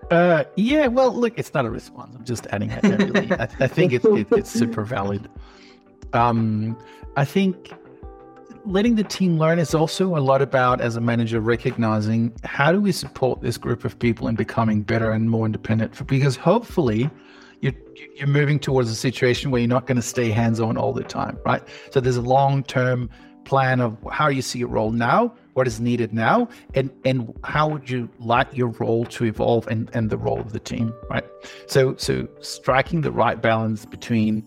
Uh, 0.09 0.45
yeah, 0.55 0.87
well, 0.87 1.13
look, 1.13 1.37
it's 1.37 1.53
not 1.53 1.65
a 1.65 1.69
response. 1.69 2.15
I'm 2.15 2.25
just 2.25 2.47
adding 2.47 2.71
it. 2.71 2.83
Really. 2.83 3.31
I, 3.33 3.47
I, 3.59 3.67
think 3.67 3.93
it's 3.93 4.05
it, 4.05 4.25
it's 4.31 4.49
super 4.49 4.83
valid. 4.83 5.29
Um, 6.13 6.75
I 7.15 7.23
think 7.23 7.71
letting 8.65 8.95
the 8.95 9.03
team 9.03 9.37
learn 9.37 9.59
is 9.59 9.73
also 9.73 10.17
a 10.17 10.19
lot 10.19 10.41
about, 10.41 10.81
as 10.81 10.95
a 10.95 11.01
manager, 11.01 11.39
recognizing 11.39 12.33
how 12.43 12.71
do 12.71 12.79
we 12.79 12.91
support 12.91 13.41
this 13.41 13.57
group 13.57 13.85
of 13.85 13.97
people 13.97 14.27
in 14.27 14.35
becoming 14.35 14.81
better 14.81 15.11
and 15.11 15.29
more 15.29 15.45
independent. 15.45 16.05
Because 16.07 16.35
hopefully, 16.35 17.09
you're, 17.61 17.73
you're 18.15 18.27
moving 18.27 18.59
towards 18.59 18.89
a 18.89 18.95
situation 18.95 19.51
where 19.51 19.61
you're 19.61 19.67
not 19.67 19.85
going 19.85 19.97
to 19.97 20.01
stay 20.01 20.29
hands 20.29 20.59
on 20.59 20.77
all 20.77 20.93
the 20.93 21.03
time, 21.03 21.37
right? 21.45 21.61
So 21.91 21.99
there's 21.99 22.17
a 22.17 22.21
long 22.21 22.63
term 22.63 23.09
plan 23.45 23.81
of 23.81 23.97
how 24.11 24.27
you 24.29 24.41
see 24.41 24.59
your 24.59 24.67
role 24.67 24.91
now, 24.91 25.33
what 25.53 25.65
is 25.65 25.79
needed 25.79 26.13
now, 26.13 26.47
and 26.75 26.91
and 27.03 27.33
how 27.43 27.67
would 27.67 27.89
you 27.89 28.07
like 28.19 28.55
your 28.55 28.67
role 28.79 29.05
to 29.05 29.25
evolve 29.25 29.67
and, 29.67 29.89
and 29.93 30.09
the 30.09 30.17
role 30.17 30.39
of 30.39 30.53
the 30.53 30.59
team, 30.59 30.93
right? 31.09 31.25
So 31.67 31.95
so 31.97 32.27
striking 32.41 33.01
the 33.01 33.11
right 33.11 33.41
balance 33.41 33.85
between, 33.85 34.45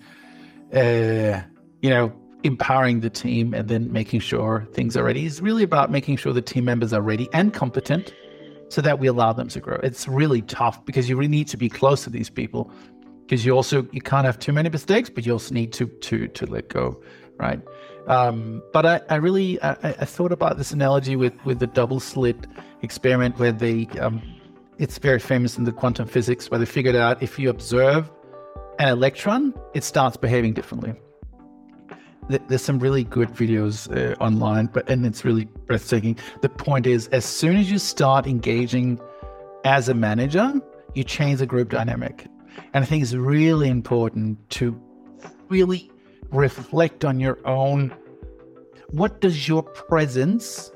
uh, 0.72 1.42
you 1.80 1.90
know, 1.90 2.12
empowering 2.44 3.00
the 3.00 3.10
team 3.10 3.54
and 3.54 3.68
then 3.68 3.92
making 3.92 4.20
sure 4.20 4.66
things 4.72 4.96
are 4.96 5.04
ready 5.04 5.26
is 5.26 5.40
really 5.40 5.62
about 5.62 5.90
making 5.90 6.16
sure 6.16 6.32
the 6.32 6.42
team 6.42 6.64
members 6.64 6.92
are 6.92 7.02
ready 7.02 7.28
and 7.32 7.54
competent 7.54 8.14
so 8.68 8.80
that 8.80 8.98
we 8.98 9.06
allow 9.06 9.32
them 9.32 9.48
to 9.48 9.60
grow. 9.60 9.78
It's 9.82 10.08
really 10.08 10.42
tough 10.42 10.84
because 10.86 11.08
you 11.08 11.16
really 11.16 11.28
need 11.28 11.48
to 11.48 11.56
be 11.56 11.68
close 11.68 12.04
to 12.04 12.10
these 12.10 12.30
people 12.30 12.70
because 13.22 13.44
you 13.44 13.52
also 13.52 13.86
you 13.92 14.00
can't 14.00 14.26
have 14.26 14.38
too 14.38 14.52
many 14.52 14.68
mistakes, 14.68 15.10
but 15.10 15.26
you 15.26 15.32
also 15.32 15.54
need 15.54 15.72
to 15.74 15.86
to 15.86 16.28
to 16.28 16.46
let 16.46 16.68
go, 16.68 17.02
right? 17.36 17.60
Um, 18.06 18.62
but 18.72 18.84
I, 18.84 19.00
I 19.10 19.16
really 19.16 19.62
I, 19.62 19.72
I, 19.82 20.04
thought 20.04 20.32
about 20.32 20.58
this 20.58 20.72
analogy 20.72 21.14
with 21.14 21.32
with 21.44 21.60
the 21.60 21.68
double 21.68 22.00
slit 22.00 22.46
experiment 22.82 23.38
where 23.38 23.52
they 23.52 23.86
um, 24.00 24.20
it's 24.78 24.98
very 24.98 25.20
famous 25.20 25.56
in 25.56 25.64
the 25.64 25.72
quantum 25.72 26.08
physics 26.08 26.50
where 26.50 26.58
they 26.58 26.66
figured 26.66 26.96
out 26.96 27.22
if 27.22 27.38
you 27.38 27.48
observe 27.48 28.10
an 28.78 28.88
electron, 28.88 29.54
it 29.74 29.84
starts 29.84 30.16
behaving 30.16 30.54
differently 30.54 30.94
there's 32.28 32.62
some 32.62 32.78
really 32.78 33.04
good 33.04 33.28
videos 33.30 33.90
uh, 33.96 34.14
online, 34.22 34.66
but 34.66 34.88
and 34.88 35.04
it's 35.04 35.24
really 35.24 35.46
breathtaking. 35.66 36.18
The 36.40 36.48
point 36.48 36.86
is, 36.86 37.08
as 37.08 37.24
soon 37.24 37.56
as 37.56 37.70
you 37.70 37.78
start 37.78 38.26
engaging 38.26 39.00
as 39.64 39.88
a 39.88 39.94
manager, 39.94 40.54
you 40.94 41.04
change 41.04 41.40
the 41.40 41.46
group 41.46 41.70
dynamic, 41.70 42.26
and 42.74 42.84
I 42.84 42.86
think 42.86 43.02
it's 43.02 43.14
really 43.14 43.68
important 43.68 44.38
to 44.50 44.80
really 45.48 45.90
reflect 46.30 47.04
on 47.04 47.20
your 47.20 47.38
own. 47.46 47.94
What 48.90 49.20
does 49.20 49.48
your 49.48 49.62
presence 49.62 50.70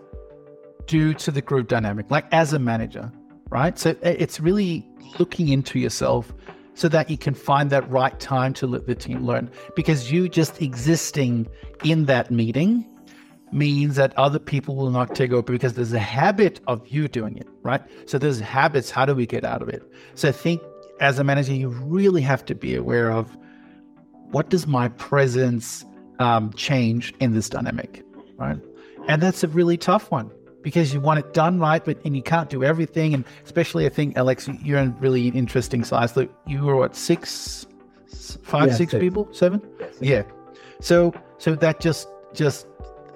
do 0.86 1.14
to 1.14 1.30
the 1.30 1.42
group 1.42 1.68
dynamic, 1.68 2.10
like 2.10 2.26
as 2.32 2.52
a 2.52 2.58
manager, 2.58 3.12
right? 3.50 3.78
So 3.78 3.94
it's 4.02 4.40
really 4.40 4.86
looking 5.18 5.48
into 5.48 5.78
yourself 5.78 6.32
so 6.76 6.88
that 6.90 7.10
you 7.10 7.16
can 7.16 7.34
find 7.34 7.70
that 7.70 7.90
right 7.90 8.20
time 8.20 8.52
to 8.52 8.66
let 8.66 8.86
the 8.86 8.94
team 8.94 9.26
learn. 9.26 9.50
Because 9.74 10.12
you 10.12 10.28
just 10.28 10.60
existing 10.60 11.48
in 11.82 12.04
that 12.04 12.30
meeting 12.30 12.86
means 13.50 13.96
that 13.96 14.16
other 14.18 14.38
people 14.38 14.76
will 14.76 14.90
not 14.90 15.14
take 15.14 15.32
over 15.32 15.52
because 15.52 15.72
there's 15.72 15.94
a 15.94 15.98
habit 15.98 16.60
of 16.66 16.86
you 16.86 17.08
doing 17.08 17.38
it, 17.38 17.48
right? 17.62 17.82
So 18.04 18.18
there's 18.18 18.40
habits. 18.40 18.90
How 18.90 19.06
do 19.06 19.14
we 19.14 19.26
get 19.26 19.42
out 19.42 19.62
of 19.62 19.70
it? 19.70 19.82
So 20.14 20.28
I 20.28 20.32
think 20.32 20.60
as 21.00 21.18
a 21.18 21.24
manager, 21.24 21.54
you 21.54 21.70
really 21.70 22.20
have 22.22 22.44
to 22.44 22.54
be 22.54 22.74
aware 22.74 23.10
of 23.10 23.34
what 24.30 24.50
does 24.50 24.66
my 24.66 24.88
presence 24.88 25.84
um, 26.18 26.52
change 26.52 27.14
in 27.20 27.32
this 27.32 27.48
dynamic, 27.48 28.04
right? 28.36 28.58
And 29.08 29.22
that's 29.22 29.42
a 29.42 29.48
really 29.48 29.78
tough 29.78 30.10
one 30.10 30.30
because 30.66 30.92
you 30.92 30.98
want 30.98 31.20
it 31.20 31.32
done 31.32 31.60
right, 31.60 31.84
but 31.84 31.96
and 32.04 32.16
you 32.16 32.22
can't 32.24 32.50
do 32.50 32.64
everything. 32.64 33.14
And 33.14 33.24
especially, 33.44 33.86
I 33.86 33.88
think 33.88 34.16
Alex, 34.16 34.48
you're 34.64 34.80
in 34.80 34.98
really 34.98 35.28
interesting 35.28 35.84
size. 35.84 36.16
Look, 36.16 36.28
you 36.44 36.60
were 36.64 36.74
what 36.74 36.96
six, 36.96 37.68
five, 38.42 38.70
yeah, 38.70 38.74
six, 38.74 38.92
people, 38.92 39.28
seven, 39.32 39.62
yeah. 40.00 40.24
So 40.80 41.14
so 41.38 41.54
that 41.54 41.78
just 41.78 42.08
just 42.34 42.66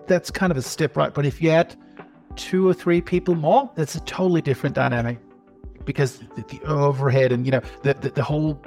that's 0.06 0.30
kind 0.30 0.52
of 0.52 0.58
a 0.58 0.62
step 0.62 0.96
right. 0.96 1.12
But 1.12 1.26
if 1.26 1.42
you 1.42 1.50
add 1.50 1.74
two 2.36 2.68
or 2.68 2.72
three 2.72 3.00
people 3.00 3.34
more, 3.34 3.68
that's 3.74 3.96
a 3.96 4.00
totally 4.02 4.42
different 4.42 4.76
dynamic 4.76 5.18
because 5.84 6.20
the, 6.36 6.44
the 6.50 6.60
overhead 6.66 7.32
and 7.32 7.44
you 7.46 7.50
know 7.50 7.62
the 7.82 7.94
the, 7.94 8.10
the 8.10 8.22
whole 8.22 8.62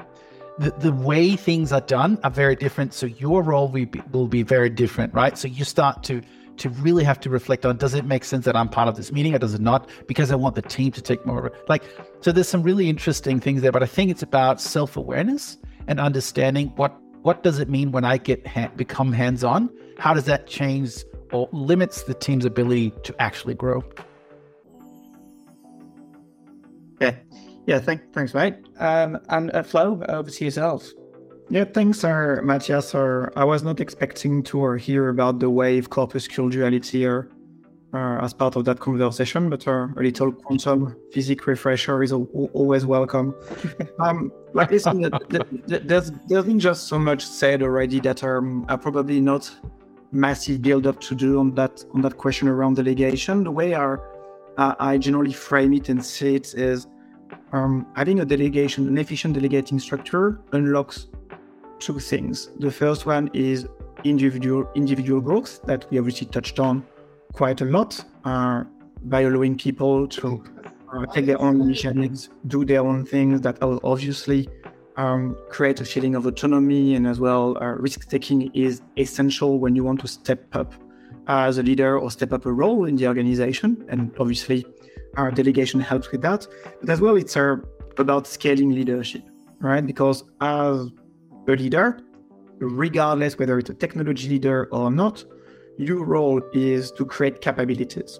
the, 0.59 0.71
the 0.71 0.91
way 0.91 1.37
things 1.37 1.71
are 1.71 1.79
done 1.79 2.19
are 2.25 2.31
very 2.31 2.57
different. 2.57 2.93
So 2.93 3.05
your 3.05 3.43
role 3.43 3.69
will 3.69 3.85
be, 3.85 4.01
will 4.11 4.27
be 4.27 4.43
very 4.43 4.69
different, 4.69 5.13
right? 5.13 5.37
So 5.37 5.47
you 5.47 5.63
start 5.63 6.03
to 6.03 6.21
to 6.57 6.69
really 6.69 7.03
have 7.03 7.19
to 7.21 7.29
reflect 7.29 7.65
on 7.65 7.77
does 7.77 7.93
it 7.93 8.05
make 8.05 8.23
sense 8.23 8.45
that 8.45 8.55
I'm 8.55 8.69
part 8.69 8.87
of 8.87 8.95
this 8.95 9.11
meeting 9.11 9.33
or 9.35 9.39
does 9.39 9.53
it 9.53 9.61
not? 9.61 9.89
Because 10.07 10.31
I 10.31 10.35
want 10.35 10.55
the 10.55 10.61
team 10.61 10.91
to 10.91 11.01
take 11.01 11.25
more 11.25 11.47
of. 11.47 11.53
Like, 11.67 11.83
so 12.21 12.31
there's 12.31 12.47
some 12.47 12.63
really 12.63 12.89
interesting 12.89 13.39
things 13.39 13.61
there, 13.61 13.71
but 13.71 13.83
I 13.83 13.87
think 13.87 14.11
it's 14.11 14.23
about 14.23 14.61
self 14.61 14.97
awareness 14.97 15.57
and 15.87 15.99
understanding 15.99 16.67
what 16.75 16.95
what 17.23 17.41
does 17.41 17.59
it 17.59 17.69
mean 17.69 17.91
when 17.91 18.03
I 18.03 18.17
get 18.17 18.45
ha- 18.45 18.69
become 18.75 19.13
hands 19.13 19.43
on? 19.43 19.69
How 19.97 20.13
does 20.13 20.25
that 20.25 20.45
change 20.47 21.05
or 21.31 21.47
limits 21.53 22.03
the 22.03 22.13
team's 22.13 22.45
ability 22.45 22.91
to 23.03 23.15
actually 23.21 23.53
grow? 23.53 23.81
Yeah, 26.99 27.15
yeah. 27.65 27.79
Thank, 27.79 28.13
thanks, 28.13 28.33
mate. 28.33 28.55
Um, 28.77 29.19
and 29.29 29.51
uh, 29.51 29.63
Flo, 29.63 30.03
over 30.09 30.29
to 30.29 30.45
yourself. 30.45 30.89
Yeah, 31.49 31.65
thanks, 31.65 32.03
uh, 32.03 32.39
Mathias. 32.43 32.95
Uh, 32.95 33.29
I 33.35 33.43
was 33.43 33.63
not 33.63 33.79
expecting 33.79 34.43
to 34.43 34.65
uh, 34.65 34.73
hear 34.73 35.09
about 35.09 35.39
the 35.39 35.49
wave 35.49 35.89
corpuscle 35.89 36.49
duality 36.49 37.05
uh, 37.05 37.23
uh, 37.93 38.19
as 38.21 38.33
part 38.33 38.55
of 38.55 38.65
that 38.65 38.79
conversation, 38.79 39.49
but 39.49 39.67
uh, 39.67 39.87
a 39.97 40.01
little 40.01 40.31
quantum 40.31 40.95
physics 41.11 41.45
refresher 41.45 42.01
is 42.01 42.13
always 42.13 42.85
welcome. 42.85 43.35
um, 43.99 44.31
like, 44.53 44.71
listen, 44.71 45.01
there's, 45.67 46.11
there's 46.27 46.45
been 46.45 46.59
just 46.59 46.87
so 46.87 46.97
much 46.97 47.25
said 47.25 47.61
already 47.61 47.99
that 47.99 48.23
um, 48.23 48.65
are 48.69 48.77
probably 48.77 49.19
not 49.19 49.51
massive 50.11 50.61
build 50.61 50.87
up 50.87 51.01
to 51.01 51.15
do 51.15 51.39
on 51.39 51.55
that 51.55 51.83
on 51.93 52.01
that 52.01 52.17
question 52.17 52.47
around 52.47 52.75
delegation. 52.75 53.43
The 53.43 53.51
way 53.51 53.73
our, 53.73 54.01
I 54.57 54.97
generally 54.97 55.33
frame 55.33 55.73
it 55.73 55.89
and 55.89 56.03
see 56.03 56.35
it 56.35 56.53
is 56.53 56.87
um, 57.51 57.85
having 57.95 58.21
a 58.21 58.25
delegation, 58.25 58.87
an 58.87 58.97
efficient 58.97 59.33
delegating 59.33 59.79
structure 59.79 60.39
unlocks 60.53 61.07
two 61.85 61.99
things. 61.99 62.49
The 62.59 62.71
first 62.71 63.05
one 63.05 63.29
is 63.33 63.67
individual 64.03 64.69
individual 64.75 65.21
growth 65.21 65.61
that 65.63 65.85
we 65.89 65.97
obviously 65.97 66.27
touched 66.27 66.59
on 66.59 66.85
quite 67.33 67.61
a 67.61 67.65
lot 67.65 68.03
uh, 68.25 68.63
by 69.03 69.21
allowing 69.21 69.57
people 69.57 70.07
to 70.07 70.43
uh, 70.93 71.05
take 71.07 71.25
their 71.25 71.41
own 71.41 71.61
initiatives, 71.61 72.29
do 72.47 72.63
their 72.65 72.81
own 72.81 73.05
things 73.05 73.41
that 73.41 73.59
will 73.61 73.79
obviously 73.83 74.47
um, 74.97 75.35
create 75.49 75.81
a 75.81 75.85
feeling 75.85 76.15
of 76.15 76.25
autonomy 76.25 76.95
and 76.95 77.07
as 77.07 77.19
well 77.19 77.57
uh, 77.61 77.73
risk 77.85 78.09
taking 78.09 78.51
is 78.53 78.81
essential 78.97 79.59
when 79.59 79.75
you 79.75 79.83
want 79.83 79.99
to 80.01 80.07
step 80.07 80.43
up 80.55 80.73
as 81.27 81.57
a 81.57 81.63
leader 81.63 81.97
or 81.97 82.11
step 82.11 82.31
up 82.33 82.45
a 82.45 82.51
role 82.51 82.85
in 82.85 82.95
the 82.95 83.07
organization. 83.07 83.83
And 83.89 84.11
obviously 84.19 84.65
our 85.17 85.31
delegation 85.31 85.79
helps 85.79 86.11
with 86.11 86.21
that. 86.21 86.47
But 86.81 86.89
as 86.89 87.01
well 87.01 87.15
it's 87.15 87.35
uh, 87.35 87.57
about 87.97 88.27
scaling 88.27 88.71
leadership 88.71 89.23
right? 89.63 89.85
Because 89.85 90.23
as 90.41 90.91
a 91.47 91.51
leader, 91.51 91.99
regardless 92.59 93.37
whether 93.37 93.59
it's 93.59 93.69
a 93.69 93.73
technology 93.73 94.29
leader 94.29 94.67
or 94.71 94.91
not, 94.91 95.23
your 95.77 96.05
role 96.05 96.41
is 96.53 96.91
to 96.91 97.05
create 97.05 97.41
capabilities. 97.41 98.19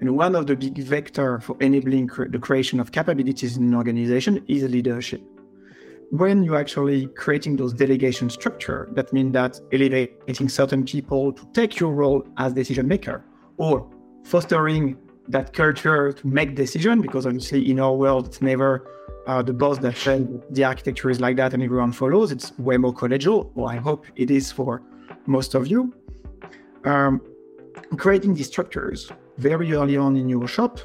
And 0.00 0.16
one 0.16 0.34
of 0.34 0.46
the 0.46 0.56
big 0.56 0.78
vector 0.78 1.40
for 1.40 1.56
enabling 1.60 2.08
cre- 2.08 2.28
the 2.28 2.38
creation 2.38 2.80
of 2.80 2.90
capabilities 2.90 3.56
in 3.56 3.64
an 3.64 3.74
organization 3.74 4.42
is 4.48 4.62
leadership. 4.62 5.20
When 6.10 6.42
you're 6.42 6.56
actually 6.56 7.06
creating 7.08 7.56
those 7.56 7.72
delegation 7.72 8.30
structure, 8.30 8.88
that 8.94 9.12
means 9.12 9.32
that 9.34 9.60
elevating 9.72 10.48
certain 10.48 10.84
people 10.84 11.32
to 11.32 11.46
take 11.52 11.78
your 11.78 11.92
role 11.92 12.26
as 12.38 12.54
decision 12.54 12.88
maker 12.88 13.24
or 13.58 13.88
fostering 14.24 14.96
that 15.28 15.52
culture 15.52 16.12
to 16.12 16.26
make 16.26 16.56
decision 16.56 17.00
because 17.00 17.26
obviously 17.26 17.70
in 17.70 17.78
our 17.78 17.94
world 17.94 18.26
it's 18.26 18.42
never 18.42 18.86
uh, 19.26 19.42
the 19.42 19.52
boss 19.52 19.78
that 19.78 19.96
said 19.96 20.42
the 20.50 20.64
architecture 20.64 21.10
is 21.10 21.20
like 21.20 21.36
that 21.36 21.54
and 21.54 21.62
everyone 21.62 21.92
follows. 21.92 22.32
It's 22.32 22.56
way 22.58 22.76
more 22.76 22.94
collegial 22.94 23.50
or 23.54 23.70
i 23.70 23.76
hope 23.76 24.06
it 24.16 24.30
is 24.30 24.50
for 24.50 24.82
most 25.26 25.54
of 25.54 25.66
you. 25.66 25.94
Um, 26.84 27.20
creating 27.96 28.34
these 28.34 28.46
structures 28.46 29.10
very 29.38 29.72
early 29.72 29.96
on 29.96 30.16
in 30.16 30.28
your 30.28 30.48
shop 30.48 30.80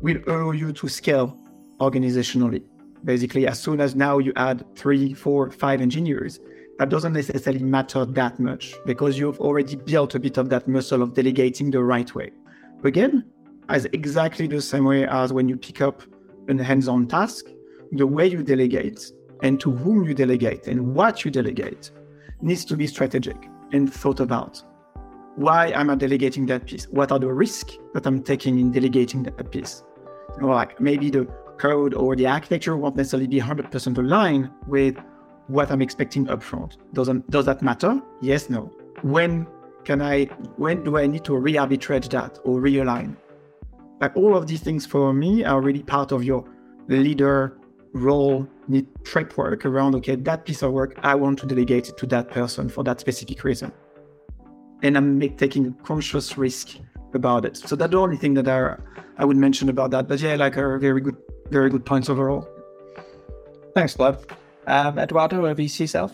will 0.00 0.18
allow 0.26 0.52
you 0.52 0.72
to 0.72 0.88
scale 0.88 1.36
organizationally. 1.80 2.62
Basically 3.04 3.46
as 3.46 3.60
soon 3.60 3.80
as 3.80 3.94
now 3.94 4.18
you 4.18 4.32
add 4.36 4.64
three 4.76 5.12
four 5.14 5.50
five 5.50 5.80
engineers 5.80 6.40
that 6.78 6.88
doesn't 6.88 7.12
necessarily 7.12 7.62
matter 7.62 8.04
that 8.04 8.40
much 8.40 8.74
because 8.84 9.16
you've 9.18 9.40
already 9.40 9.76
built 9.76 10.14
a 10.14 10.18
bit 10.18 10.38
of 10.38 10.48
that 10.48 10.66
muscle 10.66 11.02
of 11.02 11.14
delegating 11.14 11.70
the 11.70 11.82
right 11.82 12.14
way. 12.14 12.30
Again 12.84 13.24
as 13.68 13.86
exactly 13.86 14.46
the 14.46 14.60
same 14.60 14.84
way 14.84 15.06
as 15.06 15.32
when 15.32 15.48
you 15.48 15.56
pick 15.56 15.80
up 15.80 16.02
a 16.48 16.62
hands-on 16.62 17.06
task, 17.06 17.46
the 17.98 18.06
way 18.06 18.26
you 18.26 18.42
delegate 18.42 19.12
and 19.42 19.60
to 19.60 19.70
whom 19.70 20.04
you 20.04 20.14
delegate 20.14 20.66
and 20.66 20.94
what 20.94 21.24
you 21.24 21.30
delegate 21.30 21.90
needs 22.40 22.64
to 22.66 22.76
be 22.76 22.86
strategic 22.86 23.36
and 23.72 23.92
thought 23.92 24.20
about. 24.20 24.62
Why 25.36 25.68
am 25.68 25.90
I 25.90 25.96
delegating 25.96 26.46
that 26.46 26.66
piece? 26.66 26.86
What 26.86 27.10
are 27.10 27.18
the 27.18 27.32
risks 27.32 27.76
that 27.92 28.06
I'm 28.06 28.22
taking 28.22 28.58
in 28.58 28.70
delegating 28.70 29.24
that 29.24 29.50
piece? 29.50 29.82
Or 30.40 30.54
like 30.54 30.80
maybe 30.80 31.10
the 31.10 31.24
code 31.58 31.94
or 31.94 32.14
the 32.14 32.26
architecture 32.26 32.76
won't 32.76 32.96
necessarily 32.96 33.26
be 33.26 33.40
100% 33.40 33.98
aligned 33.98 34.50
with 34.66 34.96
what 35.48 35.70
I'm 35.70 35.82
expecting 35.82 36.26
upfront. 36.26 36.76
Doesn't 36.92 37.28
does 37.30 37.46
that 37.46 37.62
matter? 37.62 38.00
Yes, 38.20 38.48
no. 38.48 38.72
When 39.02 39.46
can 39.84 40.00
I 40.00 40.24
when 40.56 40.84
do 40.84 40.96
I 40.96 41.06
need 41.06 41.24
to 41.24 41.36
re-arbitrate 41.36 42.08
that 42.10 42.38
or 42.44 42.60
realign? 42.60 43.16
Like 44.00 44.16
all 44.16 44.36
of 44.36 44.46
these 44.46 44.60
things 44.60 44.86
for 44.86 45.12
me 45.12 45.44
are 45.44 45.60
really 45.60 45.82
part 45.82 46.12
of 46.12 46.24
your 46.24 46.44
leader 46.88 47.58
role 47.94 48.46
need 48.66 48.86
track 49.04 49.36
work 49.38 49.64
around 49.64 49.94
okay 49.94 50.16
that 50.16 50.44
piece 50.44 50.62
of 50.62 50.72
work 50.72 50.98
i 51.04 51.14
want 51.14 51.38
to 51.38 51.46
delegate 51.46 51.88
it 51.88 51.96
to 51.96 52.06
that 52.06 52.28
person 52.28 52.68
for 52.68 52.82
that 52.84 53.00
specific 53.00 53.42
reason. 53.44 53.72
And 54.82 54.98
i'm 54.98 55.18
make, 55.18 55.38
taking 55.38 55.66
a 55.68 55.70
conscious 55.84 56.36
risk 56.36 56.76
about 57.14 57.44
it. 57.44 57.56
So 57.56 57.76
that's 57.76 57.92
the 57.92 57.98
only 57.98 58.16
thing 58.16 58.34
that 58.34 58.48
i, 58.48 58.76
I 59.16 59.24
would 59.24 59.36
mention 59.36 59.68
about 59.68 59.92
that. 59.92 60.08
But 60.08 60.20
yeah 60.20 60.34
like 60.34 60.56
a 60.56 60.78
very 60.78 61.00
good 61.00 61.16
very 61.50 61.70
good 61.70 61.86
points 61.86 62.10
overall. 62.10 62.48
Thanks 63.74 63.96
Gleb. 63.96 64.18
um, 64.66 64.98
eduardo 64.98 65.46
over 65.46 65.54
to 65.54 65.62
yourself? 65.62 66.12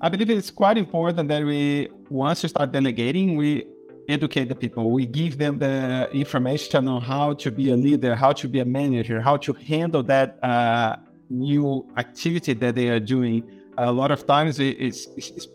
I 0.00 0.08
believe 0.08 0.30
it's 0.30 0.50
quite 0.50 0.78
important 0.78 1.28
that 1.28 1.44
we 1.44 1.88
once 2.08 2.42
you 2.42 2.48
start 2.48 2.72
delegating 2.72 3.36
we 3.36 3.66
educate 4.08 4.48
the 4.48 4.54
people. 4.54 4.90
We 4.90 5.06
give 5.06 5.38
them 5.38 5.58
the 5.58 6.08
information 6.12 6.88
on 6.88 7.00
how 7.00 7.34
to 7.34 7.50
be 7.50 7.70
a 7.70 7.76
leader, 7.76 8.14
how 8.14 8.32
to 8.32 8.48
be 8.48 8.60
a 8.60 8.64
manager, 8.64 9.20
how 9.20 9.36
to 9.38 9.52
handle 9.52 10.02
that 10.04 10.38
uh, 10.42 10.96
new 11.30 11.86
activity 11.96 12.54
that 12.54 12.74
they 12.74 12.88
are 12.88 13.00
doing. 13.00 13.42
A 13.78 13.90
lot 13.90 14.10
of 14.10 14.26
times 14.26 14.60
it's, 14.60 15.08
it's 15.16 15.48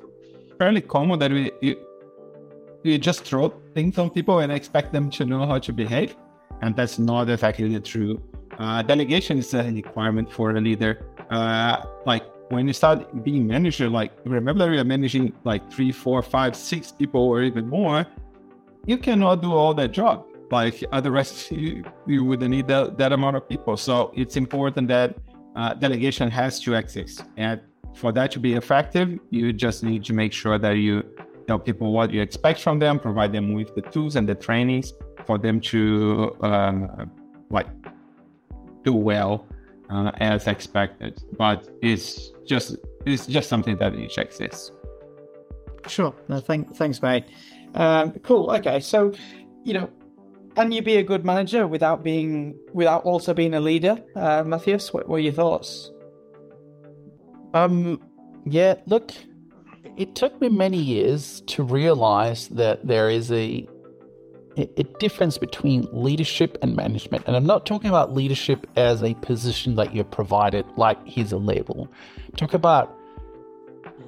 fairly 0.57 0.81
common 0.81 1.19
that 1.19 1.31
we 1.31 1.51
you, 2.83 2.97
just 2.97 3.23
throw 3.23 3.49
things 3.73 3.97
on 3.97 4.09
people 4.09 4.39
and 4.39 4.51
expect 4.51 4.93
them 4.93 5.09
to 5.11 5.25
know 5.25 5.45
how 5.45 5.59
to 5.59 5.73
behave. 5.73 6.15
And 6.61 6.75
that's 6.75 6.99
not 6.99 7.29
exactly 7.29 7.79
true. 7.81 8.21
Uh, 8.57 8.81
delegation 8.81 9.37
is 9.37 9.53
a 9.53 9.63
requirement 9.63 10.31
for 10.31 10.51
a 10.51 10.59
leader. 10.59 11.05
Uh, 11.29 11.85
like 12.05 12.23
when 12.49 12.67
you 12.67 12.73
start 12.73 13.23
being 13.23 13.47
manager, 13.47 13.89
like 13.89 14.11
remember 14.25 14.65
that 14.65 14.73
you're 14.73 14.83
managing 14.83 15.33
like 15.43 15.71
three, 15.71 15.91
four, 15.91 16.21
five, 16.21 16.55
six 16.55 16.91
people 16.91 17.21
or 17.21 17.43
even 17.43 17.69
more 17.69 18.05
you 18.85 18.97
cannot 18.97 19.41
do 19.41 19.51
all 19.53 19.73
that 19.75 19.91
job. 19.91 20.25
Like 20.51 20.83
otherwise, 20.91 21.51
you, 21.51 21.83
you 22.07 22.23
wouldn't 22.23 22.49
need 22.49 22.67
that, 22.67 22.97
that 22.97 23.11
amount 23.11 23.35
of 23.35 23.47
people. 23.47 23.77
So 23.77 24.11
it's 24.15 24.35
important 24.35 24.87
that 24.87 25.15
uh, 25.55 25.73
delegation 25.75 26.29
has 26.31 26.59
to 26.61 26.73
exist. 26.73 27.23
And 27.37 27.61
for 27.95 28.11
that 28.13 28.31
to 28.31 28.39
be 28.39 28.53
effective, 28.53 29.19
you 29.29 29.53
just 29.53 29.83
need 29.83 30.03
to 30.05 30.13
make 30.13 30.33
sure 30.33 30.57
that 30.57 30.71
you 30.71 31.03
tell 31.47 31.59
people 31.59 31.91
what 31.91 32.11
you 32.11 32.21
expect 32.21 32.61
from 32.61 32.79
them, 32.79 32.99
provide 32.99 33.31
them 33.31 33.53
with 33.53 33.75
the 33.75 33.81
tools 33.81 34.15
and 34.15 34.27
the 34.27 34.35
trainings 34.35 34.93
for 35.25 35.37
them 35.37 35.59
to 35.59 36.35
uh, 36.41 37.05
like 37.49 37.67
do 38.83 38.93
well 38.93 39.45
uh, 39.89 40.11
as 40.17 40.47
expected. 40.47 41.21
But 41.37 41.67
it's 41.81 42.31
just 42.45 42.77
it's 43.05 43.25
just 43.27 43.49
something 43.49 43.77
that 43.77 43.95
needs 43.95 44.15
to 44.15 44.21
exist. 44.21 44.71
Sure. 45.87 46.13
No, 46.27 46.39
thank, 46.39 46.75
thanks, 46.75 47.01
mate. 47.01 47.25
Um, 47.75 48.11
cool. 48.23 48.51
Okay. 48.51 48.79
So, 48.79 49.13
you 49.63 49.73
know, 49.73 49.89
can 50.55 50.71
you 50.71 50.81
be 50.81 50.97
a 50.97 51.03
good 51.03 51.23
manager 51.23 51.67
without 51.67 52.03
being 52.03 52.57
without 52.73 53.03
also 53.05 53.33
being 53.33 53.53
a 53.53 53.59
leader? 53.59 54.01
Uh, 54.15 54.43
Mathias, 54.43 54.93
what 54.93 55.07
were 55.07 55.19
your 55.19 55.33
thoughts? 55.33 55.91
Um. 57.53 58.01
Yeah. 58.45 58.75
Look, 58.87 59.11
it 59.97 60.15
took 60.15 60.39
me 60.41 60.49
many 60.49 60.77
years 60.77 61.41
to 61.47 61.63
realize 61.63 62.47
that 62.49 62.87
there 62.87 63.09
is 63.09 63.31
a 63.31 63.67
a 64.57 64.83
difference 64.99 65.37
between 65.37 65.87
leadership 65.93 66.57
and 66.61 66.75
management. 66.75 67.23
And 67.27 67.35
I'm 67.35 67.45
not 67.45 67.65
talking 67.65 67.89
about 67.89 68.13
leadership 68.13 68.67
as 68.75 69.01
a 69.03 69.13
position 69.15 69.75
that 69.75 69.95
you're 69.95 70.03
provided, 70.03 70.65
like 70.75 70.97
here's 71.07 71.31
a 71.31 71.37
label. 71.37 71.87
I'm 72.27 72.35
about 72.53 72.98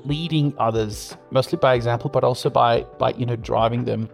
leading 0.06 0.54
others, 0.58 1.16
mostly 1.32 1.58
by 1.58 1.74
example, 1.74 2.10
but 2.10 2.24
also 2.24 2.50
by 2.50 2.82
by 2.98 3.12
you 3.14 3.26
know 3.26 3.36
driving 3.36 3.86
them. 3.86 4.10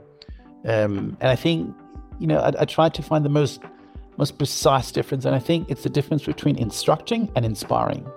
Um, 0.66 1.18
and 1.22 1.30
I 1.30 1.36
think 1.36 1.74
you 2.20 2.28
know 2.28 2.40
I, 2.40 2.54
I 2.62 2.66
tried 2.66 2.94
to 2.96 3.04
find 3.04 3.24
the 3.24 3.30
most 3.30 3.62
most 4.18 4.38
precise 4.38 4.92
difference, 4.92 5.26
and 5.26 5.36
I 5.36 5.40
think 5.40 5.70
it's 5.70 5.84
the 5.84 5.90
difference 5.90 6.26
between 6.26 6.58
instructing 6.58 7.32
and 7.36 7.46
inspiring. 7.46 8.08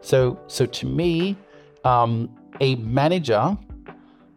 So 0.00 0.38
so 0.46 0.66
to 0.66 0.86
me, 0.86 1.36
um, 1.84 2.28
a 2.60 2.76
manager 2.76 3.56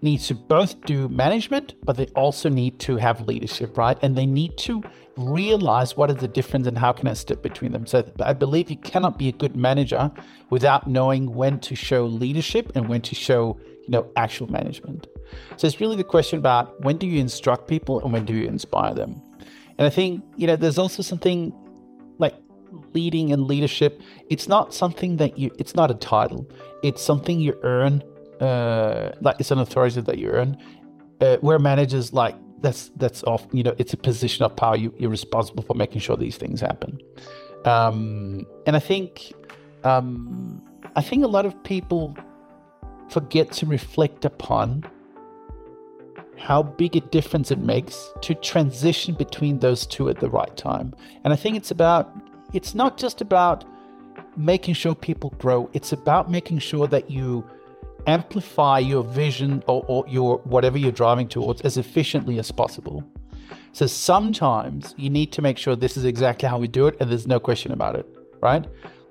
needs 0.01 0.27
to 0.27 0.35
both 0.35 0.81
do 0.85 1.07
management, 1.09 1.75
but 1.83 1.97
they 1.97 2.07
also 2.07 2.49
need 2.49 2.79
to 2.79 2.97
have 2.97 3.27
leadership, 3.27 3.77
right? 3.77 3.97
And 4.01 4.17
they 4.17 4.25
need 4.25 4.57
to 4.59 4.83
realize 5.17 5.95
what 5.95 6.09
is 6.09 6.17
the 6.17 6.27
difference 6.27 6.67
and 6.67 6.77
how 6.77 6.91
can 6.91 7.07
I 7.07 7.13
step 7.13 7.41
between 7.41 7.71
them. 7.71 7.85
So 7.85 8.09
I 8.19 8.33
believe 8.33 8.69
you 8.69 8.77
cannot 8.77 9.17
be 9.17 9.27
a 9.29 9.31
good 9.31 9.55
manager 9.55 10.11
without 10.49 10.87
knowing 10.87 11.33
when 11.33 11.59
to 11.59 11.75
show 11.75 12.05
leadership 12.05 12.71
and 12.75 12.89
when 12.89 13.01
to 13.01 13.15
show, 13.15 13.59
you 13.83 13.89
know, 13.89 14.09
actual 14.15 14.51
management. 14.51 15.07
So 15.57 15.67
it's 15.67 15.79
really 15.79 15.95
the 15.95 16.03
question 16.03 16.39
about 16.39 16.81
when 16.83 16.97
do 16.97 17.05
you 17.07 17.19
instruct 17.19 17.67
people 17.67 18.01
and 18.01 18.11
when 18.11 18.25
do 18.25 18.33
you 18.33 18.47
inspire 18.47 18.93
them. 18.93 19.21
And 19.77 19.85
I 19.85 19.89
think, 19.89 20.23
you 20.35 20.47
know, 20.47 20.55
there's 20.55 20.77
also 20.77 21.03
something 21.03 21.53
like 22.17 22.35
leading 22.93 23.31
and 23.31 23.45
leadership. 23.47 24.01
It's 24.29 24.47
not 24.47 24.73
something 24.73 25.17
that 25.17 25.37
you 25.37 25.51
it's 25.57 25.75
not 25.75 25.91
a 25.91 25.95
title. 25.95 26.49
It's 26.83 27.01
something 27.01 27.39
you 27.39 27.57
earn 27.63 28.03
uh, 28.41 29.11
like 29.21 29.37
it's 29.39 29.51
an 29.51 29.59
authority 29.59 30.01
that 30.01 30.17
you 30.17 30.29
earn. 30.29 30.57
Uh, 31.21 31.37
where 31.37 31.59
managers 31.59 32.13
like 32.13 32.35
that's 32.61 32.89
that's 32.95 33.23
off. 33.23 33.45
You 33.51 33.63
know, 33.63 33.75
it's 33.77 33.93
a 33.93 33.97
position 33.97 34.43
of 34.43 34.55
power. 34.55 34.75
You, 34.75 34.93
you're 34.97 35.11
responsible 35.11 35.63
for 35.63 35.75
making 35.75 36.01
sure 36.01 36.17
these 36.17 36.37
things 36.37 36.59
happen. 36.59 36.99
Um, 37.65 38.45
and 38.65 38.75
I 38.75 38.79
think, 38.79 39.33
um, 39.83 40.63
I 40.95 41.01
think 41.01 41.23
a 41.23 41.27
lot 41.27 41.45
of 41.45 41.63
people 41.63 42.17
forget 43.09 43.51
to 43.51 43.65
reflect 43.67 44.25
upon 44.25 44.83
how 46.37 46.63
big 46.63 46.95
a 46.95 47.01
difference 47.01 47.51
it 47.51 47.59
makes 47.59 48.11
to 48.21 48.33
transition 48.33 49.13
between 49.13 49.59
those 49.59 49.85
two 49.85 50.09
at 50.09 50.19
the 50.19 50.29
right 50.29 50.57
time. 50.57 50.95
And 51.23 51.31
I 51.31 51.35
think 51.35 51.55
it's 51.55 51.69
about, 51.69 52.11
it's 52.51 52.73
not 52.73 52.97
just 52.97 53.21
about 53.21 53.63
making 54.35 54.73
sure 54.73 54.95
people 54.95 55.35
grow. 55.37 55.69
It's 55.73 55.91
about 55.91 56.31
making 56.31 56.59
sure 56.59 56.87
that 56.87 57.11
you 57.11 57.45
amplify 58.07 58.79
your 58.79 59.03
vision 59.03 59.63
or, 59.67 59.85
or 59.87 60.05
your 60.07 60.37
whatever 60.39 60.77
you're 60.77 60.91
driving 60.91 61.27
towards 61.27 61.61
as 61.61 61.77
efficiently 61.77 62.39
as 62.39 62.51
possible. 62.51 63.03
So 63.73 63.87
sometimes 63.87 64.93
you 64.97 65.09
need 65.09 65.31
to 65.33 65.41
make 65.41 65.57
sure 65.57 65.75
this 65.75 65.97
is 65.97 66.05
exactly 66.05 66.49
how 66.49 66.59
we 66.59 66.67
do 66.67 66.87
it, 66.87 66.97
and 66.99 67.09
there's 67.09 67.27
no 67.27 67.39
question 67.39 67.71
about 67.71 67.95
it, 67.95 68.05
right? 68.41 68.65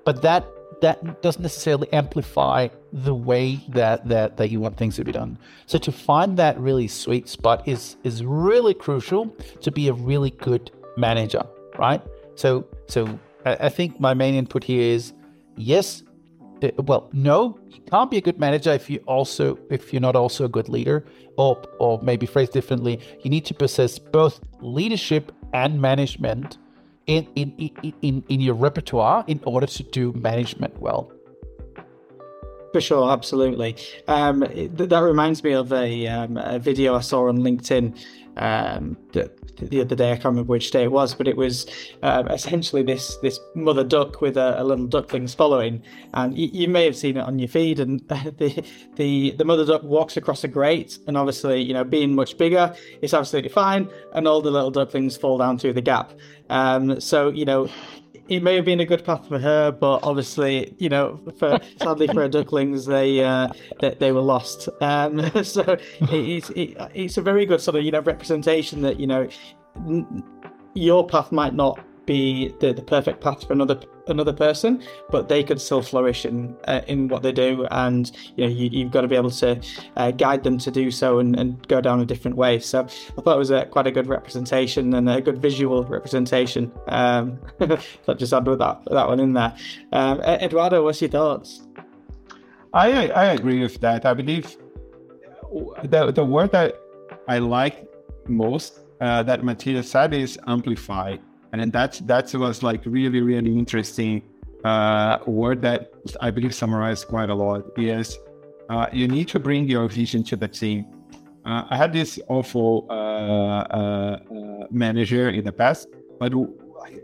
But 0.05 0.21
that 0.21 0.45
that 0.81 1.21
doesn't 1.21 1.41
necessarily 1.41 1.91
amplify 1.93 2.67
the 2.91 3.13
way 3.13 3.59
that 3.69 4.07
that 4.07 4.37
that 4.37 4.49
you 4.49 4.59
want 4.59 4.77
things 4.77 4.95
to 4.97 5.03
be 5.03 5.11
done. 5.11 5.37
So 5.65 5.77
to 5.79 5.91
find 5.91 6.37
that 6.37 6.59
really 6.59 6.87
sweet 6.87 7.29
spot 7.29 7.67
is 7.67 7.97
is 8.03 8.23
really 8.23 8.73
crucial 8.73 9.35
to 9.61 9.71
be 9.71 9.87
a 9.87 9.93
really 9.93 10.31
good 10.31 10.71
manager, 10.97 11.43
right? 11.77 12.01
So 12.35 12.65
so 12.87 13.19
I, 13.45 13.67
I 13.67 13.69
think 13.69 13.99
my 13.99 14.13
main 14.13 14.35
input 14.35 14.63
here 14.63 14.81
is 14.81 15.13
yes, 15.55 16.03
well, 16.77 17.09
no, 17.13 17.59
you 17.69 17.81
can't 17.89 18.11
be 18.11 18.17
a 18.17 18.21
good 18.21 18.39
manager 18.39 18.71
if 18.71 18.89
you 18.89 18.99
also 19.07 19.57
if 19.69 19.93
you're 19.93 20.01
not 20.01 20.15
also 20.15 20.45
a 20.45 20.49
good 20.49 20.69
leader, 20.69 21.05
or 21.37 21.61
or 21.79 21.99
maybe 22.01 22.25
phrased 22.25 22.53
differently, 22.53 22.99
you 23.23 23.29
need 23.29 23.45
to 23.45 23.53
possess 23.53 23.99
both 23.99 24.39
leadership 24.59 25.31
and 25.53 25.81
management 25.81 26.57
in 27.07 27.27
in 27.35 27.51
in 27.57 27.93
in, 28.01 28.23
in 28.29 28.41
your 28.41 28.55
repertoire 28.55 29.23
in 29.27 29.39
order 29.45 29.67
to 29.67 29.83
do 29.83 30.13
management 30.13 30.79
well. 30.79 31.11
For 32.71 32.79
sure, 32.79 33.11
absolutely. 33.11 33.75
Um, 34.07 34.39
that 34.39 35.01
reminds 35.03 35.43
me 35.43 35.51
of 35.51 35.73
a, 35.73 36.07
um, 36.07 36.37
a 36.37 36.57
video 36.57 36.95
I 36.95 37.01
saw 37.01 37.27
on 37.27 37.39
LinkedIn 37.39 37.99
um, 38.37 38.97
the, 39.13 39.31
the 39.57 39.81
other 39.81 39.95
day. 39.95 40.11
I 40.11 40.15
can't 40.15 40.25
remember 40.25 40.51
which 40.51 40.71
day 40.71 40.83
it 40.83 40.91
was, 40.91 41.13
but 41.13 41.27
it 41.27 41.37
was 41.37 41.67
um, 42.03 42.27
essentially 42.29 42.83
this 42.83 43.17
this 43.17 43.39
mother 43.55 43.83
duck 43.83 44.21
with 44.21 44.37
a, 44.37 44.61
a 44.61 44.63
little 44.63 44.87
ducklings 44.87 45.33
following, 45.33 45.83
and 46.13 46.37
you, 46.37 46.49
you, 46.51 46.67
may 46.67 46.85
have 46.85 46.95
seen 46.95 47.17
it 47.17 47.21
on 47.21 47.39
your 47.39 47.47
feed. 47.47 47.79
And 47.79 47.99
the, 48.07 48.65
the 48.95 49.31
the 49.31 49.45
mother 49.45 49.65
duck 49.65 49.83
walks 49.83 50.17
across 50.17 50.43
a 50.43 50.47
grate, 50.47 50.99
and 51.07 51.17
obviously, 51.17 51.61
you 51.61 51.73
know, 51.73 51.83
being 51.83 52.15
much 52.15 52.37
bigger, 52.37 52.75
it's 53.01 53.13
absolutely 53.13 53.49
fine, 53.49 53.89
and 54.13 54.27
all 54.27 54.41
the 54.41 54.51
little 54.51 54.71
ducklings 54.71 55.17
fall 55.17 55.37
down 55.37 55.57
through 55.57 55.73
the 55.73 55.81
gap. 55.81 56.13
Um, 56.49 56.99
so 56.99 57.29
you 57.29 57.45
know, 57.45 57.69
it 58.31 58.41
may 58.41 58.55
have 58.55 58.63
been 58.63 58.79
a 58.79 58.85
good 58.85 59.03
path 59.03 59.27
for 59.27 59.37
her, 59.37 59.73
but 59.73 59.99
obviously, 60.03 60.73
you 60.77 60.87
know, 60.87 61.19
for 61.37 61.59
sadly 61.81 62.07
for 62.07 62.21
her 62.21 62.29
ducklings, 62.29 62.85
they 62.85 63.21
uh, 63.21 63.49
they, 63.81 63.93
they 63.99 64.11
were 64.13 64.21
lost. 64.21 64.69
Um, 64.79 65.19
so 65.43 65.77
it's 65.99 66.49
it, 66.51 66.77
it's 66.93 67.17
a 67.17 67.21
very 67.21 67.45
good 67.45 67.59
sort 67.59 67.75
of 67.75 67.83
you 67.83 67.91
know 67.91 67.99
representation 67.99 68.81
that 68.83 69.01
you 69.01 69.05
know 69.05 69.27
your 70.75 71.05
path 71.05 71.33
might 71.33 71.53
not 71.53 71.77
be 72.11 72.49
the, 72.59 72.73
the 72.73 72.81
perfect 72.81 73.21
path 73.21 73.47
for 73.47 73.53
another 73.53 73.79
another 74.07 74.33
person, 74.33 74.83
but 75.09 75.29
they 75.29 75.43
could 75.43 75.61
still 75.61 75.81
flourish 75.81 76.25
in 76.25 76.55
uh, 76.67 76.81
in 76.87 77.07
what 77.07 77.23
they 77.23 77.31
do, 77.31 77.65
and 77.71 78.11
you 78.35 78.45
know 78.45 78.51
you, 78.51 78.83
have 78.83 78.91
got 78.91 79.01
to 79.01 79.07
be 79.07 79.15
able 79.15 79.31
to 79.31 79.59
uh, 79.95 80.11
guide 80.11 80.43
them 80.43 80.57
to 80.57 80.71
do 80.71 80.91
so 80.91 81.19
and, 81.19 81.39
and 81.39 81.67
go 81.67 81.79
down 81.79 82.01
a 82.01 82.05
different 82.05 82.35
way. 82.35 82.59
So 82.59 82.81
I 82.81 83.21
thought 83.21 83.35
it 83.35 83.43
was 83.45 83.51
a, 83.51 83.65
quite 83.65 83.87
a 83.87 83.91
good 83.91 84.07
representation 84.07 84.93
and 84.93 85.09
a 85.09 85.21
good 85.21 85.39
visual 85.41 85.83
representation. 85.85 86.71
Um, 86.87 87.39
just 88.17 88.33
add 88.33 88.45
with 88.45 88.59
that 88.59 88.81
that 88.91 89.07
one 89.07 89.19
in 89.19 89.33
there. 89.33 89.55
Um, 89.93 90.19
Eduardo, 90.21 90.83
what's 90.83 91.01
your 91.01 91.11
thoughts? 91.11 91.61
I 92.73 93.09
I 93.09 93.25
agree 93.37 93.61
with 93.61 93.79
that. 93.81 94.05
I 94.05 94.13
believe 94.13 94.57
the 95.83 96.11
the 96.11 96.25
word 96.25 96.51
that 96.51 96.75
I 97.27 97.39
like 97.39 97.87
most 98.27 98.81
uh, 98.99 99.23
that 99.23 99.43
Mathias 99.43 99.89
said 99.89 100.13
is 100.13 100.37
amplify 100.47 101.17
and 101.53 101.71
that's 101.71 101.99
that 101.99 102.33
was 102.33 102.63
like 102.63 102.81
really 102.85 103.21
really 103.21 103.57
interesting 103.57 104.21
uh, 104.63 105.17
word 105.25 105.61
that 105.61 105.91
I 106.21 106.31
believe 106.31 106.53
summarized 106.53 107.07
quite 107.07 107.29
a 107.29 107.35
lot 107.35 107.65
is 107.77 108.17
uh, 108.69 108.87
you 108.91 109.07
need 109.07 109.27
to 109.29 109.39
bring 109.39 109.67
your 109.67 109.87
vision 109.87 110.23
to 110.25 110.35
the 110.35 110.47
team. 110.47 110.85
Uh, 111.45 111.65
I 111.69 111.77
had 111.77 111.91
this 111.91 112.19
awful 112.27 112.85
uh, 112.89 112.93
uh, 112.93 114.19
uh, 114.31 114.67
manager 114.69 115.29
in 115.29 115.43
the 115.43 115.51
past, 115.51 115.87
but 116.19 116.33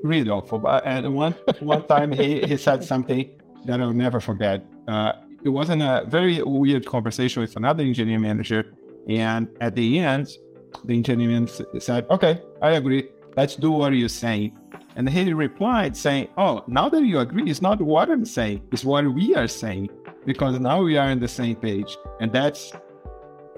really 0.04 0.30
awful. 0.30 0.60
But 0.60 0.86
and 0.86 1.14
one 1.14 1.34
one 1.60 1.86
time 1.88 2.12
he, 2.12 2.41
he 2.41 2.58
said 2.58 2.84
something 2.84 3.30
that 3.66 3.82
I'll 3.82 3.91
never 3.91 4.20
forget. 4.20 4.64
it 5.43 5.50
was 5.50 5.70
in 5.70 5.82
a 5.82 6.04
very 6.08 6.41
weird 6.43 6.86
conversation 6.86 7.41
with 7.41 7.56
another 7.56 7.84
engineering 7.84 8.22
manager, 8.22 8.66
and 9.10 9.48
at 9.60 9.76
the 9.76 10.00
end, 10.00 10.28
the 10.86 10.93
engineering 10.93 11.50
said, 11.80 12.06
"Okay, 12.10 12.41
I 12.62 12.72
agree 12.72 13.10
let's 13.38 13.56
do 13.56 13.72
what 13.72 13.94
you're 13.94 14.10
saying. 14.10 14.58
And 14.96 15.08
he 15.08 15.32
replied 15.32 15.96
saying, 15.96 16.28
Oh, 16.38 16.64
now 16.68 16.90
that 16.90 17.04
you 17.04 17.20
agree, 17.20 17.50
it's 17.50 17.62
not 17.62 17.80
what 17.80 18.10
I'm 18.10 18.26
saying, 18.26 18.64
it's 18.72 18.84
what 18.84 19.06
we 19.14 19.36
are 19.36 19.48
saying, 19.48 19.90
because 20.26 20.60
now 20.60 20.82
we 20.82 20.98
are 20.98 21.10
on 21.10 21.20
the 21.20 21.28
same 21.28 21.56
page. 21.56 21.96
And 22.20 22.34
that's 22.34 22.74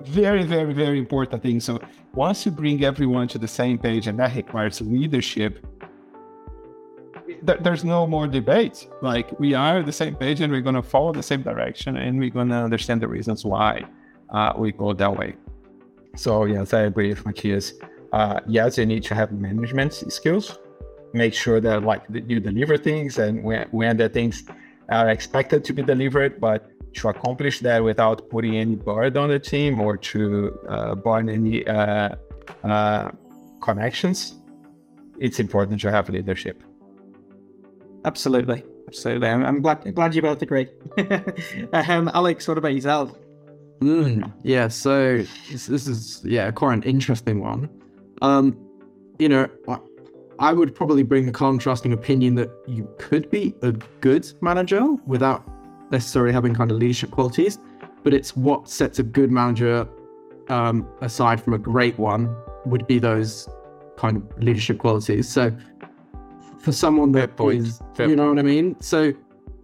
very, 0.02 0.44
very, 0.44 0.74
very 0.74 1.00
important 1.00 1.42
thing. 1.42 1.62
So 1.62 1.80
once 2.14 2.46
you 2.46 2.52
bring 2.52 2.84
everyone 2.84 3.30
to 3.30 3.38
the 3.38 3.48
same 3.48 3.78
page, 3.78 4.08
and 4.08 4.20
that 4.20 4.36
requires 4.36 4.82
leadership, 4.82 5.66
th- 7.46 7.60
there's 7.62 7.86
no 7.86 8.06
more 8.06 8.28
debate. 8.28 8.88
Like 9.02 9.40
we 9.40 9.54
are 9.54 9.82
the 9.82 9.94
same 9.94 10.16
page, 10.16 10.42
and 10.42 10.52
we're 10.52 10.62
going 10.62 10.76
to 10.76 10.84
follow 10.84 11.14
the 11.14 11.24
same 11.24 11.42
direction, 11.42 11.96
and 11.96 12.20
we're 12.20 12.30
going 12.30 12.50
to 12.50 12.56
understand 12.56 13.02
the 13.02 13.08
reasons 13.08 13.46
why 13.46 13.86
uh, 14.30 14.52
we 14.58 14.74
go 14.74 14.92
that 14.94 15.18
way. 15.18 15.36
So 16.16 16.44
yes, 16.44 16.74
I 16.74 16.82
agree 16.82 17.10
with 17.10 17.26
Mathias 17.26 17.74
uh, 18.12 18.40
yes, 18.48 18.78
you 18.78 18.86
need 18.86 19.04
to 19.04 19.16
have 19.16 19.32
management 19.32 19.94
skills. 19.94 20.58
Make 21.14 21.34
sure 21.34 21.60
that 21.60 21.84
like 21.84 22.04
you 22.10 22.40
deliver 22.40 22.78
things 22.78 23.18
and 23.18 23.44
when, 23.44 23.68
when 23.72 23.98
the 23.98 24.10
things 24.10 24.44
are 24.90 25.10
expected 25.10 25.64
to 25.66 25.74
be 25.74 25.82
delivered, 25.82 26.40
but 26.40 26.72
to 26.96 27.10
accomplish 27.10 27.60
that 27.60 27.84
without 27.84 28.30
putting 28.30 28.56
any 28.56 28.76
burden 28.76 29.24
on 29.24 29.30
the 29.30 29.40
team 29.40 29.80
or 29.80 29.98
to 29.98 30.58
uh, 30.68 30.96
burn 30.96 31.30
any 31.30 31.66
uh, 31.68 32.16
uh, 32.64 33.12
connections, 33.62 34.36
it's 35.20 35.40
important 35.40 35.82
to 35.82 35.92
have 35.92 36.10
leadership. 36.10 36.64
Absolutely, 38.06 38.64
absolutely. 38.88 39.28
I'm, 39.28 39.46
I'm 39.46 39.62
glad 39.62 39.94
glad 39.94 40.16
you 40.16 40.22
both 40.22 40.42
agree. 40.42 40.68
um, 41.74 42.10
Alex, 42.14 42.48
what 42.48 42.58
about 42.58 42.74
yourself? 42.74 43.14
Mm, 43.82 44.32
yeah, 44.44 44.68
so 44.68 45.18
this, 45.50 45.68
this, 45.68 45.88
is 45.88 46.22
yeah 46.26 46.52
quite 46.52 46.74
an 46.74 46.84
interesting 46.84 47.40
one. 47.40 47.70
Um, 48.22 48.58
you 49.18 49.30
know, 49.30 49.48
I 50.40 50.54
would 50.54 50.74
probably 50.74 51.04
bring 51.04 51.26
the 51.26 51.32
contrasting 51.32 51.94
opinion 51.94 52.36
that 52.36 52.50
you 52.68 52.90
could 52.98 53.30
be 53.30 53.54
a 53.62 53.74
good 54.02 54.32
manager 54.42 54.94
without 55.06 55.44
necessarily 55.92 56.32
having 56.32 56.54
kind 56.54 56.72
of 56.72 56.78
leadership 56.78 57.12
qualities, 57.12 57.60
but 58.04 58.14
it's 58.14 58.36
what 58.36 58.70
sets 58.70 59.00
a 59.00 59.04
good 59.04 59.32
manager 59.32 59.88
um, 60.48 60.88
aside 61.02 61.42
from 61.44 61.54
a 61.54 61.58
great 61.58 61.98
one 62.00 62.34
would 62.66 62.88
be 62.88 63.00
those 63.00 63.48
kind 63.98 64.18
of 64.18 64.44
leadership 64.44 64.80
qualities. 64.80 65.28
So 65.28 65.56
for 66.60 66.72
someone 66.72 67.12
that 67.14 67.32
is, 67.40 67.82
you 67.98 68.16
know 68.16 68.30
what 68.30 68.40
I 68.40 68.44
mean? 68.44 68.80
So 68.80 69.14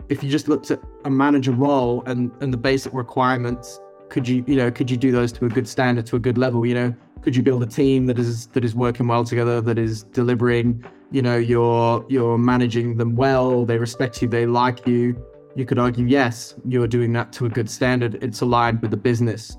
if 0.09 0.23
you 0.23 0.29
just 0.29 0.47
looked 0.47 0.71
at 0.71 0.79
a 1.05 1.09
manager 1.09 1.51
role 1.51 2.03
and, 2.05 2.31
and 2.41 2.51
the 2.51 2.57
basic 2.57 2.93
requirements, 2.93 3.79
could 4.09 4.27
you, 4.27 4.43
you 4.45 4.55
know, 4.55 4.69
could 4.69 4.91
you 4.91 4.97
do 4.97 5.11
those 5.11 5.31
to 5.33 5.45
a 5.45 5.49
good 5.49 5.67
standard, 5.67 6.05
to 6.07 6.15
a 6.15 6.19
good 6.19 6.37
level? 6.37 6.65
You 6.65 6.75
know, 6.75 6.95
could 7.26 7.36
you 7.36 7.41
build 7.41 7.63
a 7.63 7.65
team 7.65 8.05
that 8.05 8.19
is 8.19 8.45
that 8.49 8.63
is 8.63 8.76
working 8.76 9.07
well 9.07 9.23
together 9.23 9.59
that 9.59 9.80
is 9.80 10.03
delivering 10.03 10.86
you 11.09 11.23
know 11.23 11.36
you're 11.36 12.05
you're 12.07 12.38
managing 12.38 12.97
them 12.97 13.15
well 13.15 13.65
they 13.65 13.80
respect 13.80 14.21
you 14.21 14.28
they 14.28 14.45
like 14.45 14.86
you? 14.86 15.19
You 15.55 15.65
could 15.65 15.80
argue 15.80 16.05
yes 16.05 16.53
you're 16.67 16.88
doing 16.88 17.13
that 17.13 17.34
to 17.34 17.47
a 17.47 17.49
good 17.49 17.67
standard. 17.67 18.23
It's 18.23 18.41
aligned 18.41 18.80
with 18.84 18.91
the 18.91 18.97
business. 18.97 19.57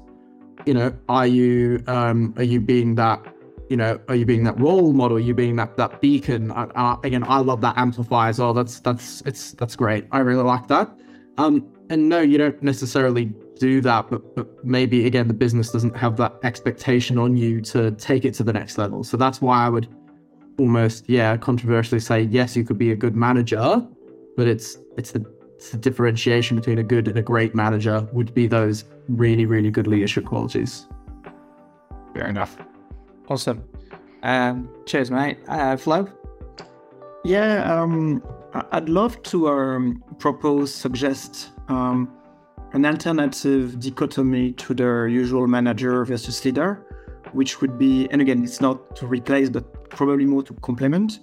You 0.65 0.75
know 0.75 0.97
are 1.09 1.27
you 1.27 1.83
um 1.89 2.35
are 2.37 2.45
you 2.45 2.61
being 2.61 2.95
that 2.95 3.21
you 3.69 3.77
know 3.77 3.99
are 4.07 4.15
you 4.15 4.25
being 4.25 4.45
that 4.45 4.61
role 4.61 4.93
model? 4.93 5.17
Are 5.17 5.21
you 5.29 5.35
being 5.35 5.57
that 5.57 5.77
that 5.77 6.01
beacon? 6.01 6.53
I, 6.53 6.69
I, 6.77 6.97
again 7.03 7.25
i 7.25 7.39
love 7.39 7.61
that 7.63 7.77
amplifier 7.77 8.33
well. 8.39 8.55
That's 8.55 8.79
that's 8.79 9.23
it's 9.23 9.55
that's 9.55 9.75
great. 9.75 10.07
I 10.13 10.21
really 10.21 10.45
like 10.45 10.69
that. 10.69 10.89
Um 11.37 11.67
and 11.91 12.09
no 12.09 12.21
you 12.21 12.39
don't 12.39 12.63
necessarily 12.63 13.35
do 13.59 13.81
that, 13.81 14.11
but, 14.11 14.35
but 14.35 14.65
maybe 14.65 15.07
again 15.07 15.29
the 15.29 15.35
business 15.35 15.71
doesn't 15.71 15.97
have 15.97 16.17
that 16.17 16.35
expectation 16.43 17.19
on 17.19 17.37
you 17.37 17.61
to 17.63 17.91
take 17.93 18.25
it 18.25 18.35
to 18.35 18.43
the 18.43 18.53
next 18.53 18.79
level. 18.79 19.03
So 19.03 19.17
that's 19.17 19.41
why 19.41 19.65
I 19.67 19.69
would 19.69 19.89
almost, 20.59 21.09
yeah, 21.09 21.37
controversially 21.37 22.01
say 22.01 22.23
yes, 22.23 22.57
you 22.57 22.65
could 22.65 22.79
be 22.79 22.93
a 22.93 22.97
good 22.97 23.17
manager, 23.17 23.87
but 24.37 24.47
it's 24.47 24.79
it's 24.97 25.13
the, 25.13 25.25
it's 25.57 25.71
the 25.71 25.79
differentiation 25.79 26.57
between 26.57 26.79
a 26.79 26.85
good 26.85 27.09
and 27.09 27.19
a 27.19 27.23
great 27.23 27.55
manager 27.55 28.07
would 28.13 28.35
be 28.35 28.47
those 28.47 28.85
really 29.09 29.47
really 29.47 29.71
good 29.71 29.87
leadership 29.87 30.25
qualities. 30.25 30.87
Fair 32.15 32.29
enough. 32.29 32.57
Awesome. 33.29 33.65
Um, 34.23 34.69
cheers, 34.87 35.11
mate. 35.11 35.39
Uh, 35.49 35.77
Flo. 35.77 36.09
Yeah, 37.25 37.81
um, 37.81 38.23
I'd 38.73 38.89
love 38.89 39.21
to 39.25 39.49
um, 39.49 40.03
propose, 40.19 40.73
suggest 40.75 41.51
um, 41.69 42.11
an 42.77 42.85
alternative 42.85 43.81
dichotomy 43.81 44.53
to 44.53 44.75
the 44.75 45.09
usual 45.11 45.47
manager 45.47 46.05
versus 46.05 46.45
leader, 46.45 46.85
which 47.33 47.63
would 47.63 47.79
be, 47.79 48.07
and 48.11 48.21
again, 48.21 48.45
it's 48.45 48.61
not 48.61 48.95
to 48.97 49.07
replace, 49.07 49.49
but 49.49 49.89
probably 49.89 50.27
more 50.27 50.43
to 50.43 50.53
complement, 50.61 51.21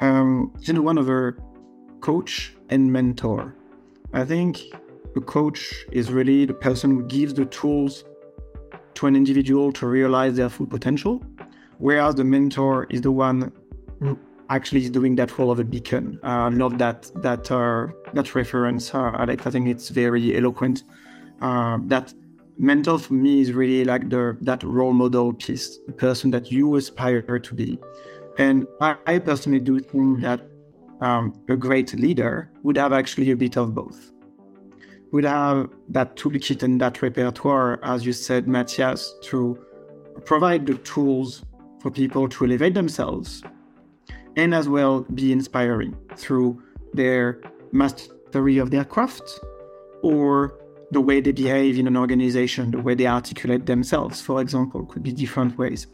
um, 0.00 0.52
know, 0.72 0.82
one 0.82 0.98
of 0.98 1.08
a 1.08 1.32
coach 2.00 2.54
and 2.70 2.92
mentor. 2.92 3.54
I 4.12 4.24
think 4.24 4.62
a 5.14 5.20
coach 5.20 5.86
is 5.92 6.10
really 6.10 6.44
the 6.44 6.54
person 6.54 6.90
who 6.90 7.04
gives 7.04 7.34
the 7.34 7.44
tools 7.44 8.02
to 8.94 9.06
an 9.06 9.14
individual 9.14 9.70
to 9.74 9.86
realize 9.86 10.34
their 10.34 10.48
full 10.48 10.66
potential, 10.66 11.22
whereas 11.78 12.16
the 12.16 12.24
mentor 12.24 12.88
is 12.90 13.02
the 13.02 13.12
one 13.12 13.52
actually 14.50 14.82
is 14.82 14.90
doing 14.90 15.14
that 15.16 15.38
role 15.38 15.50
of 15.50 15.58
a 15.60 15.64
beacon. 15.64 16.18
Uh, 16.22 16.50
love 16.52 16.76
that 16.78 17.10
that 17.22 17.50
uh, 17.50 17.86
that 18.12 18.34
reference, 18.34 18.94
uh, 18.94 19.12
Alex. 19.18 19.46
I 19.46 19.50
think 19.50 19.68
it's 19.68 19.88
very 19.88 20.36
eloquent. 20.36 20.82
Uh, 21.40 21.78
that 21.86 22.12
mentor 22.58 22.98
for 22.98 23.14
me 23.14 23.40
is 23.40 23.52
really 23.52 23.84
like 23.84 24.10
the 24.10 24.36
that 24.42 24.62
role 24.62 24.92
model 24.92 25.32
piece, 25.32 25.78
the 25.86 25.92
person 25.92 26.30
that 26.32 26.52
you 26.52 26.76
aspire 26.76 27.38
to 27.38 27.54
be. 27.54 27.78
And 28.38 28.66
I, 28.80 28.96
I 29.06 29.18
personally 29.18 29.60
do 29.60 29.80
think 29.80 30.20
that 30.20 30.40
um, 31.00 31.32
a 31.48 31.56
great 31.56 31.94
leader 31.94 32.50
would 32.62 32.76
have 32.76 32.92
actually 32.92 33.30
a 33.30 33.36
bit 33.36 33.56
of 33.56 33.74
both. 33.74 34.12
would 35.12 35.24
have 35.24 35.68
that 35.88 36.16
toolkit 36.16 36.62
and 36.62 36.80
that 36.80 37.02
repertoire, 37.02 37.80
as 37.82 38.06
you 38.06 38.12
said, 38.12 38.46
Mathias, 38.46 39.12
to 39.22 39.58
provide 40.24 40.66
the 40.66 40.74
tools 40.74 41.44
for 41.80 41.90
people 41.90 42.28
to 42.28 42.44
elevate 42.44 42.74
themselves 42.74 43.42
and 44.36 44.54
as 44.54 44.68
well 44.68 45.00
be 45.14 45.32
inspiring 45.32 45.96
through 46.16 46.62
their 46.92 47.40
mastery 47.72 48.58
of 48.58 48.70
their 48.70 48.84
craft 48.84 49.40
or 50.02 50.58
the 50.90 51.00
way 51.00 51.20
they 51.20 51.32
behave 51.32 51.78
in 51.78 51.86
an 51.86 51.96
organization, 51.96 52.70
the 52.70 52.80
way 52.80 52.94
they 52.94 53.06
articulate 53.06 53.66
themselves, 53.66 54.20
for 54.20 54.40
example, 54.40 54.84
could 54.86 55.02
be 55.02 55.12
different 55.12 55.56
ways. 55.56 55.86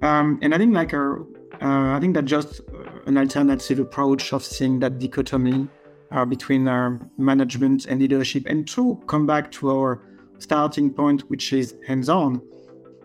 Um, 0.00 0.38
and 0.42 0.54
I 0.54 0.58
think 0.58 0.74
like 0.74 0.92
a, 0.92 1.16
uh, 1.60 1.96
I 1.96 1.98
think 2.00 2.14
that 2.14 2.24
just 2.24 2.60
an 3.06 3.18
alternative 3.18 3.78
approach 3.78 4.32
of 4.32 4.42
seeing 4.42 4.80
that 4.80 4.98
dichotomy 4.98 5.68
uh, 6.10 6.24
between 6.24 6.66
our 6.68 7.00
management 7.18 7.86
and 7.86 8.00
leadership, 8.00 8.44
and 8.46 8.66
to 8.68 9.00
come 9.06 9.26
back 9.26 9.50
to 9.52 9.70
our 9.70 10.02
starting 10.38 10.90
point, 10.92 11.22
which 11.30 11.52
is 11.52 11.74
hands-on. 11.86 12.40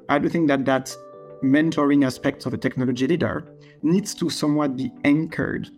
I 0.09 0.19
do 0.19 0.29
think 0.29 0.47
that 0.47 0.65
that 0.65 0.95
mentoring 1.43 2.05
aspect 2.05 2.45
of 2.45 2.53
a 2.53 2.57
technology 2.57 3.07
leader 3.07 3.45
needs 3.81 4.13
to 4.15 4.29
somewhat 4.29 4.75
be 4.75 4.91
anchored 5.03 5.69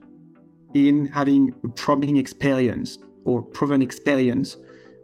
in 0.73 1.07
having 1.07 1.53
a 1.63 1.69
probing 1.69 2.17
experience 2.17 2.97
or 3.25 3.41
proven 3.41 3.81
experience 3.81 4.57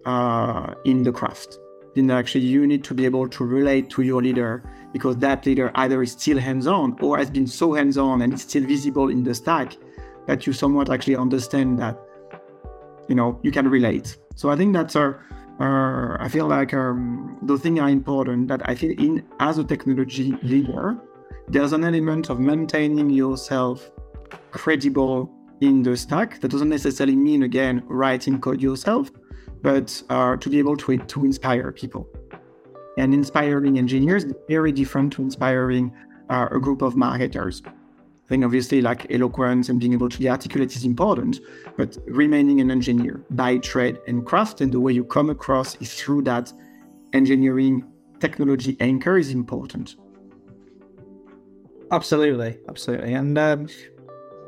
uh, 0.06 0.74
in 0.86 1.04
the 1.04 1.12
craft. 1.12 1.58
Then 1.96 2.12
actually, 2.12 2.46
you 2.46 2.68
need 2.68 2.84
to 2.84 2.94
be 2.94 3.06
able 3.06 3.28
to 3.30 3.46
relate 3.46 3.90
to 3.92 4.02
your 4.02 4.22
leader 4.22 4.64
because 4.92 5.18
that 5.18 5.46
leader 5.46 5.72
either 5.76 6.02
is 6.04 6.12
still 6.12 6.38
hands-on 6.38 6.98
or 7.02 7.18
has 7.18 7.30
been 7.30 7.48
so 7.48 7.74
hands-on 7.74 8.22
and 8.22 8.34
it's 8.34 8.44
still 8.44 8.64
visible 8.64 9.10
in 9.10 9.24
the 9.24 9.34
stack 9.34 9.78
that 10.28 10.46
you 10.46 10.54
somewhat 10.54 10.90
actually 10.90 11.16
understand 11.16 11.80
that 11.80 11.98
you 13.08 13.16
know 13.16 13.40
you 13.44 13.52
can 13.52 13.68
relate. 13.68 14.18
So 14.36 14.50
I 14.50 14.56
think 14.56 14.74
that's 14.74 14.96
our. 14.96 15.22
Uh, 15.58 16.18
I 16.22 16.28
feel 16.28 16.48
like 16.48 16.74
um, 16.74 17.38
those 17.42 17.62
things 17.62 17.80
are 17.80 17.88
important. 17.88 18.50
That 18.50 18.68
I 18.68 18.76
feel 18.76 18.92
in 19.00 19.24
as 19.40 19.58
a 19.58 19.64
technology 19.64 20.34
leader, 20.44 20.98
there's 21.48 21.74
an 21.74 21.84
element 21.84 22.30
of 22.30 22.40
maintaining 22.40 23.10
yourself 23.10 23.92
credible 24.52 25.32
in 25.62 25.84
the 25.84 25.96
stack. 25.96 26.40
That 26.42 26.50
doesn't 26.50 26.70
necessarily 26.70 27.16
mean 27.16 27.44
again 27.44 27.84
writing 27.88 28.42
code 28.42 28.62
yourself, 28.62 29.12
but 29.62 30.02
uh, 30.10 30.38
to 30.38 30.50
be 30.50 30.60
able 30.60 30.78
to 30.78 30.98
to 30.98 31.26
inspire 31.26 31.72
people. 31.72 32.08
And 32.98 33.14
inspiring 33.14 33.78
engineers 33.78 34.24
is 34.24 34.34
very 34.48 34.72
different 34.72 35.14
to 35.14 35.22
inspiring 35.22 35.94
uh, 36.30 36.48
a 36.52 36.60
group 36.60 36.82
of 36.82 36.96
marketers. 36.96 37.62
I 37.66 38.28
think 38.28 38.44
obviously 38.44 38.82
like 38.82 39.06
eloquence 39.12 39.70
and 39.70 39.80
being 39.80 39.94
able 39.94 40.10
to 40.10 40.18
be 40.18 40.28
articulate 40.28 40.76
is 40.76 40.84
important, 40.84 41.42
but 41.78 41.96
remaining 42.08 42.60
an 42.60 42.72
engineer 42.72 43.24
by 43.30 43.58
trade 43.58 44.00
and 44.08 44.26
craft 44.26 44.62
and 44.62 44.72
the 44.72 44.80
way 44.80 44.94
you 44.94 45.04
come 45.04 45.30
across 45.30 45.76
is 45.76 45.94
through 45.94 46.24
that 46.24 46.52
engineering 47.14 47.84
technology 48.20 48.78
anchor 48.80 49.18
is 49.18 49.30
important. 49.30 49.96
Absolutely, 51.92 52.58
absolutely. 52.68 53.14
And 53.14 53.38
um, 53.38 53.68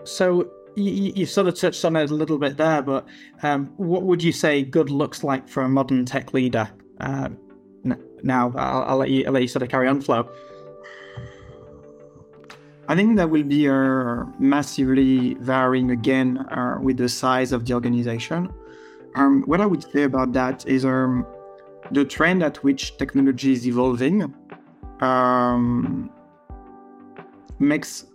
so 0.03 0.49
you, 0.75 1.11
you, 1.15 1.25
sort 1.25 1.47
of 1.47 1.55
touched 1.55 1.83
on 1.85 1.95
it 1.95 2.09
a 2.09 2.13
little 2.13 2.37
bit 2.37 2.57
there, 2.57 2.81
but 2.81 3.05
um, 3.43 3.73
what 3.77 4.03
would 4.03 4.23
you 4.23 4.31
say 4.31 4.63
good 4.63 4.89
looks 4.89 5.23
like 5.23 5.47
for 5.47 5.63
a 5.63 5.69
modern 5.69 6.05
tech 6.05 6.33
leader? 6.33 6.69
Uh, 6.99 7.29
now, 8.23 8.51
I'll, 8.55 8.83
I'll, 8.83 8.97
let 8.97 9.09
you 9.09 9.25
I'll 9.25 9.33
let 9.33 9.41
you 9.41 9.47
sort 9.47 9.63
of 9.63 9.69
carry 9.69 9.87
on, 9.87 10.01
Flo. 10.01 10.29
I 12.87 12.95
think 12.95 13.17
that 13.17 13.29
will 13.29 13.43
be 13.43 13.67
uh, 13.67 14.23
massively 14.39 15.33
varying 15.35 15.91
again 15.91 16.37
uh, 16.37 16.77
with 16.81 16.97
the 16.97 17.09
size 17.09 17.51
of 17.51 17.65
the 17.65 17.73
organization. 17.73 18.49
Um, 19.15 19.43
what 19.43 19.59
I 19.59 19.65
would 19.65 19.83
say 19.91 20.03
about 20.03 20.31
that 20.33 20.65
is 20.67 20.85
um, 20.85 21.25
the 21.91 22.05
trend 22.05 22.43
at 22.43 22.63
which 22.63 22.97
technology 22.97 23.51
is 23.51 23.67
evolving 23.67 24.33
um, 25.01 26.09
makes 27.59 28.05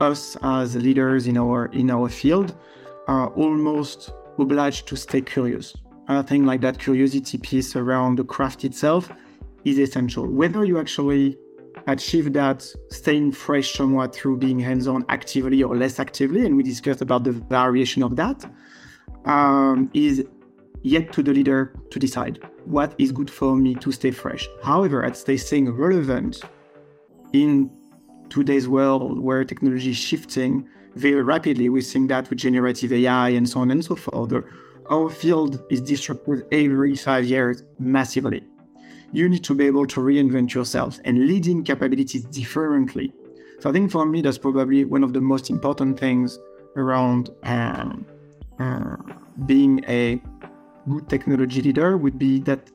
us 0.00 0.36
as 0.42 0.76
leaders 0.76 1.26
in 1.26 1.36
our 1.38 1.66
in 1.66 1.90
our 1.90 2.08
field 2.08 2.56
are 3.08 3.28
almost 3.34 4.12
obliged 4.38 4.86
to 4.88 4.96
stay 4.96 5.20
curious. 5.20 5.74
I 6.08 6.22
think 6.22 6.46
like 6.46 6.60
that 6.62 6.78
curiosity 6.78 7.38
piece 7.38 7.76
around 7.76 8.18
the 8.18 8.24
craft 8.24 8.64
itself 8.64 9.10
is 9.64 9.78
essential. 9.78 10.26
Whether 10.26 10.64
you 10.64 10.78
actually 10.78 11.38
achieve 11.86 12.32
that 12.32 12.66
staying 12.90 13.32
fresh 13.32 13.72
somewhat 13.74 14.14
through 14.14 14.38
being 14.38 14.58
hands-on 14.58 15.04
actively 15.08 15.62
or 15.62 15.76
less 15.76 15.98
actively, 15.98 16.44
and 16.44 16.56
we 16.56 16.62
discussed 16.62 17.02
about 17.02 17.24
the 17.24 17.32
variation 17.32 18.02
of 18.02 18.16
that, 18.16 18.44
um, 19.24 19.90
is 19.94 20.24
yet 20.82 21.12
to 21.12 21.22
the 21.22 21.32
leader 21.32 21.74
to 21.90 21.98
decide 21.98 22.40
what 22.64 22.94
is 22.98 23.12
good 23.12 23.30
for 23.30 23.56
me 23.56 23.74
to 23.76 23.92
stay 23.92 24.10
fresh. 24.10 24.48
However, 24.62 25.04
at 25.04 25.16
stay 25.16 25.36
staying 25.36 25.70
relevant 25.70 26.42
in 27.32 27.70
today's 28.32 28.68
world 28.68 29.18
where 29.18 29.44
technology 29.44 29.90
is 29.90 29.96
shifting 29.96 30.68
very 30.94 31.22
rapidly, 31.22 31.68
we're 31.68 31.82
seeing 31.82 32.06
that 32.08 32.28
with 32.28 32.38
generative 32.38 32.92
AI 32.92 33.30
and 33.30 33.48
so 33.48 33.60
on 33.60 33.70
and 33.70 33.84
so 33.84 33.96
forth. 33.96 34.32
Our 34.90 35.08
field 35.08 35.62
is 35.70 35.80
disrupted 35.80 36.46
every 36.52 36.96
five 36.96 37.24
years 37.24 37.62
massively 37.78 38.42
you 39.12 39.28
need 39.28 39.44
to 39.44 39.54
be 39.54 39.66
able 39.66 39.86
to 39.86 40.00
reinvent 40.00 40.54
yourself 40.54 40.98
and 41.04 41.26
leading 41.26 41.62
capabilities 41.62 42.24
differently. 42.24 43.12
So 43.60 43.70
I 43.70 43.72
think 43.72 43.90
for 43.90 44.06
me, 44.06 44.22
that's 44.22 44.38
probably 44.38 44.84
one 44.84 45.04
of 45.04 45.12
the 45.12 45.20
most 45.20 45.50
important 45.50 46.00
things 46.00 46.38
around 46.76 47.30
um, 47.44 48.06
uh, 48.58 48.96
being 49.46 49.84
a 49.86 50.20
good 50.88 51.08
technology 51.08 51.60
leader 51.60 51.96
would 51.96 52.18
be 52.18 52.40
that 52.40 52.70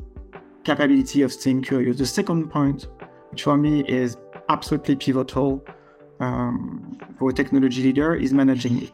capability 0.64 1.24
of 1.24 1.34
staying 1.34 1.64
curious. 1.64 1.98
The 1.98 2.06
second 2.06 2.50
point, 2.50 2.88
which 3.32 3.44
for 3.44 3.58
me 3.58 3.84
is 3.86 4.16
absolutely 4.50 4.96
pivotal 4.96 5.66
um, 6.20 6.98
for 7.18 7.30
a 7.30 7.34
technology 7.34 7.84
leader, 7.84 8.16
is 8.16 8.34
managing 8.34 8.84
it. 8.84 8.92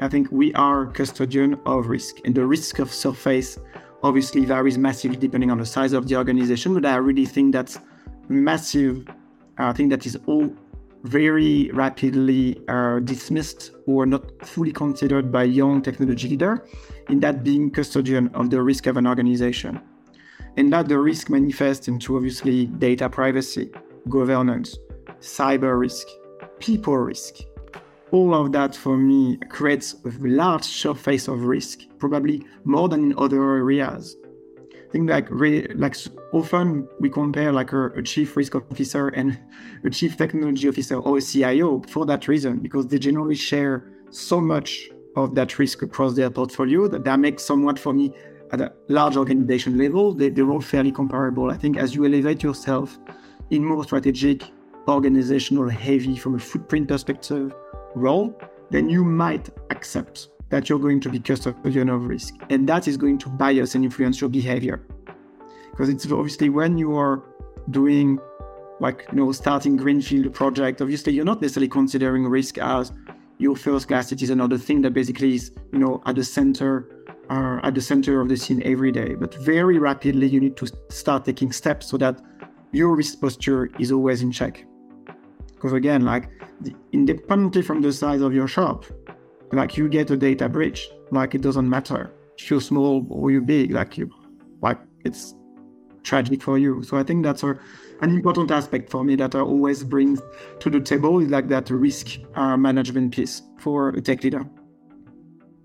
I 0.00 0.08
think 0.08 0.28
we 0.30 0.52
are 0.54 0.86
custodian 0.86 1.58
of 1.66 1.86
risk, 1.86 2.16
and 2.24 2.34
the 2.34 2.44
risk 2.46 2.78
of 2.78 2.92
surface 2.92 3.58
obviously 4.02 4.44
varies 4.44 4.76
massively 4.76 5.16
depending 5.16 5.50
on 5.50 5.58
the 5.58 5.66
size 5.66 5.92
of 5.92 6.08
the 6.08 6.16
organization, 6.16 6.74
but 6.74 6.84
I 6.84 6.96
really 6.96 7.24
think 7.24 7.52
that's 7.52 7.78
massive. 8.28 9.08
I 9.56 9.72
think 9.72 9.90
that 9.90 10.04
is 10.04 10.18
all 10.26 10.52
very 11.04 11.70
rapidly 11.72 12.60
uh, 12.68 12.98
dismissed 13.00 13.72
or 13.86 14.06
not 14.06 14.24
fully 14.46 14.72
considered 14.72 15.30
by 15.30 15.44
young 15.44 15.82
technology 15.82 16.28
leader 16.28 16.66
in 17.08 17.20
that 17.20 17.44
being 17.44 17.70
custodian 17.70 18.28
of 18.34 18.50
the 18.50 18.60
risk 18.60 18.86
of 18.86 18.96
an 18.96 19.06
organization. 19.06 19.80
And 20.56 20.72
that 20.72 20.88
the 20.88 20.98
risk 20.98 21.30
manifests 21.30 21.88
into 21.88 22.16
obviously 22.16 22.66
data 22.66 23.08
privacy, 23.08 23.70
governance, 24.08 24.76
cyber 25.20 25.78
risk, 25.78 26.06
people 26.58 26.96
risk, 26.96 27.36
all 28.14 28.32
of 28.32 28.52
that 28.52 28.76
for 28.76 28.96
me 28.96 29.36
creates 29.48 29.96
a 30.04 30.10
large 30.20 30.62
surface 30.62 31.26
of 31.26 31.44
risk, 31.44 31.80
probably 31.98 32.44
more 32.64 32.88
than 32.88 33.10
in 33.10 33.18
other 33.18 33.42
areas. 33.42 34.16
I 34.72 34.92
think 34.92 35.10
like 35.10 35.28
re- 35.30 35.66
like 35.74 35.96
often 36.32 36.86
we 37.00 37.10
compare 37.10 37.50
like 37.50 37.72
a, 37.72 37.86
a, 37.86 38.02
chief 38.02 38.36
risk 38.36 38.54
officer 38.54 39.08
and 39.08 39.36
a 39.84 39.90
chief 39.90 40.16
technology 40.16 40.68
officer 40.68 40.96
or 40.96 41.18
a 41.18 41.20
CIO 41.20 41.82
for 41.88 42.06
that 42.06 42.28
reason 42.28 42.60
because 42.60 42.86
they 42.86 43.00
generally 43.00 43.34
share 43.34 43.90
so 44.10 44.40
much 44.40 44.88
of 45.16 45.34
that 45.34 45.58
risk 45.58 45.82
across 45.82 46.14
their 46.14 46.30
portfolio 46.30 46.86
that 46.86 47.02
that 47.02 47.18
makes 47.18 47.42
somewhat 47.42 47.80
for 47.80 47.92
me 47.92 48.14
at 48.52 48.60
a 48.60 48.72
large 48.86 49.16
organization 49.16 49.76
level 49.76 50.14
they, 50.14 50.28
they're 50.28 50.48
all 50.48 50.60
fairly 50.60 50.92
comparable. 50.92 51.50
I 51.50 51.56
think 51.56 51.76
as 51.76 51.96
you 51.96 52.04
elevate 52.04 52.44
yourself 52.44 52.96
in 53.50 53.64
more 53.64 53.84
strategic, 53.84 54.42
organizational 54.88 55.68
heavy 55.68 56.16
from 56.16 56.34
a 56.34 56.38
footprint 56.38 56.88
perspective 56.88 57.54
role, 57.94 58.38
then 58.70 58.88
you 58.88 59.04
might 59.04 59.50
accept 59.70 60.28
that 60.50 60.68
you're 60.68 60.78
going 60.78 61.00
to 61.00 61.08
be 61.08 61.18
custodian 61.18 61.88
of 61.88 62.06
risk. 62.06 62.34
And 62.50 62.68
that 62.68 62.86
is 62.86 62.96
going 62.96 63.18
to 63.18 63.28
bias 63.28 63.74
and 63.74 63.84
influence 63.84 64.20
your 64.20 64.30
behavior. 64.30 64.86
Because 65.70 65.88
it's 65.88 66.10
obviously 66.10 66.48
when 66.48 66.78
you 66.78 66.96
are 66.96 67.22
doing 67.70 68.18
like 68.80 69.06
you 69.10 69.18
know 69.18 69.32
starting 69.32 69.76
greenfield 69.76 70.32
project, 70.32 70.80
obviously 70.80 71.12
you're 71.12 71.24
not 71.24 71.40
necessarily 71.40 71.68
considering 71.68 72.26
risk 72.26 72.58
as 72.58 72.92
your 73.38 73.56
first 73.56 73.88
class 73.88 74.08
citizen 74.08 74.40
or 74.40 74.48
the 74.48 74.58
thing 74.58 74.82
that 74.82 74.92
basically 74.92 75.34
is 75.34 75.50
you 75.72 75.78
know 75.78 76.02
at 76.06 76.14
the 76.14 76.24
center 76.24 77.04
uh, 77.30 77.58
at 77.62 77.74
the 77.74 77.80
center 77.80 78.20
of 78.20 78.28
the 78.28 78.36
scene 78.36 78.62
every 78.64 78.92
day. 78.92 79.14
But 79.14 79.34
very 79.34 79.78
rapidly 79.78 80.28
you 80.28 80.40
need 80.40 80.56
to 80.58 80.66
start 80.88 81.24
taking 81.24 81.52
steps 81.52 81.88
so 81.88 81.96
that 81.98 82.20
your 82.74 82.96
risk 82.96 83.20
posture 83.20 83.70
is 83.78 83.92
always 83.92 84.22
in 84.22 84.32
check. 84.32 84.64
Because 85.54 85.72
again, 85.72 86.04
like 86.04 86.28
independently 86.92 87.62
from 87.62 87.80
the 87.80 87.92
size 87.92 88.20
of 88.20 88.34
your 88.34 88.46
shop, 88.46 88.84
like 89.52 89.76
you 89.76 89.88
get 89.88 90.10
a 90.10 90.16
data 90.16 90.48
breach, 90.48 90.88
like 91.10 91.34
it 91.34 91.40
doesn't 91.40 91.68
matter 91.68 92.12
if 92.38 92.50
you're 92.50 92.60
small 92.60 93.06
or 93.08 93.30
you're 93.30 93.40
big, 93.40 93.70
like 93.70 93.96
you, 93.96 94.10
like 94.60 94.78
it's 95.04 95.34
tragic 96.02 96.42
for 96.42 96.58
you. 96.58 96.82
So 96.82 96.96
I 96.96 97.02
think 97.02 97.24
that's 97.24 97.42
a, 97.42 97.58
an 98.00 98.10
important 98.10 98.50
aspect 98.50 98.90
for 98.90 99.04
me 99.04 99.16
that 99.16 99.34
I 99.34 99.40
always 99.40 99.82
bring 99.84 100.18
to 100.60 100.70
the 100.70 100.80
table 100.80 101.20
is 101.20 101.30
like 101.30 101.48
that 101.48 101.70
risk 101.70 102.18
uh, 102.34 102.56
management 102.56 103.14
piece 103.14 103.42
for 103.58 103.90
a 103.90 104.00
tech 104.00 104.22
leader. 104.22 104.44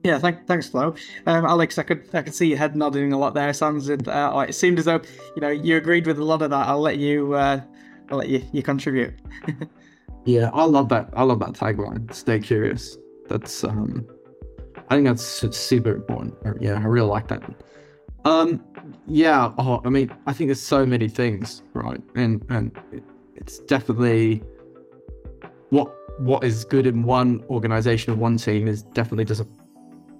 Yeah, 0.03 0.17
thank, 0.17 0.47
thanks, 0.47 0.69
Flo. 0.69 0.95
Um, 1.25 1.45
Alex, 1.45 1.77
I 1.77 1.83
could 1.83 2.07
I 2.13 2.21
could 2.21 2.33
see 2.33 2.47
your 2.47 2.57
head 2.57 2.75
nodding 2.75 3.11
a 3.11 3.17
lot 3.17 3.33
there. 3.33 3.51
Sounds 3.53 3.89
uh, 3.89 4.45
it 4.47 4.53
seemed 4.53 4.79
as 4.79 4.85
though 4.85 5.01
you 5.35 5.41
know 5.41 5.49
you 5.49 5.75
agreed 5.75 6.07
with 6.07 6.19
a 6.19 6.23
lot 6.23 6.41
of 6.41 6.49
that. 6.51 6.67
I'll 6.67 6.81
let 6.81 6.97
you 6.97 7.33
uh, 7.33 7.61
I'll 8.09 8.17
let 8.17 8.29
you 8.29 8.41
you 8.53 8.63
contribute. 8.63 9.13
yeah, 10.25 10.51
I 10.53 10.63
love 10.63 10.87
that. 10.89 11.09
I 11.13 11.23
love 11.23 11.39
that 11.39 11.53
tagline. 11.53 12.13
Stay 12.13 12.39
curious. 12.39 12.97
That's 13.27 13.63
um, 13.65 14.07
I 14.89 14.95
think 14.95 15.05
that's 15.05 15.57
super 15.57 15.95
important. 15.95 16.35
Yeah, 16.61 16.75
I 16.75 16.83
really 16.83 17.09
like 17.09 17.27
that. 17.27 17.43
Um, 18.23 18.63
yeah. 19.05 19.51
Oh, 19.57 19.81
I 19.83 19.89
mean, 19.89 20.15
I 20.25 20.33
think 20.33 20.47
there's 20.47 20.61
so 20.61 20.85
many 20.85 21.09
things, 21.09 21.61
right? 21.73 22.01
And 22.15 22.45
and 22.49 22.71
it's 23.35 23.59
definitely 23.59 24.43
what 25.71 25.93
what 26.19 26.45
is 26.45 26.63
good 26.63 26.87
in 26.87 27.03
one 27.03 27.43
organization 27.49 28.13
or 28.13 28.15
one 28.17 28.37
team 28.37 28.67
is 28.67 28.83
definitely 28.83 29.25
doesn't 29.25 29.49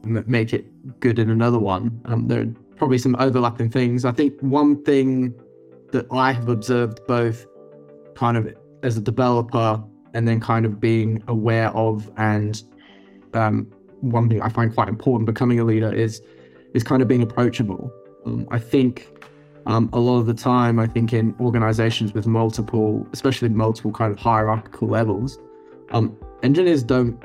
make 0.04 0.54
it 0.54 0.66
good 1.00 1.20
in 1.20 1.30
another 1.30 1.60
one. 1.60 2.02
Um, 2.06 2.28
there 2.28 2.42
are 2.42 2.54
probably 2.78 2.98
some 2.98 3.16
overlapping 3.20 3.70
things. 3.70 4.06
I 4.06 4.12
think 4.12 4.40
one 4.42 4.84
thing 4.84 5.34
that 5.92 6.06
I 6.12 6.32
have 6.32 6.50
observed 6.50 7.00
both 7.08 7.46
kind 8.16 8.38
of 8.38 8.54
as 8.84 8.98
a 8.98 9.02
developer 9.02 9.84
and 10.14 10.28
then 10.28 10.40
kind 10.40 10.66
of 10.66 10.80
being 10.80 11.24
aware 11.28 11.70
of 11.70 12.10
and 12.18 12.64
um, 13.34 13.72
one 14.02 14.30
thing 14.30 14.42
I 14.42 14.50
find 14.50 14.74
quite 14.74 14.88
important 14.88 15.26
becoming 15.26 15.60
a 15.60 15.64
leader 15.64 15.94
is 15.94 16.22
is 16.74 16.84
kind 16.84 17.02
of 17.02 17.08
being 17.08 17.22
approachable. 17.22 17.92
Um, 18.26 18.48
I 18.52 18.60
think 18.60 19.08
um, 19.66 19.90
a 19.92 20.00
lot 20.00 20.20
of 20.20 20.26
the 20.26 20.34
time, 20.34 20.80
I 20.80 20.88
think 20.88 21.14
in 21.14 21.36
organizations 21.40 22.14
with 22.14 22.28
multiple, 22.28 23.08
especially 23.12 23.50
multiple 23.50 23.92
kind 23.92 24.12
of 24.12 24.20
hierarchical 24.20 24.88
levels, 24.88 25.40
um, 25.92 26.18
engineers 26.44 26.84
don't 26.84 27.22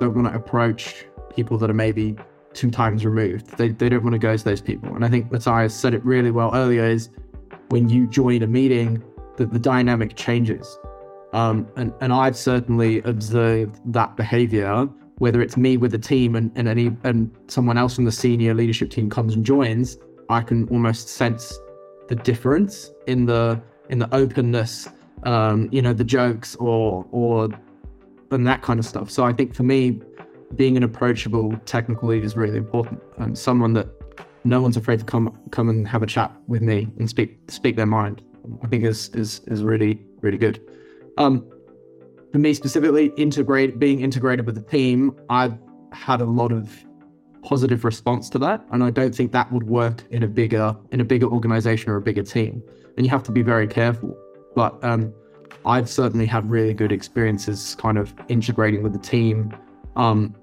don't 0.00 0.14
want 0.14 0.28
to 0.28 0.34
approach 0.34 1.06
people 1.38 1.56
that 1.56 1.70
are 1.70 1.80
maybe 1.86 2.16
two 2.52 2.68
times 2.68 3.04
removed. 3.04 3.46
They, 3.58 3.68
they 3.68 3.88
don't 3.88 4.02
want 4.02 4.14
to 4.14 4.18
go 4.18 4.36
to 4.36 4.44
those 4.44 4.60
people. 4.60 4.92
And 4.96 5.04
I 5.04 5.08
think 5.08 5.30
Mathias 5.30 5.72
said 5.72 5.94
it 5.94 6.04
really 6.04 6.32
well 6.32 6.50
earlier 6.52 6.84
is 6.84 7.10
when 7.68 7.88
you 7.88 8.08
join 8.08 8.42
a 8.42 8.48
meeting, 8.48 8.90
that 9.36 9.52
the 9.52 9.58
dynamic 9.60 10.16
changes. 10.16 10.66
Um, 11.32 11.68
and, 11.76 11.92
and 12.00 12.12
I've 12.12 12.36
certainly 12.36 13.02
observed 13.02 13.78
that 13.92 14.16
behavior, 14.16 14.88
whether 15.18 15.40
it's 15.40 15.56
me 15.56 15.76
with 15.76 15.92
the 15.92 15.98
team 16.12 16.34
and, 16.34 16.50
and 16.56 16.66
any 16.66 16.90
and 17.04 17.30
someone 17.46 17.78
else 17.78 17.94
from 17.94 18.04
the 18.04 18.16
senior 18.24 18.52
leadership 18.52 18.90
team 18.90 19.08
comes 19.08 19.36
and 19.36 19.44
joins, 19.44 19.96
I 20.28 20.40
can 20.40 20.68
almost 20.70 21.08
sense 21.08 21.56
the 22.08 22.16
difference 22.16 22.90
in 23.06 23.26
the 23.26 23.62
in 23.90 24.00
the 24.00 24.12
openness, 24.12 24.88
um, 25.22 25.68
you 25.70 25.82
know, 25.82 25.92
the 25.92 26.08
jokes 26.18 26.56
or 26.56 27.06
or 27.12 27.48
and 28.32 28.44
that 28.46 28.62
kind 28.62 28.80
of 28.80 28.86
stuff. 28.86 29.08
So 29.08 29.24
I 29.24 29.32
think 29.32 29.54
for 29.54 29.62
me, 29.62 30.00
being 30.56 30.76
an 30.76 30.82
approachable 30.82 31.56
technical 31.66 32.08
lead 32.08 32.24
is 32.24 32.36
really 32.36 32.56
important. 32.56 33.00
and 33.18 33.36
someone 33.36 33.72
that 33.74 33.88
no 34.44 34.62
one's 34.62 34.76
afraid 34.76 34.98
to 35.00 35.04
come 35.04 35.36
come 35.50 35.68
and 35.68 35.86
have 35.86 36.02
a 36.02 36.06
chat 36.06 36.32
with 36.46 36.62
me 36.62 36.88
and 36.98 37.08
speak 37.08 37.38
speak 37.48 37.76
their 37.76 37.86
mind. 37.86 38.22
I 38.62 38.66
think 38.68 38.84
is 38.84 39.10
is 39.10 39.40
is 39.46 39.62
really 39.62 40.00
really 40.20 40.38
good. 40.38 40.60
Um, 41.18 41.44
for 42.32 42.38
me 42.38 42.54
specifically, 42.54 43.06
integrate 43.16 43.78
being 43.78 44.00
integrated 44.00 44.46
with 44.46 44.54
the 44.54 44.62
team, 44.62 45.16
I've 45.30 45.56
had 45.92 46.20
a 46.20 46.24
lot 46.24 46.52
of 46.52 46.84
positive 47.42 47.84
response 47.84 48.28
to 48.30 48.38
that, 48.38 48.64
and 48.70 48.84
I 48.84 48.90
don't 48.90 49.14
think 49.14 49.32
that 49.32 49.50
would 49.52 49.64
work 49.64 50.04
in 50.10 50.22
a 50.22 50.28
bigger 50.28 50.76
in 50.92 51.00
a 51.00 51.04
bigger 51.04 51.26
organization 51.26 51.90
or 51.90 51.96
a 51.96 52.02
bigger 52.02 52.22
team. 52.22 52.62
And 52.96 53.06
you 53.06 53.10
have 53.10 53.22
to 53.24 53.32
be 53.32 53.42
very 53.42 53.66
careful. 53.66 54.16
But 54.54 54.82
um, 54.82 55.12
I've 55.64 55.88
certainly 55.88 56.26
had 56.26 56.50
really 56.50 56.74
good 56.74 56.90
experiences, 56.90 57.76
kind 57.76 57.96
of 57.96 58.12
integrating 58.28 58.82
with 58.82 58.92
the 58.92 58.98
team 58.98 59.54
um, 59.98 60.34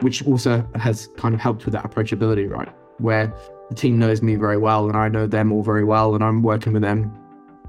which 0.00 0.26
also 0.26 0.66
has 0.74 1.08
kind 1.16 1.34
of 1.34 1.40
helped 1.40 1.64
with 1.64 1.74
that 1.74 1.84
approachability, 1.84 2.50
right? 2.50 2.68
Where 2.98 3.32
the 3.68 3.74
team 3.74 3.98
knows 3.98 4.22
me 4.22 4.34
very 4.34 4.58
well 4.58 4.88
and 4.88 4.96
I 4.96 5.08
know 5.08 5.26
them 5.26 5.52
all 5.52 5.62
very 5.62 5.84
well 5.84 6.14
and 6.14 6.24
I'm 6.24 6.42
working 6.42 6.72
with 6.72 6.82
them 6.82 7.16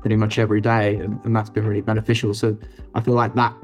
pretty 0.02 0.16
much 0.16 0.40
every 0.40 0.62
day 0.62 0.96
and, 0.96 1.24
and 1.26 1.36
that's 1.36 1.50
been 1.50 1.68
really 1.68 1.82
beneficial. 1.82 2.34
So 2.34 2.58
I 2.96 3.02
feel 3.02 3.14
like 3.14 3.36
that 3.36 3.56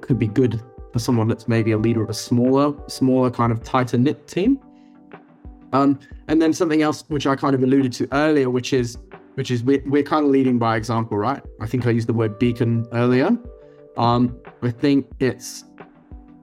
could 0.00 0.18
be 0.18 0.28
good 0.28 0.62
for 0.92 0.98
someone 0.98 1.28
that's 1.28 1.48
maybe 1.48 1.72
a 1.72 1.78
leader 1.78 2.02
of 2.02 2.10
a 2.10 2.14
smaller, 2.14 2.74
smaller 2.88 3.30
kind 3.30 3.50
of 3.50 3.62
tighter 3.62 3.98
knit 3.98 4.28
team. 4.28 4.60
Um, 5.72 5.98
and 6.28 6.40
then 6.40 6.52
something 6.52 6.82
else 6.82 7.04
which 7.08 7.26
I 7.26 7.34
kind 7.34 7.54
of 7.54 7.62
alluded 7.62 7.92
to 7.94 8.08
earlier, 8.12 8.50
which 8.50 8.72
is 8.72 8.98
which 9.34 9.50
is 9.50 9.62
we're, 9.64 9.82
we're 9.86 10.02
kind 10.02 10.26
of 10.26 10.30
leading 10.30 10.58
by 10.58 10.76
example, 10.76 11.16
right? 11.16 11.42
I 11.58 11.66
think 11.66 11.86
I 11.86 11.90
used 11.90 12.06
the 12.06 12.12
word 12.12 12.38
beacon 12.38 12.86
earlier. 12.92 13.30
Um, 13.96 14.38
I 14.60 14.70
think 14.70 15.06
it's 15.20 15.64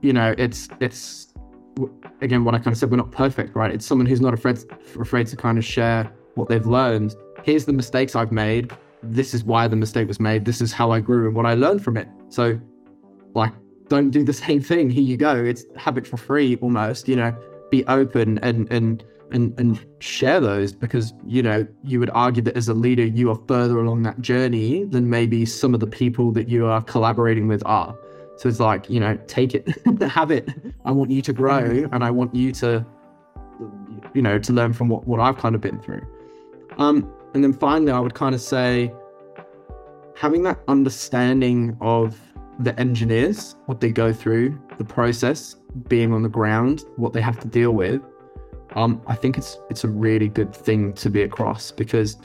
you 0.02 0.12
know, 0.12 0.34
it's 0.38 0.68
it's 0.80 1.28
again 2.20 2.44
what 2.44 2.54
I 2.54 2.58
kind 2.58 2.68
of 2.68 2.78
said. 2.78 2.90
We're 2.90 2.96
not 2.96 3.12
perfect, 3.12 3.54
right? 3.54 3.72
It's 3.72 3.86
someone 3.86 4.06
who's 4.06 4.20
not 4.20 4.34
afraid 4.34 4.58
afraid 4.98 5.26
to 5.28 5.36
kind 5.36 5.58
of 5.58 5.64
share 5.64 6.10
what 6.34 6.48
they've 6.48 6.66
learned. 6.66 7.14
Here's 7.44 7.64
the 7.64 7.72
mistakes 7.72 8.14
I've 8.14 8.32
made. 8.32 8.72
This 9.02 9.32
is 9.34 9.44
why 9.44 9.66
the 9.68 9.76
mistake 9.76 10.08
was 10.08 10.20
made. 10.20 10.44
This 10.44 10.60
is 10.60 10.72
how 10.72 10.90
I 10.90 11.00
grew 11.00 11.26
and 11.26 11.34
what 11.34 11.46
I 11.46 11.54
learned 11.54 11.82
from 11.82 11.96
it. 11.96 12.08
So, 12.28 12.60
like, 13.34 13.52
don't 13.88 14.10
do 14.10 14.24
the 14.24 14.32
same 14.32 14.60
thing. 14.60 14.90
Here 14.90 15.02
you 15.02 15.16
go. 15.16 15.34
It's 15.34 15.64
habit 15.76 16.06
for 16.06 16.16
free 16.16 16.56
almost. 16.56 17.08
You 17.08 17.16
know, 17.16 17.36
be 17.70 17.84
open 17.86 18.38
and 18.38 18.70
and 18.70 19.04
and 19.32 19.58
and 19.58 19.84
share 20.00 20.40
those 20.40 20.72
because 20.72 21.12
you 21.26 21.42
know 21.42 21.66
you 21.84 22.00
would 22.00 22.10
argue 22.10 22.42
that 22.42 22.56
as 22.56 22.68
a 22.68 22.74
leader 22.74 23.04
you 23.04 23.30
are 23.30 23.38
further 23.46 23.78
along 23.78 24.02
that 24.02 24.20
journey 24.20 24.84
than 24.84 25.08
maybe 25.08 25.46
some 25.46 25.72
of 25.72 25.80
the 25.80 25.86
people 25.86 26.32
that 26.32 26.48
you 26.48 26.66
are 26.66 26.82
collaborating 26.82 27.48
with 27.48 27.62
are. 27.64 27.96
So 28.40 28.48
it's 28.48 28.58
like, 28.58 28.88
you 28.88 29.00
know, 29.00 29.18
take 29.26 29.54
it, 29.54 29.68
have 30.02 30.30
it. 30.30 30.48
I 30.86 30.92
want 30.92 31.10
you 31.10 31.20
to 31.20 31.32
grow 31.34 31.86
and 31.92 32.02
I 32.02 32.10
want 32.10 32.34
you 32.34 32.52
to, 32.52 32.86
you 34.14 34.22
know, 34.22 34.38
to 34.38 34.52
learn 34.54 34.72
from 34.72 34.88
what, 34.88 35.06
what 35.06 35.20
I've 35.20 35.36
kind 35.36 35.54
of 35.54 35.60
been 35.60 35.78
through. 35.78 36.00
Um, 36.78 37.12
and 37.34 37.44
then 37.44 37.52
finally, 37.52 37.92
I 37.92 38.00
would 38.00 38.14
kind 38.14 38.34
of 38.34 38.40
say 38.40 38.94
having 40.16 40.42
that 40.44 40.58
understanding 40.68 41.76
of 41.82 42.18
the 42.58 42.78
engineers, 42.80 43.56
what 43.66 43.82
they 43.82 43.92
go 43.92 44.10
through, 44.10 44.58
the 44.78 44.84
process, 44.86 45.56
being 45.88 46.14
on 46.14 46.22
the 46.22 46.30
ground, 46.30 46.84
what 46.96 47.12
they 47.12 47.20
have 47.20 47.38
to 47.40 47.46
deal 47.46 47.72
with. 47.72 48.00
Um, 48.74 49.02
I 49.06 49.16
think 49.16 49.36
it's 49.36 49.58
it's 49.68 49.84
a 49.84 49.88
really 49.88 50.28
good 50.28 50.56
thing 50.56 50.94
to 50.94 51.10
be 51.10 51.24
across 51.24 51.72
because 51.72 52.16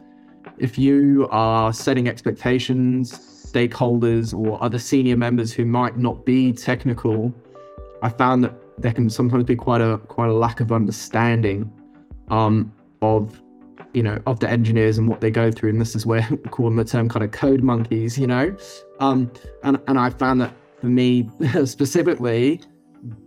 if 0.60 0.78
you 0.78 1.28
are 1.30 1.74
setting 1.74 2.08
expectations 2.08 3.35
stakeholders 3.56 4.38
or 4.38 4.62
other 4.62 4.80
senior 4.80 5.16
members 5.16 5.54
who 5.54 5.66
might 5.66 5.98
not 5.98 6.26
be 6.26 6.52
technical, 6.52 7.34
I 8.02 8.10
found 8.10 8.44
that 8.44 8.54
there 8.78 8.92
can 8.92 9.10
sometimes 9.10 9.46
be 9.46 9.56
quite 9.56 9.82
a 9.82 9.98
quite 9.98 10.30
a 10.30 10.34
lack 10.34 10.60
of 10.60 10.72
understanding 10.72 11.72
um, 12.30 12.74
of 13.02 13.42
you 13.94 14.04
know 14.04 14.22
of 14.26 14.40
the 14.40 14.50
engineers 14.50 14.98
and 14.98 15.08
what 15.08 15.22
they 15.22 15.32
go 15.32 15.52
through, 15.52 15.70
and 15.70 15.80
this 15.80 15.96
is 15.96 16.06
where 16.06 16.28
we 16.32 16.38
call 16.38 16.66
them 16.66 16.76
the 16.76 16.84
term 16.84 17.08
kind 17.08 17.24
of 17.24 17.32
code 17.32 17.64
monkeys, 17.64 18.18
you 18.18 18.28
know. 18.28 18.56
Um, 19.00 19.32
and 19.64 19.80
and 19.88 19.98
I 19.98 20.10
found 20.10 20.42
that 20.42 20.54
for 20.82 20.88
me 20.88 21.30
specifically, 21.66 22.62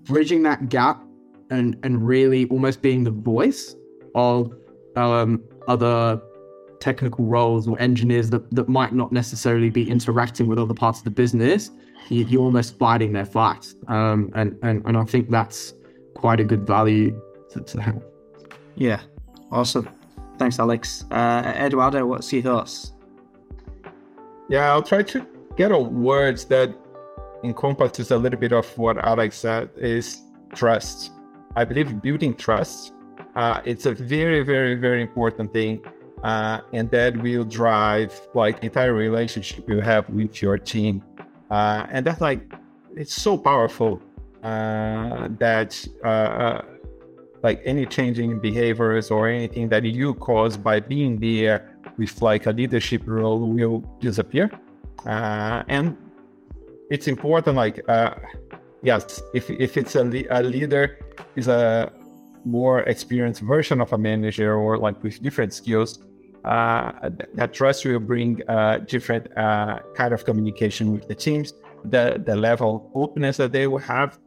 bridging 0.04 0.42
that 0.42 0.68
gap 0.68 1.02
and 1.50 1.78
and 1.82 2.06
really 2.06 2.46
almost 2.46 2.82
being 2.82 3.04
the 3.04 3.10
voice 3.10 3.74
of 4.14 4.52
um, 4.96 5.42
other 5.66 6.20
technical 6.80 7.24
roles 7.24 7.66
or 7.68 7.80
engineers 7.80 8.30
that, 8.30 8.50
that 8.54 8.68
might 8.68 8.92
not 8.92 9.12
necessarily 9.12 9.70
be 9.70 9.88
interacting 9.88 10.46
with 10.46 10.58
other 10.58 10.74
parts 10.74 10.98
of 10.98 11.04
the 11.04 11.10
business, 11.10 11.70
you, 12.08 12.38
are 12.38 12.42
almost 12.42 12.78
fighting 12.78 13.12
their 13.12 13.24
fight. 13.24 13.72
Um, 13.88 14.30
and, 14.34 14.56
and, 14.62 14.84
and 14.86 14.96
I 14.96 15.04
think 15.04 15.30
that's 15.30 15.74
quite 16.14 16.40
a 16.40 16.44
good 16.44 16.66
value 16.66 17.20
to, 17.50 17.60
to 17.60 17.80
have. 17.80 18.02
Yeah, 18.76 19.00
awesome. 19.50 19.88
Thanks, 20.38 20.58
Alex. 20.58 21.04
Uh, 21.10 21.52
Eduardo, 21.56 22.06
what's 22.06 22.32
your 22.32 22.42
thoughts? 22.42 22.92
Yeah, 24.48 24.70
I'll 24.72 24.82
try 24.82 25.02
to 25.02 25.26
get 25.56 25.72
on 25.72 26.02
words 26.02 26.44
that 26.46 26.74
encompasses 27.44 28.10
a 28.10 28.16
little 28.16 28.38
bit 28.38 28.52
of 28.52 28.66
what 28.78 28.98
Alex 28.98 29.38
said 29.38 29.70
is 29.76 30.22
trust. 30.54 31.12
I 31.56 31.64
believe 31.64 32.00
building 32.00 32.34
trust, 32.34 32.92
uh, 33.34 33.60
it's 33.64 33.86
a 33.86 33.94
very, 33.94 34.42
very, 34.42 34.74
very 34.74 35.02
important 35.02 35.52
thing 35.52 35.82
uh, 36.22 36.60
and 36.72 36.90
that 36.90 37.16
will 37.16 37.44
drive 37.44 38.12
like 38.34 38.62
entire 38.64 38.94
relationship 38.94 39.68
you 39.68 39.80
have 39.80 40.08
with 40.10 40.42
your 40.42 40.58
team. 40.58 41.02
Uh, 41.50 41.86
and 41.90 42.06
that's 42.06 42.20
like 42.20 42.40
it's 42.96 43.14
so 43.14 43.38
powerful 43.38 44.00
uh, 44.42 45.28
that 45.38 45.86
uh, 46.04 46.08
uh, 46.08 46.62
like 47.42 47.60
any 47.64 47.86
changing 47.86 48.38
behaviors 48.40 49.10
or 49.10 49.28
anything 49.28 49.68
that 49.68 49.84
you 49.84 50.14
cause 50.14 50.56
by 50.56 50.80
being 50.80 51.18
there 51.18 51.76
with 51.96 52.20
like 52.22 52.46
a 52.46 52.52
leadership 52.52 53.02
role 53.06 53.40
will 53.40 53.80
disappear. 54.00 54.50
Uh, 55.06 55.62
and 55.68 55.96
it's 56.90 57.06
important 57.06 57.56
like 57.56 57.84
yes 58.82 59.20
if, 59.34 59.50
if 59.50 59.76
it's 59.76 59.94
a, 59.94 60.04
le- 60.04 60.24
a 60.30 60.42
leader 60.42 60.98
is 61.36 61.48
a 61.48 61.92
more 62.44 62.80
experienced 62.80 63.42
version 63.42 63.80
of 63.80 63.92
a 63.92 63.98
manager 63.98 64.54
or 64.54 64.78
like 64.78 65.00
with 65.02 65.22
different 65.22 65.52
skills 65.52 66.00
that 66.44 67.50
trust 67.52 67.84
will 67.84 68.00
bring 68.00 68.42
uh, 68.48 68.78
different 68.78 69.26
uh, 69.36 69.78
kind 69.94 70.12
of 70.14 70.24
communication 70.24 70.92
with 70.92 71.08
the 71.08 71.14
teams, 71.14 71.52
the 71.84 72.22
the 72.24 72.36
level 72.36 72.76
of 72.76 73.02
openness 73.02 73.36
that 73.38 73.52
they 73.52 73.66
will 73.66 73.78
have. 73.78 74.18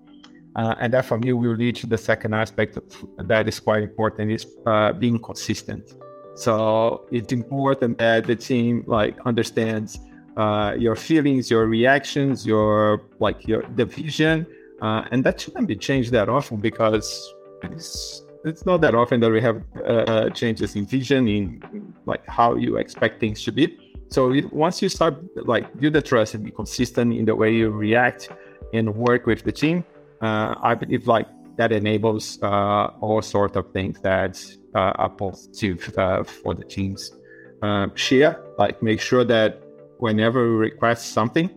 Uh, 0.54 0.76
and 0.82 0.92
that 0.94 1.06
for 1.06 1.18
me 1.18 1.32
will 1.32 1.56
lead 1.56 1.78
to 1.78 1.88
the 1.88 1.98
second 1.98 2.34
aspect 2.34 2.78
that 3.18 3.48
is 3.48 3.58
quite 3.58 3.82
important 3.84 4.30
is 4.30 4.46
uh, 4.66 4.92
being 4.92 5.18
consistent. 5.18 5.94
So 6.36 7.06
it's 7.10 7.32
important 7.32 7.98
that 8.00 8.28
the 8.28 8.36
team 8.36 8.84
like 8.86 9.18
understands 9.26 10.00
uh, 10.38 10.76
your 10.78 10.96
feelings, 10.96 11.50
your 11.50 11.68
reactions, 11.68 12.46
your 12.46 13.04
like 13.20 13.48
your 13.48 13.64
the 13.76 13.86
vision, 13.86 14.46
uh, 14.82 15.06
and 15.12 15.24
that 15.24 15.40
shouldn't 15.40 15.68
be 15.68 15.76
changed 15.76 16.12
that 16.12 16.30
often 16.30 16.58
because 16.58 17.34
it's 17.64 18.24
it's 18.44 18.66
not 18.66 18.82
that 18.82 18.96
often 18.96 19.20
that 19.22 19.32
we 19.32 19.42
have 19.42 19.62
uh, 19.86 20.30
changes 20.30 20.76
in 20.76 20.86
vision 20.86 21.28
in 21.28 21.94
like 22.06 22.26
how 22.28 22.56
you 22.56 22.78
expect 22.78 23.20
things 23.20 23.44
to 23.44 23.52
be. 23.52 23.78
So 24.10 24.34
once 24.52 24.82
you 24.82 24.90
start 24.90 25.16
like 25.48 25.78
build 25.80 25.94
the 25.94 26.02
trust 26.02 26.34
and 26.34 26.44
be 26.44 26.52
consistent 26.52 27.14
in 27.14 27.26
the 27.26 27.36
way 27.36 27.54
you 27.54 27.70
react 27.70 28.30
and 28.74 28.94
work 28.96 29.26
with 29.26 29.44
the 29.44 29.52
team, 29.52 29.86
uh, 30.22 30.56
I 30.62 30.76
believe 30.76 31.08
like 31.08 31.28
that 31.58 31.72
enables 31.72 32.42
uh, 32.42 32.88
all 33.00 33.22
sorts 33.22 33.56
of 33.56 33.72
things 33.72 34.00
that 34.02 34.44
uh, 34.76 34.94
are 34.96 35.10
positive 35.10 35.94
uh, 35.98 36.24
for 36.24 36.54
the 36.54 36.66
teams. 36.66 37.12
Um, 37.62 37.96
share 37.96 38.44
like 38.58 38.82
make 38.82 39.00
sure 39.00 39.24
that 39.24 39.62
whenever 40.00 40.50
we 40.52 40.56
request 40.56 41.14
something, 41.14 41.50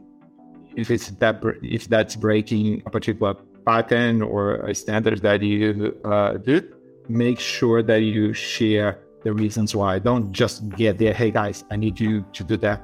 if 0.76 0.90
it's 0.90 1.08
that 1.08 1.42
if 1.62 1.88
that's 1.88 2.14
breaking 2.14 2.82
a 2.86 2.90
particular 2.90 3.34
pattern 3.64 4.22
or 4.22 4.56
a 4.66 4.74
standard 4.74 5.20
that 5.22 5.42
you 5.42 5.96
uh, 6.04 6.34
do, 6.34 6.62
make 7.08 7.40
sure 7.40 7.82
that 7.82 8.02
you 8.02 8.32
share 8.32 8.98
the 9.22 9.32
reasons 9.32 9.74
why. 9.74 9.98
Don't 9.98 10.32
just 10.32 10.68
get 10.70 10.98
there. 10.98 11.14
Hey 11.14 11.30
guys, 11.30 11.64
I 11.70 11.76
need 11.76 11.98
you 11.98 12.24
to 12.32 12.44
do 12.44 12.56
that. 12.58 12.82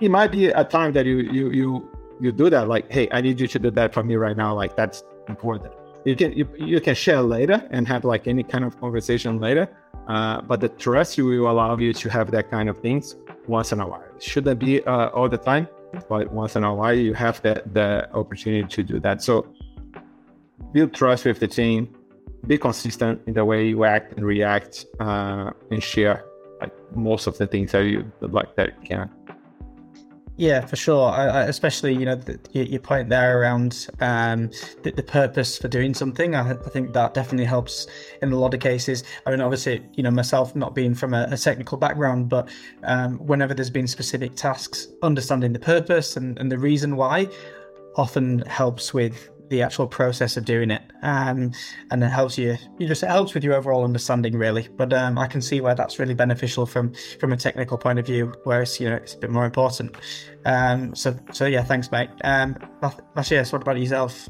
It 0.00 0.10
might 0.10 0.30
be 0.32 0.46
a 0.46 0.64
time 0.64 0.92
that 0.92 1.06
you 1.06 1.18
you 1.18 1.50
you 1.50 1.88
you 2.20 2.32
do 2.32 2.50
that. 2.50 2.68
Like, 2.68 2.90
hey, 2.90 3.08
I 3.12 3.20
need 3.20 3.40
you 3.40 3.48
to 3.48 3.58
do 3.58 3.70
that 3.72 3.92
for 3.94 4.02
me 4.02 4.16
right 4.16 4.36
now. 4.36 4.54
Like 4.54 4.76
that's 4.76 5.02
important. 5.28 5.72
You 6.04 6.16
can 6.16 6.32
you, 6.32 6.48
you 6.56 6.80
can 6.80 6.94
share 6.94 7.20
later 7.22 7.66
and 7.70 7.86
have 7.88 8.04
like 8.04 8.26
any 8.26 8.42
kind 8.42 8.64
of 8.64 8.78
conversation 8.80 9.40
later. 9.40 9.68
Uh, 10.08 10.40
but 10.40 10.60
the 10.60 10.68
trust 10.68 11.18
will 11.18 11.50
allow 11.50 11.76
you 11.76 11.92
to 11.92 12.08
have 12.08 12.30
that 12.32 12.50
kind 12.50 12.68
of 12.68 12.78
things 12.78 13.16
once 13.46 13.72
in 13.72 13.80
a 13.80 13.86
while. 13.86 14.02
It 14.16 14.22
shouldn't 14.22 14.58
be 14.58 14.82
uh, 14.84 15.08
all 15.08 15.28
the 15.28 15.38
time, 15.38 15.68
but 16.08 16.32
once 16.32 16.56
in 16.56 16.64
a 16.64 16.74
while 16.74 16.94
you 16.94 17.14
have 17.14 17.40
the 17.42 17.62
the 17.72 18.08
opportunity 18.14 18.66
to 18.76 18.82
do 18.82 19.00
that. 19.00 19.22
So 19.22 19.46
build 20.72 20.94
trust 20.94 21.24
with 21.24 21.40
the 21.40 21.48
team 21.48 21.94
be 22.46 22.58
consistent 22.58 23.20
in 23.26 23.34
the 23.34 23.44
way 23.44 23.68
you 23.68 23.84
act 23.84 24.14
and 24.16 24.24
react 24.24 24.86
uh, 24.98 25.50
and 25.70 25.82
share 25.82 26.24
like 26.60 26.72
most 26.96 27.26
of 27.26 27.36
the 27.38 27.46
things 27.46 27.72
that 27.72 27.84
you 27.84 28.10
like 28.20 28.54
that 28.56 28.74
you 28.80 28.88
can. 28.88 29.10
Yeah, 30.36 30.64
for 30.64 30.76
sure. 30.76 31.10
I, 31.10 31.26
I, 31.26 31.42
especially, 31.42 31.92
you 31.94 32.06
know, 32.06 32.14
the, 32.14 32.40
your, 32.52 32.80
point 32.80 33.10
there 33.10 33.38
around 33.38 33.88
um, 34.00 34.48
the, 34.82 34.90
the, 34.90 35.02
purpose 35.02 35.58
for 35.58 35.68
doing 35.68 35.92
something. 35.92 36.34
I, 36.34 36.52
I, 36.52 36.54
think 36.54 36.94
that 36.94 37.12
definitely 37.12 37.44
helps 37.44 37.86
in 38.22 38.32
a 38.32 38.36
lot 38.38 38.54
of 38.54 38.60
cases. 38.60 39.04
I 39.26 39.32
mean, 39.32 39.42
obviously, 39.42 39.84
you 39.96 40.02
know, 40.02 40.10
myself 40.10 40.56
not 40.56 40.74
being 40.74 40.94
from 40.94 41.12
a, 41.12 41.28
a 41.30 41.36
technical 41.36 41.76
background, 41.76 42.30
but 42.30 42.48
um, 42.84 43.18
whenever 43.18 43.52
there's 43.52 43.68
been 43.68 43.86
specific 43.86 44.34
tasks, 44.34 44.88
understanding 45.02 45.52
the 45.52 45.58
purpose 45.58 46.16
and, 46.16 46.38
and 46.38 46.50
the 46.50 46.58
reason 46.58 46.96
why 46.96 47.28
often 47.96 48.38
helps 48.46 48.94
with 48.94 49.28
the 49.50 49.62
actual 49.62 49.86
process 49.86 50.36
of 50.36 50.44
doing 50.44 50.70
it, 50.70 50.82
um, 51.02 51.52
and 51.90 52.02
it 52.02 52.08
helps 52.08 52.38
you. 52.38 52.56
You 52.78 52.88
just 52.88 53.02
it 53.02 53.08
helps 53.08 53.34
with 53.34 53.44
your 53.44 53.54
overall 53.54 53.84
understanding, 53.84 54.38
really. 54.38 54.68
But 54.76 54.92
um, 54.92 55.18
I 55.18 55.26
can 55.26 55.42
see 55.42 55.60
where 55.60 55.74
that's 55.74 55.98
really 55.98 56.14
beneficial 56.14 56.66
from 56.66 56.94
from 57.18 57.32
a 57.32 57.36
technical 57.36 57.76
point 57.76 57.98
of 57.98 58.06
view, 58.06 58.32
whereas 58.44 58.80
you 58.80 58.88
know 58.88 58.96
it's 58.96 59.14
a 59.14 59.18
bit 59.18 59.30
more 59.30 59.44
important. 59.44 59.96
Um, 60.46 60.94
so 60.94 61.14
so 61.32 61.46
yeah, 61.46 61.64
thanks, 61.64 61.90
mate. 61.90 62.10
Um, 62.24 62.56
Mathias, 63.14 63.52
what 63.52 63.62
about 63.62 63.78
yourself? 63.78 64.28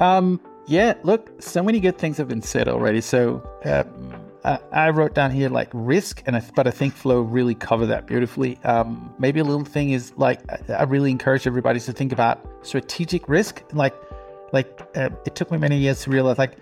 Um, 0.00 0.40
yeah, 0.66 0.94
look, 1.04 1.30
so 1.40 1.62
many 1.62 1.78
good 1.78 1.96
things 1.96 2.16
have 2.16 2.28
been 2.28 2.42
said 2.42 2.68
already. 2.68 3.00
So 3.00 3.48
um, 3.64 4.24
I, 4.44 4.90
wrote 4.90 5.14
down 5.14 5.30
here 5.30 5.48
like 5.48 5.70
risk, 5.72 6.22
and 6.26 6.36
I, 6.36 6.42
but 6.54 6.66
I 6.66 6.70
think 6.70 6.94
Flo 6.94 7.22
really 7.22 7.54
covered 7.54 7.86
that 7.86 8.06
beautifully. 8.06 8.58
Um, 8.64 9.14
maybe 9.18 9.40
a 9.40 9.44
little 9.44 9.64
thing 9.64 9.92
is 9.92 10.12
like 10.16 10.40
I 10.70 10.82
really 10.82 11.10
encourage 11.10 11.46
everybody 11.46 11.80
to 11.80 11.92
think 11.92 12.12
about 12.12 12.46
strategic 12.62 13.28
risk, 13.28 13.62
like 13.72 13.94
like 14.54 14.80
uh, 14.96 15.10
it 15.26 15.34
took 15.34 15.50
me 15.50 15.58
many 15.58 15.76
years 15.78 16.02
to 16.04 16.10
realize 16.10 16.38
like 16.38 16.56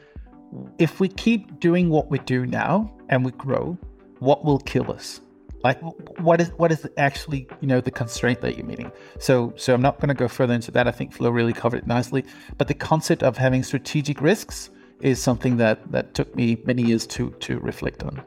if 0.79 0.99
we 0.99 1.09
keep 1.09 1.61
doing 1.61 1.89
what 1.89 2.11
we 2.11 2.19
do 2.21 2.47
now 2.47 2.93
and 3.09 3.25
we 3.25 3.31
grow 3.33 3.79
what 4.19 4.45
will 4.45 4.61
kill 4.61 4.91
us? 4.93 5.21
Like 5.65 5.81
what 6.19 6.41
is 6.41 6.49
what 6.57 6.73
is 6.73 6.89
actually 6.97 7.47
you 7.61 7.69
know 7.69 7.81
the 7.81 7.91
constraint 7.91 8.41
that 8.41 8.57
you're 8.57 8.67
meeting? 8.67 8.91
So 9.19 9.53
so 9.57 9.75
i'm 9.75 9.83
not 9.83 10.01
going 10.01 10.09
to 10.09 10.15
go 10.15 10.27
further 10.27 10.55
into 10.55 10.71
that. 10.73 10.89
I 10.89 10.91
think 10.91 11.13
flo 11.13 11.31
really 11.31 11.53
covered 11.53 11.79
it 11.79 11.87
nicely. 11.87 12.25
But 12.59 12.67
the 12.67 12.75
concept 12.75 13.23
of 13.23 13.37
having 13.37 13.63
strategic 13.63 14.21
risks 14.21 14.71
is 15.01 15.23
something 15.23 15.57
that 15.59 15.93
that 15.93 16.15
took 16.15 16.35
me 16.35 16.63
many 16.65 16.83
years 16.83 17.07
to 17.09 17.31
to 17.47 17.59
reflect 17.61 18.03
on. 18.03 18.23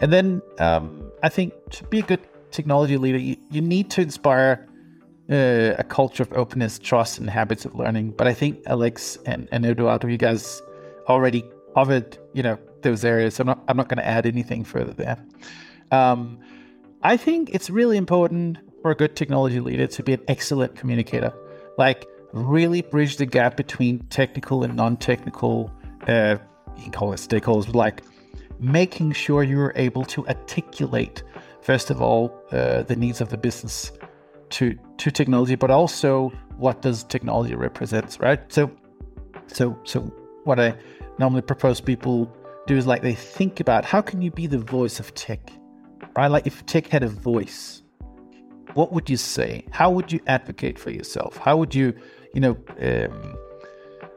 And 0.00 0.10
then 0.12 0.40
um, 0.58 1.10
i 1.22 1.28
think 1.28 1.52
to 1.70 1.84
be 1.84 1.98
a 1.98 2.02
good 2.02 2.20
technology 2.50 2.96
leader 2.96 3.18
you, 3.18 3.36
you 3.50 3.60
need 3.60 3.90
to 3.90 4.00
inspire 4.00 4.66
uh, 5.30 5.74
a 5.78 5.84
culture 5.84 6.22
of 6.22 6.32
openness, 6.32 6.78
trust, 6.78 7.18
and 7.18 7.30
habits 7.30 7.64
of 7.64 7.74
learning. 7.74 8.10
But 8.10 8.26
I 8.26 8.34
think 8.34 8.62
Alex 8.66 9.18
and, 9.26 9.48
and 9.52 9.64
Eduardo, 9.64 10.08
you 10.08 10.18
guys 10.18 10.60
already 11.08 11.44
covered, 11.74 12.18
you 12.32 12.42
know, 12.42 12.58
those 12.82 13.04
areas. 13.04 13.38
I'm 13.38 13.46
not, 13.46 13.62
I'm 13.68 13.76
not 13.76 13.88
going 13.88 13.98
to 13.98 14.06
add 14.06 14.26
anything 14.26 14.64
further 14.64 14.92
there. 14.92 15.18
Um, 15.90 16.40
I 17.02 17.16
think 17.16 17.50
it's 17.54 17.70
really 17.70 17.96
important 17.96 18.58
for 18.82 18.90
a 18.90 18.94
good 18.94 19.16
technology 19.16 19.60
leader 19.60 19.86
to 19.86 20.02
be 20.02 20.14
an 20.14 20.22
excellent 20.28 20.74
communicator. 20.74 21.32
Like, 21.78 22.06
really 22.32 22.82
bridge 22.82 23.16
the 23.16 23.26
gap 23.26 23.56
between 23.56 24.00
technical 24.06 24.62
and 24.64 24.74
non-technical, 24.74 25.70
uh, 26.06 26.36
you 26.76 26.82
can 26.82 26.92
call 26.92 27.12
it 27.12 27.16
stakeholders, 27.16 27.74
like 27.74 28.02
making 28.58 29.12
sure 29.12 29.42
you're 29.42 29.72
able 29.76 30.04
to 30.04 30.26
articulate, 30.28 31.22
first 31.62 31.90
of 31.90 32.00
all, 32.02 32.32
uh, 32.52 32.82
the 32.82 32.96
needs 32.96 33.20
of 33.20 33.30
the 33.30 33.38
business 33.38 33.92
to 34.50 34.76
to 34.98 35.10
technology, 35.10 35.54
but 35.54 35.70
also 35.70 36.32
what 36.56 36.82
does 36.82 37.04
technology 37.04 37.54
represents, 37.54 38.20
right? 38.20 38.40
So, 38.52 38.70
so 39.46 39.78
so 39.84 40.00
what 40.44 40.60
I 40.60 40.74
normally 41.18 41.42
propose 41.42 41.80
people 41.80 42.30
do 42.66 42.76
is 42.76 42.86
like 42.86 43.02
they 43.02 43.14
think 43.14 43.60
about 43.60 43.84
how 43.84 44.00
can 44.00 44.22
you 44.22 44.30
be 44.30 44.46
the 44.46 44.58
voice 44.58 45.00
of 45.00 45.14
tech, 45.14 45.50
right? 46.16 46.28
Like 46.28 46.46
if 46.46 46.64
tech 46.66 46.86
had 46.86 47.02
a 47.02 47.08
voice, 47.08 47.82
what 48.74 48.92
would 48.92 49.08
you 49.08 49.16
say? 49.16 49.64
How 49.70 49.90
would 49.90 50.12
you 50.12 50.20
advocate 50.26 50.78
for 50.78 50.90
yourself? 50.90 51.36
How 51.36 51.56
would 51.56 51.74
you, 51.74 51.94
you 52.34 52.40
know, 52.40 52.56
um, 52.80 53.36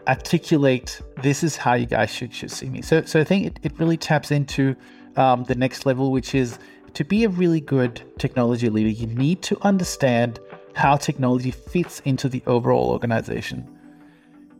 articulate 0.07 1.01
this 1.21 1.43
is 1.43 1.55
how 1.55 1.75
you 1.75 1.85
guys 1.85 2.09
should 2.09 2.33
should 2.33 2.51
see 2.51 2.69
me? 2.69 2.81
So 2.81 3.03
so 3.03 3.19
I 3.19 3.23
think 3.23 3.47
it, 3.47 3.59
it 3.63 3.79
really 3.79 3.97
taps 3.97 4.31
into 4.31 4.75
um, 5.15 5.43
the 5.45 5.55
next 5.55 5.85
level, 5.85 6.11
which 6.11 6.35
is 6.35 6.59
to 6.93 7.03
be 7.03 7.23
a 7.23 7.29
really 7.29 7.59
good 7.59 8.01
technology 8.19 8.69
leader, 8.69 8.89
you 8.89 9.07
need 9.07 9.41
to 9.43 9.57
understand 9.61 10.39
how 10.75 10.95
technology 10.95 11.51
fits 11.51 11.99
into 12.01 12.29
the 12.29 12.41
overall 12.47 12.89
organization. 12.89 13.67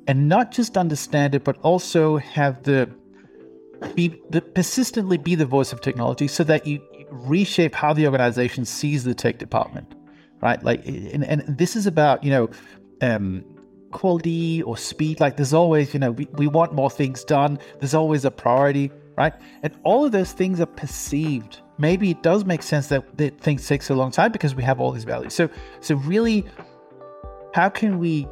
And 0.08 0.28
not 0.28 0.52
just 0.52 0.78
understand 0.78 1.36
it, 1.36 1.44
but 1.44 1.58
also 1.62 2.18
have 2.18 2.64
the 2.64 2.90
be 3.96 4.22
the 4.30 4.42
persistently 4.42 5.18
be 5.18 5.36
the 5.36 5.46
voice 5.46 5.74
of 5.74 5.82
technology 5.82 6.28
so 6.28 6.44
that 6.46 6.66
you 6.66 6.82
reshape 7.10 7.76
how 7.76 7.94
the 7.94 8.06
organization 8.06 8.66
sees 8.66 9.04
the 9.04 9.14
tech 9.14 9.38
department. 9.38 9.96
Right? 10.42 10.62
Like 10.64 10.86
and, 10.86 11.24
and 11.24 11.44
this 11.48 11.76
is 11.76 11.88
about, 11.88 12.24
you 12.24 12.32
know, 12.32 12.50
um, 13.02 13.46
quality 13.92 14.62
or 14.64 14.76
speed. 14.76 15.20
Like 15.20 15.38
there's 15.38 15.54
always, 15.54 15.94
you 15.94 16.00
know, 16.00 16.12
we, 16.12 16.28
we 16.34 16.48
want 16.48 16.74
more 16.74 16.90
things 16.90 17.24
done. 17.24 17.60
There's 17.80 17.94
always 17.94 18.26
a 18.26 18.32
priority, 18.32 18.92
right? 19.18 19.34
And 19.62 19.74
all 19.84 20.04
of 20.06 20.12
those 20.12 20.34
things 20.34 20.60
are 20.60 20.66
perceived 20.66 21.62
maybe 21.78 22.12
it 22.12 22.22
does 22.24 22.46
make 22.46 22.64
sense 22.64 22.88
that, 22.88 23.18
that 23.18 23.40
things 23.40 23.68
take 23.68 23.82
so 23.82 23.96
long 23.96 24.12
time 24.12 24.32
because 24.32 24.56
we 24.56 24.64
have 24.64 24.80
all 24.80 24.92
these 24.92 25.04
values. 25.04 25.34
So 25.34 25.50
so 25.80 25.96
really 25.96 26.46
how 27.54 27.70
can 27.70 28.00
we 28.00 28.28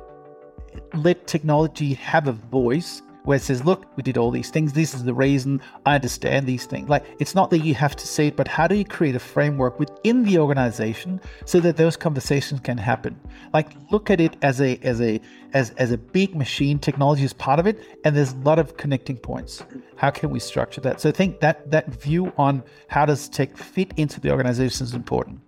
let 0.94 1.28
technology 1.28 1.94
have 1.96 2.28
a 2.28 2.34
voice 2.34 3.02
where 3.24 3.38
it 3.38 3.42
says, 3.42 3.64
look, 3.64 3.86
we 3.96 4.04
did 4.04 4.18
all 4.18 4.32
these 4.32 4.50
things. 4.50 4.74
This 4.74 4.94
is 4.94 5.04
the 5.04 5.14
reason 5.14 5.62
I 5.86 5.96
understand 5.96 6.48
these 6.48 6.66
things. 6.66 6.90
Like, 6.90 7.06
it's 7.20 7.36
not 7.36 7.50
that 7.52 7.60
you 7.60 7.76
have 7.76 7.96
to 7.96 8.08
say 8.08 8.28
it, 8.28 8.36
but 8.36 8.48
how 8.48 8.68
do 8.68 8.76
you 8.76 8.86
create 8.86 9.16
a 9.16 9.20
framework 9.20 9.80
within 9.80 10.24
the 10.24 10.40
organization 10.40 11.22
so 11.46 11.60
that 11.60 11.78
those 11.78 11.96
conversations 11.96 12.62
can 12.62 12.78
happen? 12.78 13.20
Like, 13.54 13.70
look 13.92 14.10
at 14.10 14.20
it 14.20 14.38
as 14.42 14.60
a 14.62 14.80
as 14.84 15.02
a 15.02 15.22
as 15.54 15.72
as 15.72 15.92
a 15.92 15.98
big 15.98 16.36
machine. 16.36 16.80
Technology 16.80 17.24
is 17.24 17.34
part 17.34 17.60
of 17.60 17.68
it, 17.68 17.80
and 18.04 18.16
there's 18.16 18.32
a 18.34 18.38
lot 18.38 18.58
of 18.58 18.78
connecting 18.78 19.18
points. 19.18 19.64
How 19.96 20.10
can 20.10 20.32
we 20.32 20.40
structure 20.40 20.82
that? 20.82 21.00
So 21.00 21.10
I 21.10 21.12
think 21.12 21.40
that 21.42 21.70
that 21.70 21.94
view 21.94 22.34
on 22.38 22.64
how 22.88 23.06
does 23.06 23.30
tech 23.30 23.56
fit 23.56 23.94
into 23.98 24.20
the 24.20 24.32
organization 24.32 24.86
is 24.86 24.94
important. 24.94 25.42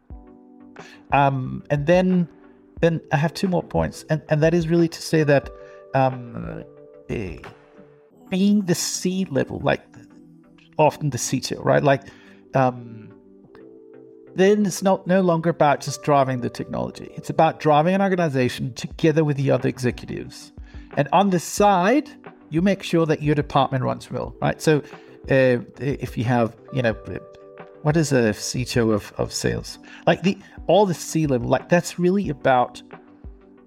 Um, 1.11 1.63
and 1.69 1.85
then 1.87 2.27
then 2.81 3.01
I 3.11 3.17
have 3.17 3.33
two 3.33 3.47
more 3.47 3.63
points, 3.63 4.05
and 4.09 4.21
and 4.29 4.43
that 4.43 4.53
is 4.53 4.67
really 4.67 4.89
to 4.89 5.01
say 5.01 5.23
that. 5.23 5.49
Um, 5.95 6.63
eh, 7.09 7.37
being 8.33 8.61
the 8.65 8.73
C 8.73 9.25
level, 9.29 9.59
like 9.59 9.85
often 10.79 11.11
the 11.11 11.19
CTO, 11.19 11.63
right? 11.63 11.83
Like, 11.83 12.01
um, 12.55 13.13
then 14.33 14.65
it's 14.65 14.81
not 14.81 15.05
no 15.05 15.21
longer 15.21 15.51
about 15.51 15.81
just 15.81 16.01
driving 16.01 16.41
the 16.41 16.49
technology. 16.49 17.11
It's 17.15 17.29
about 17.29 17.59
driving 17.59 17.93
an 17.93 18.01
organization 18.01 18.73
together 18.73 19.23
with 19.23 19.37
the 19.37 19.51
other 19.51 19.69
executives 19.69 20.51
And 20.97 21.07
on 21.11 21.29
the 21.29 21.39
side, 21.39 22.09
you 22.49 22.63
make 22.63 22.81
sure 22.81 23.05
that 23.05 23.21
your 23.21 23.35
department 23.35 23.83
runs 23.83 24.09
well, 24.09 24.35
right? 24.41 24.59
So 24.59 24.81
uh, 25.29 25.57
if 25.79 26.17
you 26.17 26.23
have, 26.23 26.55
you 26.73 26.81
know, 26.81 26.95
what 27.83 27.95
is 27.95 28.11
a 28.11 28.33
CTO 28.33 28.93
of, 28.93 29.13
of 29.17 29.31
sales? 29.31 29.77
Like 30.07 30.23
the 30.23 30.37
all 30.65 30.87
the 30.87 30.95
C 30.95 31.27
level, 31.27 31.49
like 31.49 31.69
that's 31.69 31.99
really 31.99 32.29
about 32.29 32.81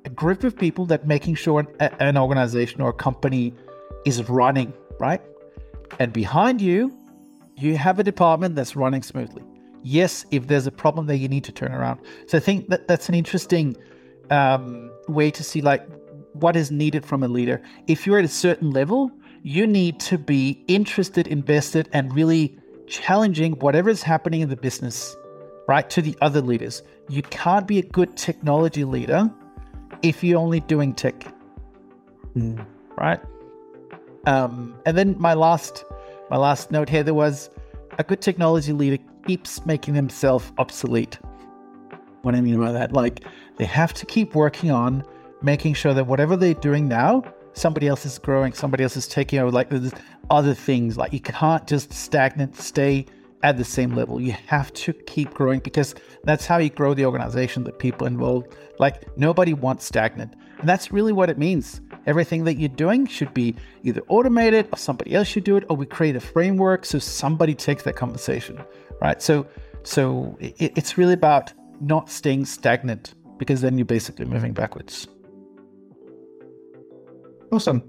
a 0.05 0.11
group 0.11 0.43
of 0.43 0.57
people 0.57 0.87
that 0.87 1.07
making 1.07 1.37
sure 1.37 1.61
an, 1.61 1.91
an 2.01 2.17
organization 2.17 2.81
or 2.81 2.91
a 2.91 2.99
company 3.09 3.55
is 4.07 4.27
running, 4.31 4.73
right? 4.99 5.21
And 5.99 6.13
behind 6.13 6.63
you, 6.63 6.97
you 7.57 7.77
have 7.77 7.99
a 7.99 8.05
department 8.05 8.55
that's 8.55 8.75
running 8.77 9.03
smoothly. 9.03 9.43
Yes, 9.83 10.25
if 10.31 10.47
there's 10.47 10.67
a 10.67 10.73
problem 10.73 11.07
that 11.07 11.19
you 11.19 11.29
need 11.29 11.45
to 11.45 11.53
turn 11.53 11.73
around. 11.73 12.01
So 12.27 12.39
I 12.39 12.41
think 12.41 12.69
that 12.69 12.89
that's 12.89 13.09
an 13.09 13.15
interesting 13.15 13.77
um, 14.31 14.91
way 15.09 15.31
to 15.31 15.45
see 15.45 15.61
like 15.61 15.87
what 16.33 16.57
is 16.57 16.71
needed 16.71 17.05
from 17.05 17.23
a 17.23 17.29
leader. 17.29 17.63
If 17.87 18.07
you're 18.07 18.19
at 18.19 18.25
a 18.25 18.29
certain 18.29 18.71
level, 18.71 19.11
you 19.43 19.67
need 19.67 20.01
to 20.01 20.19
be 20.19 20.65
interested, 20.67 21.27
invested, 21.29 21.89
and 21.93 22.15
really 22.15 22.59
challenging 22.87 23.53
whatever 23.55 23.91
is 23.91 24.03
happening 24.03 24.41
in 24.41 24.49
the 24.49 24.57
business, 24.57 25.17
right, 25.69 25.89
to 25.91 26.03
the 26.03 26.17
other 26.21 26.41
leaders. 26.41 26.83
You 27.09 27.23
can't 27.23 27.67
be 27.67 27.79
a 27.79 27.83
good 27.83 28.17
technology 28.17 28.85
leader 28.85 29.31
if 30.03 30.23
you're 30.23 30.39
only 30.39 30.61
doing 30.61 30.95
tech, 30.95 31.27
mm. 32.37 32.65
right? 32.99 33.21
Um, 34.27 34.75
and 34.85 34.99
then 34.99 35.17
my 35.19 35.35
last, 35.35 35.85
my 36.31 36.37
last 36.37 36.71
note 36.71 36.89
here 36.89 37.03
there 37.03 37.15
was 37.15 37.51
a 37.99 38.05
good 38.05 38.21
technology 38.21 38.73
leader 38.73 39.03
keeps 39.27 39.65
making 39.65 39.95
themselves 39.95 40.53
obsolete. 40.59 41.19
What 42.23 42.35
I 42.35 42.41
mean 42.41 42.59
by 42.59 42.73
that, 42.73 42.93
like 42.93 43.25
they 43.57 43.65
have 43.65 43.95
to 43.95 44.07
keep 44.07 44.35
working 44.35 44.71
on 44.71 45.05
making 45.43 45.75
sure 45.75 45.95
that 45.95 46.07
whatever 46.07 46.37
they're 46.37 46.55
doing 46.55 46.89
now, 46.89 47.23
somebody 47.53 47.87
else 47.87 48.05
is 48.05 48.19
growing, 48.19 48.53
somebody 48.53 48.83
else 48.83 48.97
is 48.97 49.07
taking 49.07 49.39
over. 49.39 49.51
Like 49.51 49.71
there's 49.71 49.93
other 50.31 50.55
things. 50.55 50.97
Like 50.97 51.13
you 51.13 51.21
can't 51.21 51.67
just 51.67 51.93
stagnant 51.93 52.57
stay 52.57 53.07
at 53.43 53.57
the 53.57 53.65
same 53.65 53.95
level. 53.95 54.21
You 54.21 54.33
have 54.47 54.73
to 54.75 54.93
keep 54.93 55.33
growing 55.35 55.61
because 55.61 55.95
that's 56.25 56.47
how 56.47 56.59
you 56.59 56.71
grow 56.71 56.95
the 56.95 57.07
organization, 57.07 57.65
the 57.65 57.73
people 57.73 58.07
involved. 58.07 58.57
Like 58.79 59.17
nobody 59.17 59.55
wants 59.55 59.85
stagnant. 59.85 60.35
And 60.59 60.69
that's 60.69 60.91
really 60.91 61.13
what 61.13 61.31
it 61.31 61.39
means. 61.39 61.81
Everything 62.07 62.45
that 62.45 62.55
you're 62.55 62.69
doing 62.69 63.07
should 63.07 63.35
be 63.35 63.55
either 63.83 64.01
automated 64.09 64.69
or 64.73 64.79
somebody 64.79 65.15
else 65.15 65.29
should 65.29 65.45
do 65.45 65.57
it, 65.57 65.65
or 65.69 65.77
we 65.77 65.87
create 65.87 66.17
a 66.17 66.21
framework 66.21 66.85
so 66.85 66.99
somebody 66.99 67.55
takes 67.55 67.83
that 67.83 67.97
conversation. 67.97 68.63
Right. 69.01 69.21
So 69.21 69.47
so 69.83 70.37
it, 70.41 70.73
it's 70.77 70.99
really 70.99 71.15
about 71.15 71.53
not 71.81 72.11
staying 72.11 72.45
stagnant 72.47 73.15
because 73.39 73.61
then 73.61 73.79
you're 73.79 73.85
basically 73.85 74.25
moving 74.25 74.53
backwards. 74.53 75.09
Awesome. 77.53 77.89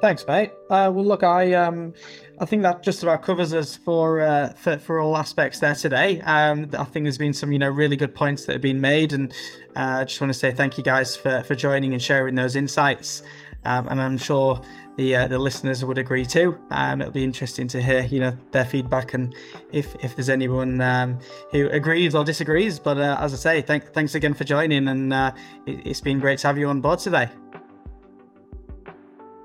Thanks, 0.00 0.24
mate. 0.28 0.52
Uh, 0.70 0.92
well, 0.94 1.04
look, 1.04 1.24
I 1.24 1.54
um, 1.54 1.92
I 2.40 2.44
think 2.44 2.62
that 2.62 2.84
just 2.84 3.02
about 3.02 3.22
covers 3.22 3.52
us 3.52 3.74
for 3.76 4.20
uh, 4.20 4.52
for, 4.52 4.78
for 4.78 5.00
all 5.00 5.16
aspects 5.16 5.58
there 5.58 5.74
today. 5.74 6.20
Um, 6.20 6.70
I 6.78 6.84
think 6.84 7.04
there's 7.04 7.18
been 7.18 7.32
some 7.32 7.50
you 7.50 7.58
know 7.58 7.68
really 7.68 7.96
good 7.96 8.14
points 8.14 8.44
that 8.44 8.52
have 8.52 8.62
been 8.62 8.80
made, 8.80 9.12
and 9.12 9.32
uh, 9.74 9.98
I 10.00 10.04
just 10.04 10.20
want 10.20 10.32
to 10.32 10.38
say 10.38 10.52
thank 10.52 10.78
you 10.78 10.84
guys 10.84 11.16
for 11.16 11.42
for 11.42 11.56
joining 11.56 11.94
and 11.94 12.02
sharing 12.02 12.36
those 12.36 12.54
insights. 12.54 13.22
Um, 13.64 13.88
and 13.88 14.00
I'm 14.00 14.18
sure 14.18 14.60
the 14.96 15.16
uh, 15.16 15.28
the 15.28 15.38
listeners 15.38 15.84
would 15.84 15.98
agree 15.98 16.24
too. 16.24 16.58
Um, 16.70 17.00
it'll 17.00 17.12
be 17.12 17.24
interesting 17.24 17.68
to 17.68 17.82
hear 17.82 18.02
you 18.02 18.20
know 18.20 18.36
their 18.52 18.64
feedback 18.64 19.14
and 19.14 19.34
if 19.72 19.94
if 20.04 20.16
there's 20.16 20.28
anyone 20.28 20.80
um, 20.80 21.18
who 21.50 21.68
agrees 21.68 22.14
or 22.14 22.24
disagrees. 22.24 22.78
But 22.78 22.98
uh, 22.98 23.16
as 23.20 23.32
I 23.34 23.36
say, 23.36 23.62
thank, 23.62 23.92
thanks 23.92 24.14
again 24.14 24.34
for 24.34 24.44
joining, 24.44 24.88
and 24.88 25.12
uh, 25.12 25.32
it, 25.66 25.86
it's 25.86 26.00
been 26.00 26.18
great 26.20 26.38
to 26.40 26.46
have 26.46 26.58
you 26.58 26.68
on 26.68 26.80
board 26.80 27.00
today. 27.00 27.28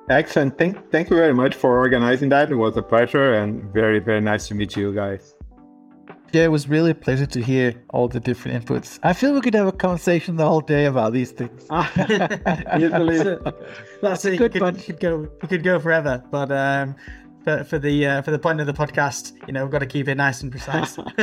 Excellent. 0.09 0.57
Thank, 0.57 0.91
thank 0.91 1.09
you 1.09 1.15
very 1.15 1.33
much 1.33 1.55
for 1.55 1.77
organizing 1.77 2.29
that. 2.29 2.51
It 2.51 2.55
was 2.55 2.75
a 2.75 2.81
pleasure 2.81 3.35
and 3.35 3.63
very, 3.71 3.99
very 3.99 4.19
nice 4.19 4.47
to 4.49 4.55
meet 4.55 4.75
you 4.75 4.93
guys. 4.93 5.35
Yeah, 6.33 6.45
it 6.45 6.51
was 6.51 6.67
really 6.67 6.91
a 6.91 6.95
pleasure 6.95 7.27
to 7.27 7.41
hear 7.41 7.75
all 7.91 8.07
the 8.07 8.19
different 8.19 8.65
inputs. 8.65 8.97
I 9.03 9.13
feel 9.13 9.33
we 9.33 9.41
could 9.41 9.53
have 9.53 9.67
a 9.67 9.71
conversation 9.71 10.35
the 10.35 10.47
whole 10.47 10.61
day 10.61 10.85
about 10.85 11.13
these 11.13 11.29
things. 11.29 11.67
Usually, 12.79 13.37
that's 14.01 14.25
it. 14.25 14.37
Good 14.37 14.59
one. 14.59 14.75
Could 14.75 14.99
go, 14.99 15.29
we 15.41 15.47
could 15.47 15.63
go 15.63 15.79
forever, 15.79 16.23
but 16.31 16.51
um, 16.51 16.95
for, 17.43 17.63
for 17.63 17.77
the 17.77 18.07
uh, 18.07 18.21
for 18.23 18.31
the 18.31 18.39
point 18.39 18.59
of 18.59 18.65
the 18.65 18.73
podcast, 18.73 19.33
you 19.45 19.53
know, 19.53 19.63
we've 19.63 19.71
got 19.71 19.79
to 19.79 19.85
keep 19.85 20.07
it 20.07 20.15
nice 20.15 20.41
and 20.41 20.51
precise. 20.51 20.97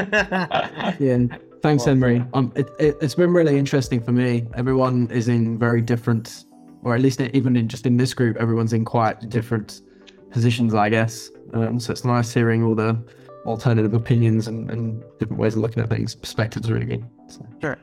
yeah. 1.01 1.27
Thanks, 1.61 1.85
Henry. 1.85 2.25
Um, 2.33 2.53
it, 2.55 2.69
it, 2.79 2.97
it's 3.03 3.17
been 3.17 3.33
really 3.33 3.59
interesting 3.59 4.01
for 4.01 4.13
me. 4.13 4.47
Everyone 4.55 5.11
is 5.11 5.27
in 5.27 5.59
very 5.59 5.83
different 5.83 6.45
or 6.83 6.95
at 6.95 7.01
least 7.01 7.21
even 7.21 7.57
in 7.57 7.69
just 7.69 7.87
in 7.87 7.97
this 7.97 8.15
group, 8.15 8.37
everyone's 8.37 8.73
in 8.73 8.85
quite 8.85 9.29
different 9.29 9.83
positions, 10.31 10.75
I 10.75 10.89
guess. 10.89 11.31
Um, 11.53 11.79
so 11.81 11.93
it's 11.93 12.05
nice 12.05 12.33
hearing 12.33 12.63
all 12.63 12.75
the 12.75 13.03
alternative 13.47 13.95
opinions 13.95 14.49
and, 14.49 14.70
and, 14.70 15.03
different 15.18 15.41
ways 15.41 15.55
of 15.55 15.62
looking 15.62 15.82
at 15.82 15.88
things. 15.88 16.14
Perspectives 16.14 16.68
are 16.70 16.74
really 16.74 16.86
good. 16.86 17.05
So. 17.28 17.47
Sure. 17.61 17.78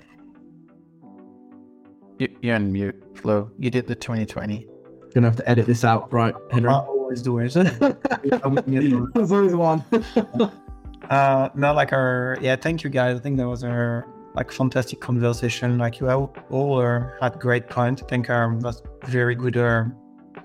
You, 2.20 2.30
you're 2.41 2.55
on 2.55 2.72
mute, 2.72 2.95
Flo. 3.16 3.51
You 3.60 3.70
did 3.70 3.88
the 3.88 3.95
2020. 3.95 4.68
Gonna 5.14 5.28
have 5.28 5.38
to 5.38 5.49
edit 5.49 5.66
this 5.66 5.84
out, 5.84 6.12
right, 6.12 6.34
Henry? 6.51 6.70
I 6.70 6.80
always 6.80 7.22
do 7.22 7.39
it. 7.43 7.53
There's 9.14 9.32
always 9.32 9.55
one. 9.55 9.84
uh, 11.10 11.49
no, 11.55 11.74
like 11.74 11.93
our 11.93 12.38
yeah. 12.41 12.55
Thank 12.55 12.84
you 12.84 12.89
guys. 12.89 13.18
I 13.18 13.20
think 13.20 13.38
that 13.38 13.47
was 13.47 13.64
our 13.64 14.08
like 14.36 14.51
fantastic 14.51 14.99
conversation. 14.99 15.78
Like 15.78 15.99
you 15.99 16.10
all, 16.10 16.36
all 16.49 16.82
had 17.22 17.39
great 17.39 17.68
points. 17.70 18.03
I 18.03 18.05
think 18.05 18.30
um, 18.30 18.60
that's 18.60 18.82
very 19.05 19.36
good 19.36 19.58
uh, 19.58 19.86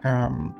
um, 0.04 0.54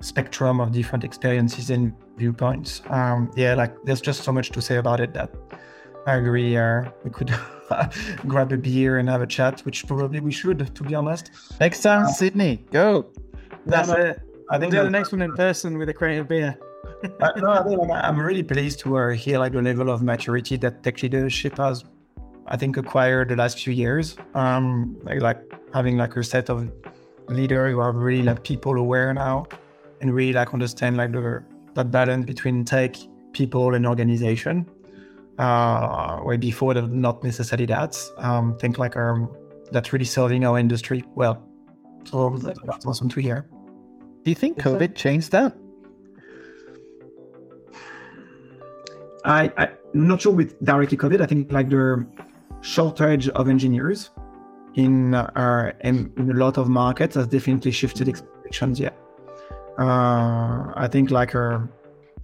spectrum 0.00 0.60
of 0.60 0.72
different 0.72 1.02
experiences 1.02 1.70
and 1.70 1.92
viewpoints. 2.16 2.82
Um, 2.88 3.30
yeah, 3.36 3.54
like 3.54 3.74
there's 3.84 4.00
just 4.00 4.22
so 4.22 4.32
much 4.32 4.50
to 4.50 4.62
say 4.62 4.76
about 4.76 5.00
it 5.00 5.14
that 5.14 5.30
I 6.06 6.16
agree. 6.16 6.56
Uh, 6.56 6.90
we 7.04 7.10
could 7.10 7.34
grab 8.26 8.52
a 8.52 8.56
beer 8.56 8.98
and 8.98 9.08
have 9.08 9.22
a 9.22 9.26
chat, 9.26 9.60
which 9.60 9.86
probably 9.86 10.20
we 10.20 10.32
should, 10.32 10.74
to 10.74 10.82
be 10.84 10.94
honest. 10.94 11.30
Next 11.60 11.82
time, 11.82 12.08
Sydney, 12.08 12.64
go. 12.70 13.06
That's 13.66 13.88
no, 13.88 13.94
it. 13.94 14.20
I 14.50 14.58
think 14.58 14.72
we'll 14.72 14.82
do 14.82 14.86
the 14.86 14.90
next 14.90 15.12
one 15.12 15.22
in 15.22 15.34
person 15.34 15.76
with 15.78 15.88
a 15.88 15.94
crate 15.94 16.18
of 16.18 16.28
beer. 16.28 16.56
uh, 17.20 17.32
no, 17.36 17.50
I 17.50 17.64
think 17.64 17.80
I'm 17.90 18.20
really 18.20 18.44
pleased 18.44 18.78
to 18.80 18.96
uh, 18.96 19.08
hear 19.10 19.38
like 19.38 19.52
the 19.52 19.62
level 19.62 19.90
of 19.90 20.02
maturity 20.02 20.56
that 20.58 20.82
tech 20.84 21.02
leadership 21.02 21.58
has 21.58 21.84
I 22.48 22.56
think 22.56 22.76
acquired 22.76 23.28
the 23.30 23.36
last 23.36 23.58
few 23.58 23.72
years. 23.72 24.16
Um, 24.34 24.96
like, 25.02 25.20
like 25.20 25.38
having 25.74 25.96
like 25.96 26.16
a 26.16 26.22
set 26.22 26.48
of 26.48 26.70
leaders 27.28 27.72
who 27.72 27.80
are 27.80 27.92
really 27.92 28.22
like 28.22 28.44
people 28.44 28.76
aware 28.76 29.12
now 29.12 29.46
and 30.00 30.14
really 30.14 30.32
like 30.32 30.52
understand 30.54 30.96
like 30.96 31.12
the 31.12 31.42
that 31.76 31.90
balance 31.90 32.26
between 32.26 32.64
tech, 32.64 32.96
people, 33.32 33.74
and 33.74 33.86
organization. 33.86 34.66
Uh, 35.38 36.18
where 36.20 36.38
before 36.38 36.72
they're 36.72 36.88
not 36.88 37.22
necessarily 37.22 37.66
that. 37.66 37.94
Um, 38.16 38.56
think 38.56 38.78
like 38.78 38.96
um, 38.96 39.28
that's 39.70 39.92
really 39.92 40.06
serving 40.06 40.46
our 40.46 40.58
industry 40.58 41.04
well. 41.14 41.42
So 42.04 42.38
that's 42.64 42.86
awesome 42.86 43.10
to 43.10 43.20
hear. 43.20 43.46
Do 44.24 44.30
you 44.30 44.34
think 44.34 44.56
COVID 44.58 44.94
changed 44.94 45.32
that? 45.32 45.54
I, 49.26 49.52
I'm 49.58 49.68
not 49.92 50.22
sure 50.22 50.32
with 50.32 50.58
directly 50.64 50.96
COVID. 50.96 51.20
I 51.20 51.26
think 51.26 51.52
like 51.52 51.68
the 51.68 52.06
shortage 52.62 53.28
of 53.28 53.48
engineers 53.50 54.10
in, 54.74 55.14
uh, 55.14 55.72
in, 55.80 56.12
in, 56.16 56.30
a 56.30 56.34
lot 56.34 56.56
of 56.56 56.68
markets 56.68 57.16
has 57.16 57.26
definitely 57.26 57.72
shifted 57.72 58.08
expectations. 58.08 58.80
Yeah, 58.80 58.90
uh, 59.78 60.72
I 60.74 60.88
think 60.90 61.10
like 61.10 61.34
a, 61.34 61.68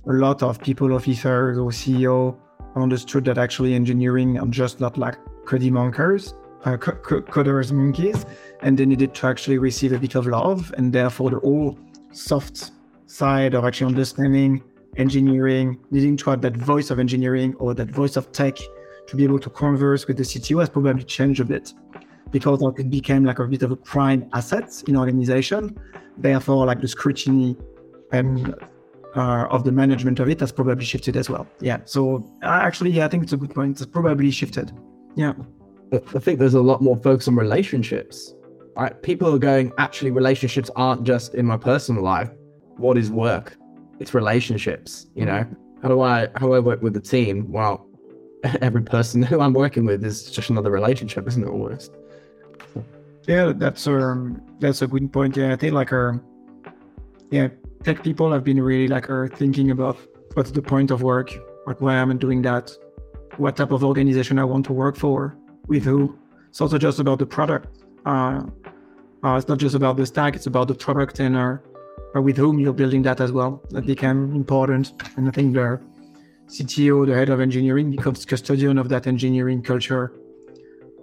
a 0.06 0.12
lot 0.12 0.42
of 0.42 0.60
people, 0.60 0.92
officers 0.92 1.58
or 1.58 1.70
CEO 1.70 2.36
understood 2.76 3.24
that 3.26 3.38
actually 3.38 3.74
engineering 3.74 4.38
are 4.38 4.46
just 4.46 4.80
not 4.80 4.96
like 4.96 5.16
coding 5.44 5.74
monkeys, 5.74 6.34
uh, 6.64 6.76
coders 6.76 7.72
monkeys, 7.72 8.24
and 8.60 8.78
they 8.78 8.86
needed 8.86 9.14
to 9.14 9.26
actually 9.26 9.58
receive 9.58 9.92
a 9.92 9.98
bit 9.98 10.14
of 10.14 10.26
love, 10.26 10.72
and 10.76 10.92
therefore 10.92 11.30
the 11.30 11.40
whole 11.40 11.78
soft 12.12 12.70
side 13.06 13.54
of 13.54 13.64
actually 13.64 13.88
understanding 13.88 14.62
engineering, 14.96 15.78
needing 15.90 16.16
to 16.16 16.30
have 16.30 16.40
that 16.42 16.56
voice 16.56 16.90
of 16.90 16.98
engineering 16.98 17.54
or 17.58 17.74
that 17.74 17.90
voice 17.90 18.16
of 18.16 18.30
tech 18.32 18.56
to 19.06 19.16
be 19.16 19.24
able 19.24 19.38
to 19.38 19.50
converse 19.50 20.06
with 20.06 20.16
the 20.16 20.22
CTO 20.22 20.60
has 20.60 20.68
probably 20.68 21.02
changed 21.02 21.40
a 21.40 21.44
bit 21.44 21.72
because 22.32 22.62
it 22.78 22.90
became 22.90 23.24
like 23.24 23.38
a 23.38 23.46
bit 23.46 23.62
of 23.62 23.70
a 23.70 23.76
prime 23.76 24.28
asset 24.32 24.82
in 24.88 24.96
organization. 24.96 25.78
Therefore, 26.18 26.66
like 26.66 26.80
the 26.80 26.88
scrutiny 26.88 27.56
and 28.10 28.54
uh, 29.14 29.46
of 29.50 29.64
the 29.64 29.72
management 29.72 30.18
of 30.20 30.28
it 30.28 30.40
has 30.40 30.50
probably 30.50 30.84
shifted 30.84 31.16
as 31.16 31.28
well. 31.28 31.46
Yeah. 31.60 31.78
So 31.84 32.28
actually, 32.42 32.90
yeah, 32.90 33.04
I 33.04 33.08
think 33.08 33.22
it's 33.22 33.32
a 33.32 33.36
good 33.36 33.54
point. 33.54 33.80
It's 33.80 33.86
probably 33.90 34.30
shifted. 34.30 34.72
Yeah. 35.14 35.34
I 35.92 36.18
think 36.18 36.38
there's 36.38 36.54
a 36.54 36.60
lot 36.60 36.80
more 36.80 36.96
focus 36.96 37.28
on 37.28 37.36
relationships. 37.36 38.34
Right? 38.74 39.00
People 39.02 39.34
are 39.34 39.38
going, 39.38 39.72
actually, 39.76 40.10
relationships 40.10 40.70
aren't 40.76 41.04
just 41.04 41.34
in 41.34 41.44
my 41.44 41.58
personal 41.58 42.02
life. 42.02 42.30
What 42.78 42.96
is 42.96 43.10
work? 43.10 43.56
It's 44.00 44.14
relationships. 44.14 45.06
You 45.14 45.26
know, 45.26 45.46
how 45.82 45.88
do 45.88 46.00
I 46.00 46.28
how 46.36 46.46
do 46.46 46.54
I 46.54 46.58
work 46.58 46.80
with 46.80 46.94
the 46.94 47.00
team? 47.00 47.52
Well, 47.52 47.86
every 48.62 48.82
person 48.82 49.22
who 49.22 49.40
I'm 49.40 49.52
working 49.52 49.84
with 49.84 50.02
is 50.04 50.30
just 50.30 50.48
another 50.48 50.70
relationship, 50.70 51.28
isn't 51.28 51.44
it? 51.44 51.48
Almost. 51.48 51.92
Yeah, 53.26 53.52
that's 53.54 53.86
um, 53.86 54.42
that's 54.58 54.82
a 54.82 54.86
good 54.86 55.12
point. 55.12 55.36
Yeah, 55.36 55.52
I 55.52 55.56
think 55.56 55.74
like 55.74 55.92
our, 55.92 56.20
yeah, 57.30 57.48
tech 57.84 58.02
people 58.02 58.32
have 58.32 58.42
been 58.42 58.60
really 58.60 58.88
like 58.88 59.08
are 59.10 59.28
thinking 59.28 59.70
about 59.70 59.96
what's 60.34 60.50
the 60.50 60.62
point 60.62 60.90
of 60.90 61.02
work, 61.02 61.32
like 61.66 61.80
why 61.80 61.94
am 61.94 62.10
I 62.10 62.14
doing 62.14 62.42
that, 62.42 62.72
what 63.36 63.56
type 63.56 63.70
of 63.70 63.84
organization 63.84 64.38
I 64.38 64.44
want 64.44 64.66
to 64.66 64.72
work 64.72 64.96
for, 64.96 65.36
with 65.68 65.84
who. 65.84 66.18
It's 66.48 66.60
also 66.60 66.78
just 66.78 66.98
about 66.98 67.20
the 67.20 67.26
product. 67.26 67.78
Uh, 68.04 68.42
uh, 69.24 69.36
it's 69.36 69.46
not 69.46 69.58
just 69.58 69.76
about 69.76 69.96
the 69.96 70.04
stack; 70.04 70.34
it's 70.34 70.46
about 70.46 70.66
the 70.66 70.74
product 70.74 71.20
and 71.20 71.36
uh, 71.36 71.58
or 72.14 72.22
with 72.22 72.36
whom 72.36 72.58
you're 72.58 72.72
building 72.72 73.02
that 73.02 73.20
as 73.20 73.30
well. 73.30 73.62
That 73.70 73.86
became 73.86 74.34
important, 74.34 75.00
and 75.16 75.28
I 75.28 75.30
think 75.30 75.54
the 75.54 75.80
CTO, 76.48 77.06
the 77.06 77.14
head 77.14 77.28
of 77.28 77.40
engineering, 77.40 77.92
becomes 77.92 78.24
custodian 78.24 78.78
of 78.78 78.88
that 78.88 79.06
engineering 79.06 79.62
culture. 79.62 80.12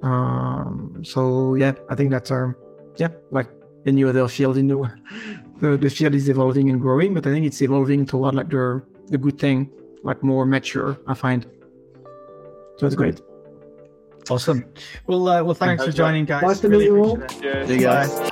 Um, 0.01 1.01
so 1.03 1.55
yeah, 1.55 1.73
I 1.89 1.95
think 1.95 2.11
that's 2.11 2.31
our 2.31 2.57
yeah, 2.97 3.09
like 3.31 3.49
any 3.85 4.03
other 4.03 4.27
field 4.27 4.57
in 4.57 4.67
the 4.67 4.91
the, 5.61 5.77
the 5.77 5.89
field 5.89 6.15
is 6.15 6.29
evolving 6.29 6.69
and 6.69 6.79
growing, 6.79 7.13
but 7.13 7.25
I 7.27 7.31
think 7.31 7.45
it's 7.45 7.61
evolving 7.61 8.05
toward 8.05 8.35
like 8.35 8.49
the 8.49 8.83
the 9.07 9.17
good 9.17 9.39
thing, 9.39 9.69
like 10.03 10.23
more 10.23 10.45
mature. 10.45 10.97
I 11.07 11.13
find. 11.13 11.45
So 12.77 12.87
it's 12.87 12.95
great. 12.95 13.21
Awesome. 14.29 14.63
Well, 15.07 15.27
uh, 15.27 15.43
well, 15.43 15.55
thanks 15.55 15.83
for 15.83 15.91
joining, 15.91 16.25
guys. 16.25 16.43
Nice 16.43 16.59
to 16.61 16.69
meet 16.69 16.83
you 16.83 17.03
all. 17.03 17.17
You 17.41 17.79
guys. 17.79 18.31